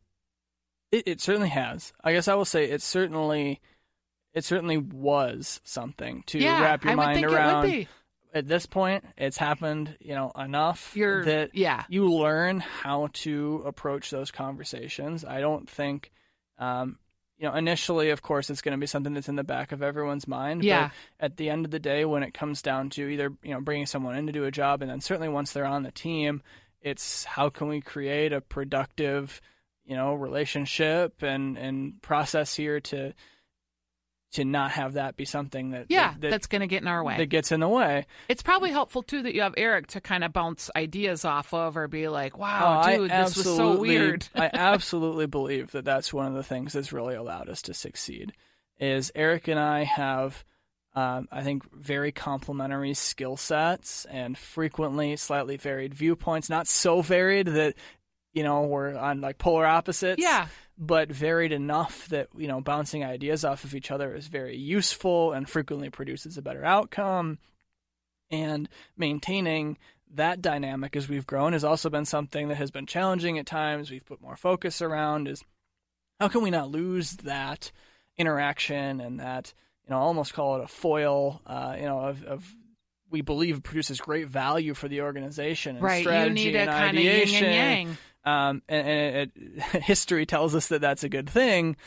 it, 0.91 1.08
it 1.08 1.21
certainly 1.21 1.49
has 1.49 1.91
i 2.04 2.13
guess 2.13 2.28
i 2.28 2.36
will 2.36 2.45
say 2.45 2.65
it 2.65 2.82
certainly 2.82 3.60
it 4.34 4.43
certainly 4.43 4.78
was 4.78 5.60
something 5.63 6.23
to 6.28 6.38
yeah, 6.39 6.62
wrap 6.62 6.84
your 6.84 6.93
I 6.93 6.95
mind 6.95 7.15
think 7.15 7.28
around 7.28 7.65
It 7.65 7.67
would 7.67 7.73
be. 7.73 7.88
At 8.34 8.48
this 8.48 8.65
point 8.65 9.04
it's 9.18 9.38
happened 9.38 9.98
you 10.00 10.13
know 10.13 10.32
enough 10.38 10.96
You're 10.96 11.24
that 11.26 11.56
yeah. 11.56 11.84
you 11.89 12.12
learn 12.12 12.60
how 12.60 13.10
to 13.13 13.63
approach 13.65 14.10
those 14.10 14.32
conversations. 14.32 15.26
I 15.26 15.42
don't 15.42 15.70
think, 15.70 16.12
um, 16.58 16.98
you 17.38 17.48
know, 17.48 17.56
initially, 17.56 18.10
of 18.10 18.22
course, 18.22 18.50
it's 18.50 18.62
going 18.62 18.74
to 18.74 18.80
be 18.80 18.86
something 18.86 19.13
that's 19.13 19.30
in 19.30 19.36
the 19.36 19.44
back 19.44 19.72
of 19.72 19.82
everyone's 19.82 20.28
mind. 20.28 20.63
Yeah. 20.63 20.89
But 21.20 21.26
at 21.26 21.38
the 21.38 21.50
end 21.50 21.65
of 21.65 21.72
the 21.72 21.80
day, 21.80 22.06
when 22.06 22.24
it 22.24 22.34
comes 22.34 22.62
down 22.62 22.89
to 22.92 23.08
either 23.08 23.32
you 23.44 23.54
know 23.54 23.62
bringing 23.62 23.86
someone 23.86 24.15
in 24.15 24.28
to 24.28 24.34
do 24.34 24.44
a 24.46 24.52
job, 24.52 24.82
and 24.82 24.92
then 24.92 25.02
certainly 25.02 25.30
once 25.30 25.54
they're 25.54 25.65
on 25.65 25.84
the 25.84 25.92
team, 25.92 26.42
it's 26.82 27.24
how 27.24 27.50
can 27.50 27.68
we 27.68 27.82
create 27.82 28.34
a 28.34 28.42
productive, 28.42 29.42
you 29.86 29.96
know, 29.96 30.13
relationship 30.13 31.24
and 31.24 31.58
and 31.58 32.02
process 32.02 32.56
here 32.56 32.80
to 32.82 33.13
to 34.34 34.46
not 34.46 34.72
have 34.72 34.94
that 34.94 35.18
be 35.18 35.26
something 35.26 35.72
that 35.72 35.88
Yeah, 35.89 36.12
that, 36.12 36.22
that, 36.22 36.30
that's 36.32 36.48
going 36.48 36.62
to 36.62 36.68
get 36.68 36.82
in 36.84 36.88
our 36.88 37.04
way. 37.04 37.18
that 37.18 37.26
gets 37.28 37.52
in 37.52 37.60
the 37.62 37.68
way. 37.68 38.06
it's 38.28 38.44
probably 38.44 38.70
helpful 38.72 39.02
too 39.02 39.24
that 39.24 39.34
you 39.34 39.42
have 39.42 39.56
Eric 39.58 39.88
to 39.88 40.02
kind 40.02 40.24
of 40.24 40.32
bounce 40.34 40.70
ideas 40.76 41.26
off 41.26 41.54
of 41.54 41.76
or 41.78 41.88
be 41.88 42.08
like, 42.08 42.38
"Wow, 42.38 42.84
Oh, 42.86 42.98
dude, 42.98 43.12
I 43.12 43.24
this 43.24 43.38
was 43.38 43.46
so 43.46 43.80
weird." 43.80 44.28
I 44.36 44.50
absolutely 44.54 45.26
believe 45.26 45.72
that 45.72 45.84
that's 45.86 46.13
one 46.13 46.28
of 46.28 46.34
the 46.34 46.44
things 46.44 46.74
that's 46.74 46.94
really 46.94 47.15
allowed 47.15 47.50
us 47.50 47.62
to 47.63 47.74
succeed. 47.74 48.34
Is 48.80 49.12
Eric 49.15 49.48
and 49.48 49.60
I 49.60 49.84
have, 49.84 50.46
um, 50.96 51.28
I 51.32 51.42
think, 51.42 51.63
very 51.74 52.12
complementary 52.12 52.94
skill 52.94 53.36
sets 53.36 54.06
and 54.06 54.38
frequently 54.38 55.15
slightly 55.18 55.58
varied 55.58 55.94
viewpoints. 55.94 56.50
Not 56.50 56.68
so 56.68 57.02
varied 57.02 57.48
that 57.48 57.76
you 58.32 58.44
know 58.44 58.62
we're 58.68 58.96
on 58.96 59.22
like 59.22 59.38
polar 59.39 59.65
opposites. 59.65 60.22
Yeah. 60.22 60.48
But 60.82 61.12
varied 61.12 61.52
enough 61.52 62.08
that 62.08 62.30
you 62.38 62.48
know 62.48 62.62
bouncing 62.62 63.04
ideas 63.04 63.44
off 63.44 63.65
of 63.65 63.76
each 63.76 63.92
other 63.92 64.15
is 64.15 64.28
very 64.28 64.56
useful 64.56 65.34
and 65.34 65.50
frequently 65.50 65.89
produces 65.89 66.38
a 66.38 66.42
better 66.42 66.63
outcome 66.63 67.38
and 68.32 68.70
maintaining 68.96 69.78
that 70.15 70.42
dynamic 70.42 70.96
as 70.96 71.08
we've 71.08 71.28
grown 71.28 71.54
has 71.54 71.63
also 71.63 71.89
been 71.89 72.06
something 72.06 72.48
that 72.48 72.56
has 72.56 72.72
been 72.72 72.86
challenging 72.86 73.38
at 73.38 73.46
times. 73.46 73.92
We've 73.92 74.06
put 74.06 74.22
more 74.22 74.36
focus 74.36 74.82
around 74.82 75.28
is 75.28 75.44
how 76.20 76.28
can 76.28 76.42
we 76.42 76.50
not 76.50 76.72
lose 76.72 77.12
that 77.18 77.72
interaction 78.18 79.00
and 79.00 79.20
that 79.20 79.54
you 79.86 79.92
know 79.92 80.00
almost 80.00 80.34
call 80.34 80.58
it 80.58 80.63
a 80.63 80.68
foil 80.68 81.42
uh, 81.46 81.76
you 81.78 81.86
know 81.86 82.00
of, 82.00 82.24
of 82.26 82.56
we 83.10 83.22
believe 83.22 83.63
produces 83.63 84.00
great 84.00 84.28
value 84.28 84.74
for 84.74 84.88
the 84.88 85.02
organization 85.02 85.78
and 85.78 85.84
right, 85.84 86.06
you 86.06 86.30
need 86.30 86.56
a 86.56 86.60
and 86.60 86.70
kind 86.70 86.98
of 86.98 87.04
yin 87.04 87.44
and 87.44 87.56
yang. 87.56 87.98
Um, 88.25 88.62
and, 88.67 88.88
and 88.88 89.32
it, 89.36 89.62
history 89.84 90.25
tells 90.25 90.55
us 90.55 90.67
that 90.67 90.82
that's 90.82 91.03
a 91.03 91.10
good 91.10 91.29
thing. 91.29 91.77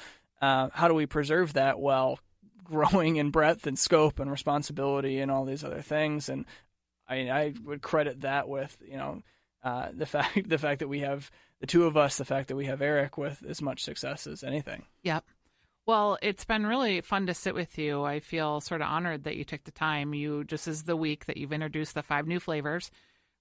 Uh, 0.40 0.68
how 0.72 0.88
do 0.88 0.94
we 0.94 1.06
preserve 1.06 1.52
that 1.54 1.78
while 1.78 2.18
growing 2.64 3.16
in 3.16 3.30
breadth 3.30 3.66
and 3.66 3.78
scope 3.78 4.18
and 4.18 4.30
responsibility 4.30 5.20
and 5.20 5.30
all 5.30 5.44
these 5.44 5.64
other 5.64 5.82
things? 5.82 6.28
And 6.28 6.46
I, 7.08 7.30
I 7.30 7.54
would 7.64 7.82
credit 7.82 8.22
that 8.22 8.48
with 8.48 8.76
you 8.86 8.96
know 8.96 9.22
uh, 9.62 9.88
the 9.92 10.06
fact 10.06 10.48
the 10.48 10.58
fact 10.58 10.80
that 10.80 10.88
we 10.88 11.00
have 11.00 11.30
the 11.60 11.66
two 11.66 11.84
of 11.84 11.96
us, 11.96 12.16
the 12.16 12.24
fact 12.24 12.48
that 12.48 12.56
we 12.56 12.66
have 12.66 12.82
Eric 12.82 13.16
with 13.16 13.42
as 13.48 13.62
much 13.62 13.84
success 13.84 14.26
as 14.26 14.42
anything. 14.42 14.84
Yep. 15.04 15.24
Well, 15.84 16.16
it's 16.22 16.44
been 16.44 16.66
really 16.66 17.00
fun 17.00 17.26
to 17.26 17.34
sit 17.34 17.54
with 17.54 17.76
you. 17.76 18.04
I 18.04 18.20
feel 18.20 18.60
sort 18.60 18.82
of 18.82 18.88
honored 18.88 19.24
that 19.24 19.36
you 19.36 19.44
took 19.44 19.64
the 19.64 19.72
time. 19.72 20.14
You 20.14 20.44
just 20.44 20.68
is 20.68 20.84
the 20.84 20.96
week 20.96 21.26
that 21.26 21.36
you've 21.36 21.52
introduced 21.52 21.94
the 21.94 22.02
five 22.02 22.26
new 22.26 22.38
flavors. 22.38 22.90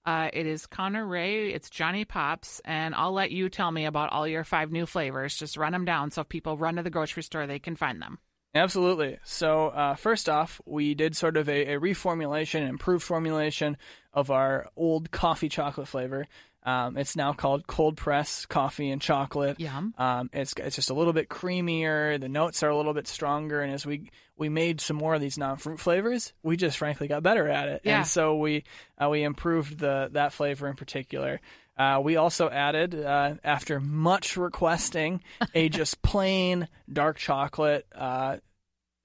Uh, 0.04 0.28
it 0.32 0.46
is 0.46 0.66
Connor 0.66 1.06
Ray, 1.06 1.52
it's 1.52 1.70
JonnyPops, 1.70 2.60
and 2.64 2.94
I'll 2.94 3.12
let 3.12 3.30
you 3.30 3.48
tell 3.48 3.70
me 3.70 3.84
about 3.84 4.10
all 4.10 4.26
your 4.26 4.42
five 4.42 4.72
new 4.72 4.84
flavors. 4.84 5.36
Just 5.36 5.56
run 5.56 5.72
them 5.72 5.84
down 5.84 6.10
so 6.10 6.22
if 6.22 6.28
people 6.28 6.56
run 6.56 6.76
to 6.76 6.82
the 6.82 6.90
grocery 6.90 7.22
store, 7.22 7.46
they 7.46 7.60
can 7.60 7.76
find 7.76 8.02
them. 8.02 8.18
Absolutely. 8.54 9.18
So, 9.24 9.68
uh, 9.68 9.94
first 9.94 10.28
off, 10.28 10.60
we 10.66 10.94
did 10.94 11.16
sort 11.16 11.36
of 11.36 11.48
a, 11.48 11.74
a 11.74 11.80
reformulation, 11.80 12.68
improved 12.68 13.02
formulation 13.02 13.78
of 14.12 14.30
our 14.30 14.68
old 14.76 15.10
coffee 15.10 15.48
chocolate 15.48 15.88
flavor. 15.88 16.26
Um, 16.64 16.96
it's 16.96 17.16
now 17.16 17.32
called 17.32 17.66
cold 17.66 17.96
press 17.96 18.46
coffee 18.46 18.90
and 18.90 19.02
chocolate. 19.02 19.58
Yum. 19.58 19.94
Um, 19.98 20.30
it's 20.32 20.54
it's 20.56 20.76
just 20.76 20.90
a 20.90 20.94
little 20.94 21.12
bit 21.12 21.28
creamier. 21.28 22.20
The 22.20 22.28
notes 22.28 22.62
are 22.62 22.68
a 22.68 22.76
little 22.76 22.94
bit 22.94 23.08
stronger, 23.08 23.60
and 23.60 23.72
as 23.72 23.84
we 23.84 24.10
we 24.36 24.48
made 24.48 24.80
some 24.80 24.96
more 24.96 25.14
of 25.14 25.20
these 25.20 25.38
non 25.38 25.56
fruit 25.56 25.80
flavors, 25.80 26.32
we 26.42 26.56
just 26.56 26.78
frankly 26.78 27.08
got 27.08 27.22
better 27.22 27.48
at 27.48 27.68
it. 27.68 27.82
Yeah. 27.84 27.98
And 27.98 28.06
so 28.06 28.36
we 28.36 28.64
uh, 29.02 29.08
we 29.08 29.22
improved 29.22 29.78
the 29.78 30.10
that 30.12 30.32
flavor 30.32 30.68
in 30.68 30.76
particular. 30.76 31.40
Uh, 31.76 32.00
we 32.04 32.16
also 32.16 32.50
added, 32.50 32.94
uh, 32.94 33.34
after 33.42 33.80
much 33.80 34.36
requesting, 34.36 35.22
a 35.54 35.68
just 35.70 36.02
plain 36.02 36.68
dark 36.92 37.16
chocolate 37.16 37.86
uh, 37.94 38.36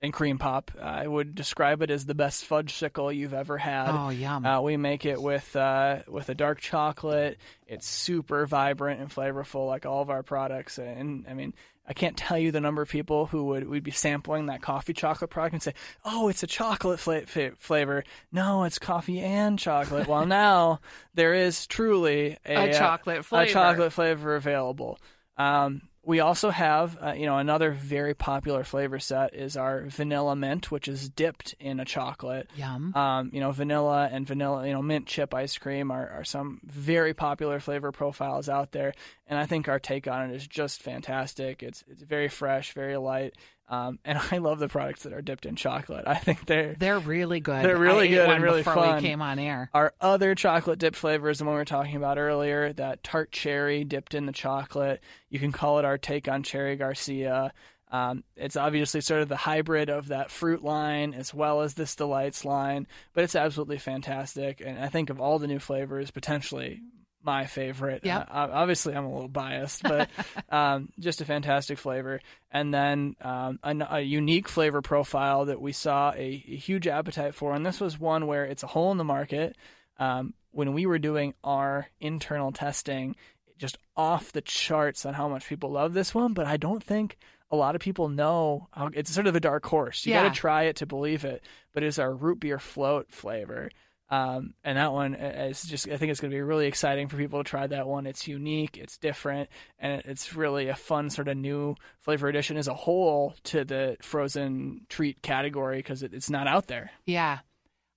and 0.02 0.14
cream 0.14 0.38
pop. 0.38 0.72
I 0.82 1.08
would 1.08 1.34
describe 1.36 1.82
it 1.82 1.90
as 1.90 2.06
the 2.06 2.14
best 2.16 2.48
Fudgsicle 2.48 3.16
you've 3.16 3.34
ever 3.34 3.58
had. 3.58 3.90
Oh, 3.90 4.10
yum. 4.10 4.46
Uh, 4.46 4.62
we 4.62 4.78
make 4.78 5.06
it 5.06 5.22
with 5.22 5.56
uh, 5.56 6.00
with 6.08 6.30
a 6.30 6.36
dark 6.36 6.60
chocolate. 6.60 7.38
It's 7.66 7.88
super 7.88 8.46
vibrant 8.46 9.02
and 9.02 9.10
flavorful, 9.10 9.68
like 9.68 9.86
all 9.86 10.02
of 10.02 10.10
our 10.10 10.24
products. 10.24 10.78
And 10.78 11.26
I 11.28 11.34
mean, 11.34 11.54
I 11.90 11.94
can't 11.94 12.18
tell 12.18 12.38
you 12.38 12.52
the 12.52 12.60
number 12.62 12.82
of 12.82 12.90
people 12.90 13.26
who 13.28 13.46
would 13.46 13.68
would 13.68 13.84
be 13.84 13.92
sampling 13.92 14.48
that 14.48 14.62
coffee 14.62 14.94
chocolate 14.94 15.30
product 15.32 15.54
and 15.54 15.64
say, 15.64 15.74
"Oh, 16.06 16.28
it's 16.28 16.44
a 16.44 16.48
chocolate 16.48 17.00
fla- 17.00 17.26
fa- 17.26 17.54
flavor." 17.58 18.04
No, 18.32 18.66
it's 18.66 18.78
coffee 18.78 19.20
and 19.22 19.58
chocolate. 19.58 20.08
well, 20.08 20.26
now 20.26 20.80
there 21.16 21.34
is 21.34 21.66
truly 21.66 22.38
a, 22.46 22.70
A 22.70 22.74
chocolate 22.74 23.20
uh, 23.20 23.24
flavor. 23.24 23.50
a 23.50 23.54
chocolate 23.54 23.94
flavor 23.94 24.36
available. 24.36 25.00
Um, 25.38 25.82
we 26.08 26.22
also 26.22 26.52
have, 26.52 26.98
uh, 27.04 27.12
you 27.12 27.26
know, 27.26 27.38
another 27.38 27.72
very 27.72 28.14
popular 28.14 28.64
flavor 28.64 28.98
set 28.98 29.36
is 29.36 29.58
our 29.58 29.84
vanilla 29.88 30.38
mint, 30.38 30.72
which 30.72 30.88
is 30.88 31.10
dipped 31.10 31.54
in 31.60 31.82
a 31.82 31.86
chocolate. 31.86 32.50
Yum. 32.56 32.96
Um, 32.96 33.30
you 33.34 33.42
know, 33.42 33.52
vanilla 33.52 34.08
and 34.10 34.26
vanilla, 34.26 34.66
you 34.66 34.72
know, 34.72 34.82
mint 34.82 35.06
chip 35.06 35.34
ice 35.34 35.58
cream 35.58 35.92
are, 35.92 36.10
are 36.10 36.24
some 36.24 36.62
very 36.64 37.14
popular 37.14 37.60
flavor 37.60 37.92
profiles 37.92 38.48
out 38.48 38.72
there, 38.72 38.94
and 39.28 39.38
I 39.38 39.46
think 39.46 39.68
our 39.68 39.80
take 39.80 40.08
on 40.08 40.30
it 40.30 40.36
is 40.36 40.48
just 40.48 40.82
fantastic. 40.82 41.62
It's 41.62 41.84
it's 41.90 42.04
very 42.04 42.30
fresh, 42.30 42.72
very 42.72 42.96
light, 42.96 43.36
um, 43.70 44.00
and 44.06 44.20
I 44.32 44.38
love 44.38 44.60
the 44.60 44.68
products 44.68 45.04
that 45.04 45.14
are 45.14 45.22
dipped 45.22 45.46
in 45.46 45.56
chocolate. 45.56 46.06
I 46.08 46.16
think 46.16 46.46
they're 46.46 46.76
They're 46.78 47.00
really 47.00 47.40
good. 47.40 47.64
They're 47.66 47.78
really 47.78 48.08
good 48.10 48.30
and 48.30 48.44
really 48.44 48.62
before 48.62 48.76
fun. 48.76 48.96
we 48.96 49.02
came 49.02 49.22
on 49.22 49.40
air. 49.40 49.70
our 49.74 49.94
other 50.00 50.36
chocolate 50.36 50.80
dip 50.80 50.96
flavors, 50.96 51.40
the 51.40 51.46
one 51.46 51.54
we 51.54 51.60
were 51.60 51.66
talking 51.66 51.96
about 51.96 52.18
earlier, 52.18 52.74
that 52.74 53.04
tart 53.04 53.32
cherry 53.32 53.84
dipped 53.84 54.14
in 54.14 54.26
the 54.26 54.32
chocolate. 54.32 55.02
You 55.30 55.40
can 55.40 55.52
call 55.52 55.80
it 55.80 55.86
our 55.86 55.98
take 55.98 56.28
on 56.28 56.44
Cherry 56.44 56.76
Garcia. 56.76 57.54
Um, 57.90 58.24
it's 58.36 58.58
obviously 58.58 59.00
sort 59.00 59.22
of 59.22 59.30
the 59.30 59.38
hybrid 59.38 59.90
of 59.90 60.10
that 60.10 60.30
fruit 60.30 60.62
line 60.62 61.14
as 61.14 61.34
well 61.34 61.62
as 61.62 61.74
this 61.76 61.96
delights 61.96 62.44
line, 62.44 62.86
but 63.14 63.24
it's 63.24 63.36
absolutely 63.36 63.78
fantastic. 63.78 64.62
And 64.66 64.78
I 64.78 64.90
think 64.90 65.10
of 65.10 65.22
all 65.22 65.40
the 65.40 65.48
new 65.48 65.60
flavors, 65.60 66.12
potentially 66.12 66.82
my 67.28 67.46
favorite. 67.46 68.04
Yep. 68.04 68.30
Uh, 68.32 68.48
obviously, 68.52 68.96
I'm 68.96 69.06
a 69.06 69.14
little 69.14 69.28
biased, 69.28 69.84
but 69.84 70.10
um, 70.50 70.90
just 70.98 71.22
a 71.22 71.26
fantastic 71.26 71.78
flavor. 71.78 72.22
And 72.52 72.74
then 72.74 73.16
um, 73.22 73.60
a, 73.62 73.76
a 73.98 74.00
unique 74.02 74.48
flavor 74.48 74.82
profile 74.82 75.46
that 75.46 75.62
we 75.62 75.74
saw 75.74 76.12
a, 76.14 76.18
a 76.48 76.56
huge 76.56 76.88
appetite 76.88 77.36
for, 77.36 77.54
and 77.54 77.64
this 77.66 77.80
was 77.80 78.00
one 78.00 78.26
where 78.26 78.46
it's 78.46 78.64
a 78.64 78.68
hole 78.68 78.92
in 78.92 78.98
the 78.98 79.04
market. 79.04 79.56
Um, 80.00 80.34
when 80.52 80.74
we 80.74 80.86
were 80.88 80.98
doing 81.00 81.34
our 81.44 81.88
internal 82.00 82.52
testing, 82.52 83.16
just 83.60 83.78
off 83.96 84.32
the 84.32 84.42
charts 84.42 85.06
on 85.06 85.14
how 85.14 85.28
much 85.28 85.48
people 85.48 85.70
love 85.72 85.94
this 85.94 86.16
one, 86.16 86.34
but 86.34 86.48
I 86.48 86.58
don't 86.58 86.84
think 86.84 87.18
a 87.52 87.56
lot 87.56 87.76
of 87.76 87.82
people 87.82 88.10
know 88.10 88.68
how 88.72 88.90
it's 88.94 89.12
sort 89.12 89.28
of 89.28 89.36
a 89.36 89.40
dark 89.40 89.66
horse. 89.66 90.06
You 90.06 90.14
Yeah. 90.14 90.24
got 90.24 90.34
to 90.34 90.40
try 90.40 90.64
it 90.64 90.78
to 90.78 90.86
believe 90.86 91.26
it. 91.26 91.44
But 91.74 91.84
it's 91.84 92.00
our 92.00 92.14
root 92.14 92.40
beer 92.40 92.60
float 92.60 93.12
flavor. 93.12 93.70
Um, 94.10 94.54
and 94.64 94.78
that 94.78 94.94
one 94.94 95.16
is 95.16 95.64
just, 95.64 95.90
I 95.90 95.98
think 95.98 96.12
it's 96.12 96.22
going 96.22 96.32
to 96.32 96.36
be 96.36 96.42
really 96.42 96.68
exciting 96.68 97.10
for 97.10 97.18
people 97.18 97.44
to 97.44 97.50
try 97.50 97.68
that 97.68 97.88
one. 97.88 98.08
It's 98.08 98.28
unique, 98.28 98.78
it's 98.78 98.98
different, 98.98 99.50
and 99.80 100.02
it's 100.06 100.34
really 100.34 100.70
a 100.70 100.76
fun 100.76 101.10
sort 101.10 101.28
of 101.28 101.36
new 101.36 101.76
flavor 102.00 102.30
addition 102.30 102.56
as 102.56 102.68
a 102.68 102.74
whole 102.74 103.36
to 103.46 103.66
the 103.66 103.98
frozen 104.02 104.86
treat 104.88 105.22
category 105.22 105.78
because 105.78 106.04
it, 106.04 106.14
it's 106.14 106.30
not 106.30 106.48
out 106.48 106.68
there. 106.68 106.92
Yeah. 107.06 107.40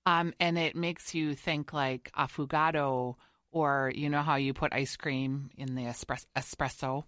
Um, 0.07 0.35
and 0.41 0.59
it 0.59 0.75
makes 0.75 1.15
you 1.15 1.35
think 1.35 1.73
like 1.73 2.11
affogato, 2.19 3.15
or 3.53 3.93
you 3.95 4.09
know 4.09 4.23
how 4.23 4.37
you 4.37 4.53
put 4.55 4.73
ice 4.73 4.97
cream 4.97 5.51
in 5.57 5.75
the 5.75 5.83
espresso. 5.83 6.25
espresso. 6.37 7.05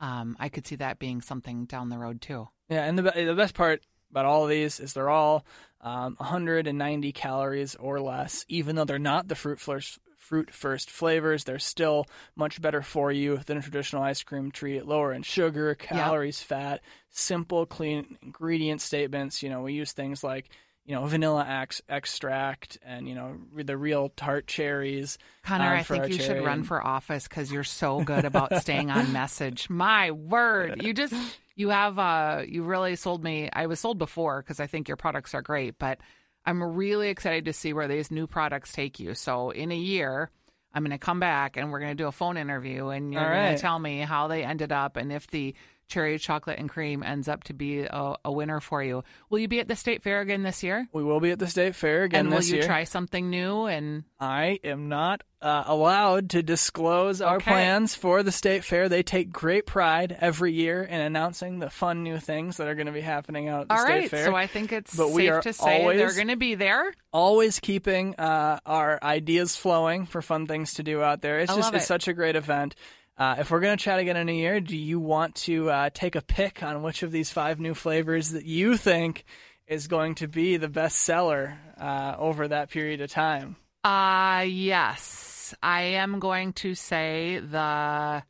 Um, 0.00 0.36
I 0.38 0.48
could 0.48 0.66
see 0.66 0.76
that 0.76 0.98
being 0.98 1.22
something 1.22 1.64
down 1.64 1.88
the 1.88 1.98
road 1.98 2.20
too. 2.20 2.48
Yeah, 2.68 2.84
and 2.84 2.98
the 2.98 3.02
the 3.02 3.34
best 3.34 3.54
part 3.54 3.82
about 4.10 4.24
all 4.24 4.44
of 4.44 4.50
these 4.50 4.80
is 4.80 4.92
they're 4.92 5.10
all 5.10 5.44
um, 5.80 6.16
190 6.18 7.12
calories 7.12 7.74
or 7.76 8.00
less. 8.00 8.44
Even 8.48 8.76
though 8.76 8.84
they're 8.84 8.98
not 8.98 9.28
the 9.28 9.34
fruit 9.34 9.60
first 9.60 9.98
fruit 10.16 10.52
first 10.52 10.90
flavors, 10.90 11.44
they're 11.44 11.58
still 11.58 12.06
much 12.36 12.60
better 12.60 12.82
for 12.82 13.10
you 13.10 13.38
than 13.46 13.56
a 13.56 13.62
traditional 13.62 14.02
ice 14.02 14.22
cream 14.22 14.50
treat. 14.50 14.86
Lower 14.86 15.12
in 15.12 15.22
sugar, 15.22 15.74
calories, 15.74 16.40
fat, 16.42 16.82
simple, 17.10 17.64
clean 17.64 18.18
ingredient 18.22 18.80
statements. 18.80 19.42
You 19.42 19.50
know, 19.50 19.62
we 19.62 19.72
use 19.72 19.92
things 19.92 20.22
like 20.22 20.50
you 20.84 20.94
know 20.94 21.06
vanilla 21.06 21.46
ex- 21.46 21.82
extract 21.88 22.78
and 22.84 23.08
you 23.08 23.14
know 23.14 23.36
the 23.54 23.76
real 23.76 24.10
tart 24.16 24.46
cherries. 24.46 25.18
Connor, 25.44 25.64
um, 25.64 25.78
I 25.78 25.82
think 25.82 26.08
you 26.08 26.18
should 26.18 26.44
run 26.44 26.62
for 26.62 26.84
office 26.84 27.28
because 27.28 27.52
you're 27.52 27.64
so 27.64 28.02
good 28.02 28.24
about 28.24 28.60
staying 28.60 28.90
on 28.90 29.12
message. 29.12 29.70
My 29.70 30.10
word, 30.10 30.82
you 30.82 30.92
just 30.92 31.14
you 31.58 31.68
have 31.68 31.98
uh 31.98 32.42
you 32.48 32.62
really 32.62 32.96
sold 32.96 33.22
me. 33.22 33.50
I 33.52 33.66
was 33.66 33.80
sold 33.80 33.98
before 33.98 34.40
because 34.40 34.60
I 34.60 34.66
think 34.66 34.88
your 34.88 34.96
products 34.96 35.34
are 35.34 35.42
great, 35.42 35.78
but 35.78 35.98
I'm 36.46 36.62
really 36.62 37.10
excited 37.10 37.44
to 37.46 37.52
see 37.52 37.72
where 37.74 37.88
these 37.88 38.10
new 38.10 38.26
products 38.26 38.72
take 38.72 38.98
you. 38.98 39.14
So 39.14 39.50
in 39.50 39.70
a 39.70 39.76
year. 39.76 40.30
I'm 40.74 40.82
going 40.82 40.90
to 40.90 40.98
come 40.98 41.18
back 41.18 41.56
and 41.56 41.72
we're 41.72 41.80
going 41.80 41.96
to 41.96 42.02
do 42.02 42.08
a 42.08 42.12
phone 42.12 42.36
interview, 42.36 42.88
and 42.88 43.10
you're 43.10 43.22
All 43.22 43.42
going 43.42 43.56
to 43.56 43.60
tell 43.60 43.78
me 43.78 44.00
how 44.00 44.28
they 44.28 44.44
ended 44.44 44.70
up 44.70 44.98
and 44.98 45.10
if 45.10 45.26
the 45.26 45.54
cherry 45.88 46.18
chocolate 46.18 46.58
and 46.58 46.68
cream 46.68 47.02
ends 47.02 47.28
up 47.28 47.44
to 47.44 47.54
be 47.54 47.80
a, 47.80 48.14
a 48.24 48.30
winner 48.32 48.60
for 48.60 48.82
you. 48.82 49.02
Will 49.30 49.38
you 49.38 49.48
be 49.48 49.60
at 49.60 49.68
the 49.68 49.76
state 49.76 50.02
fair 50.02 50.20
again 50.20 50.42
this 50.42 50.62
year? 50.62 50.86
We 50.92 51.02
will 51.02 51.20
be 51.20 51.30
at 51.30 51.38
the 51.38 51.46
state 51.46 51.74
fair 51.74 52.04
again 52.04 52.26
and 52.26 52.34
will 52.34 52.42
you 52.42 52.56
year. 52.56 52.64
try 52.64 52.84
something 52.84 53.30
new? 53.30 53.64
And 53.64 54.04
I 54.20 54.60
am 54.64 54.88
not 54.88 55.22
uh, 55.40 55.64
allowed 55.66 56.30
to 56.30 56.42
disclose 56.42 57.20
our 57.20 57.38
plans 57.40 57.94
for 57.94 58.22
the 58.22 58.32
state 58.32 58.64
fair. 58.64 58.88
They 58.88 59.02
take 59.02 59.30
great 59.32 59.66
pride 59.66 60.16
every 60.20 60.52
year 60.52 60.82
in 60.82 61.00
announcing 61.00 61.58
the 61.58 61.70
fun 61.70 62.02
new 62.02 62.18
things 62.18 62.58
that 62.58 62.68
are 62.68 62.74
going 62.74 62.86
to 62.86 62.92
be 62.92 63.00
happening 63.00 63.48
out 63.48 63.62
at 63.62 63.68
the 63.68 63.74
all 63.74 63.80
state 63.80 63.92
right, 63.92 64.10
fair. 64.10 64.24
so 64.26 64.34
I 64.34 64.46
think 64.46 64.72
it's 64.72 64.94
But 64.96 65.10
we 65.10 65.22
safe 65.26 65.32
are 65.32 65.42
to 65.42 65.52
say 65.52 65.96
they're 65.96 66.14
going 66.14 66.28
to 66.28 66.36
be 66.36 66.54
there. 66.54 66.92
Always 67.12 67.60
keeping 67.60 68.14
uh, 68.16 68.58
our 68.66 68.98
ideas 69.02 69.56
flowing 69.56 70.06
for 70.06 70.20
fun 70.20 70.46
things 70.46 70.74
to 70.74 70.82
do 70.82 71.02
out 71.02 71.22
there. 71.22 71.38
It's 71.38 71.50
I 71.50 71.56
just 71.56 71.72
it's 71.74 71.84
it. 71.84 71.86
such 71.86 72.08
a 72.08 72.12
great 72.12 72.36
event. 72.36 72.74
Uh, 73.18 73.34
if 73.38 73.50
we're 73.50 73.60
going 73.60 73.76
to 73.76 73.82
chat 73.82 73.98
again 73.98 74.16
in 74.16 74.28
a 74.28 74.32
year, 74.32 74.60
do 74.60 74.76
you 74.76 75.00
want 75.00 75.34
to 75.34 75.68
uh, 75.68 75.90
take 75.92 76.14
a 76.14 76.22
pick 76.22 76.62
on 76.62 76.82
which 76.82 77.02
of 77.02 77.10
these 77.10 77.30
five 77.30 77.58
new 77.58 77.74
flavors 77.74 78.30
that 78.30 78.44
you 78.44 78.76
think 78.76 79.24
is 79.66 79.88
going 79.88 80.14
to 80.14 80.28
be 80.28 80.56
the 80.56 80.68
best 80.68 81.00
seller 81.00 81.58
uh, 81.78 82.14
over 82.16 82.46
that 82.46 82.70
period 82.70 83.00
of 83.00 83.10
time? 83.10 83.56
Uh 83.84 84.44
yes. 84.46 85.54
I 85.62 85.82
am 85.82 86.18
going 86.18 86.52
to 86.54 86.74
say 86.74 87.38
the 87.38 88.22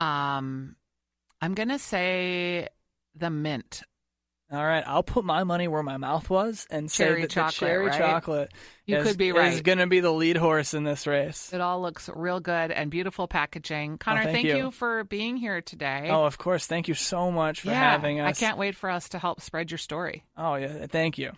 um 0.00 0.76
I'm 1.40 1.54
going 1.54 1.68
to 1.68 1.78
say 1.78 2.68
the 3.14 3.30
mint. 3.30 3.82
All 4.52 4.62
right, 4.62 4.84
I'll 4.86 5.02
put 5.02 5.24
my 5.24 5.44
money 5.44 5.66
where 5.66 5.82
my 5.82 5.96
mouth 5.96 6.28
was 6.28 6.66
and 6.70 6.90
say 6.90 7.04
Cherry 7.04 7.22
that 7.22 7.30
the 7.30 7.34
chocolate, 7.34 7.54
cherry 7.54 7.86
right? 7.86 7.98
chocolate 7.98 8.52
You 8.84 8.98
is, 8.98 9.08
could 9.08 9.16
be 9.16 9.30
is 9.30 9.62
going 9.62 9.78
to 9.78 9.86
be 9.86 10.00
the 10.00 10.12
lead 10.12 10.36
horse 10.36 10.74
in 10.74 10.84
this 10.84 11.06
race. 11.06 11.54
It 11.54 11.62
all 11.62 11.80
looks 11.80 12.10
real 12.14 12.38
good 12.38 12.70
and 12.70 12.90
beautiful 12.90 13.26
packaging. 13.26 13.94
Oh, 13.94 13.96
Connor, 13.96 14.24
thank 14.24 14.34
thank 14.34 14.48
you. 14.48 14.56
you. 14.56 14.70
for 14.70 15.04
being 15.04 15.38
here 15.38 15.62
today. 15.62 16.08
Oh, 16.10 16.24
of 16.24 16.36
course. 16.36 16.66
Thank 16.66 16.86
you 16.86 16.94
so 16.94 17.30
much 17.30 17.62
for 17.62 17.68
yeah, 17.68 17.92
having 17.92 18.20
us. 18.20 18.28
I 18.28 18.38
can't 18.38 18.58
wait 18.58 18.76
for 18.76 18.90
us 18.90 19.08
to 19.10 19.18
help 19.18 19.40
spread 19.40 19.70
your 19.70 19.78
story. 19.78 20.24
Oh, 20.36 20.56
yeah. 20.56 20.86
Thank 20.86 21.16
you. 21.16 21.32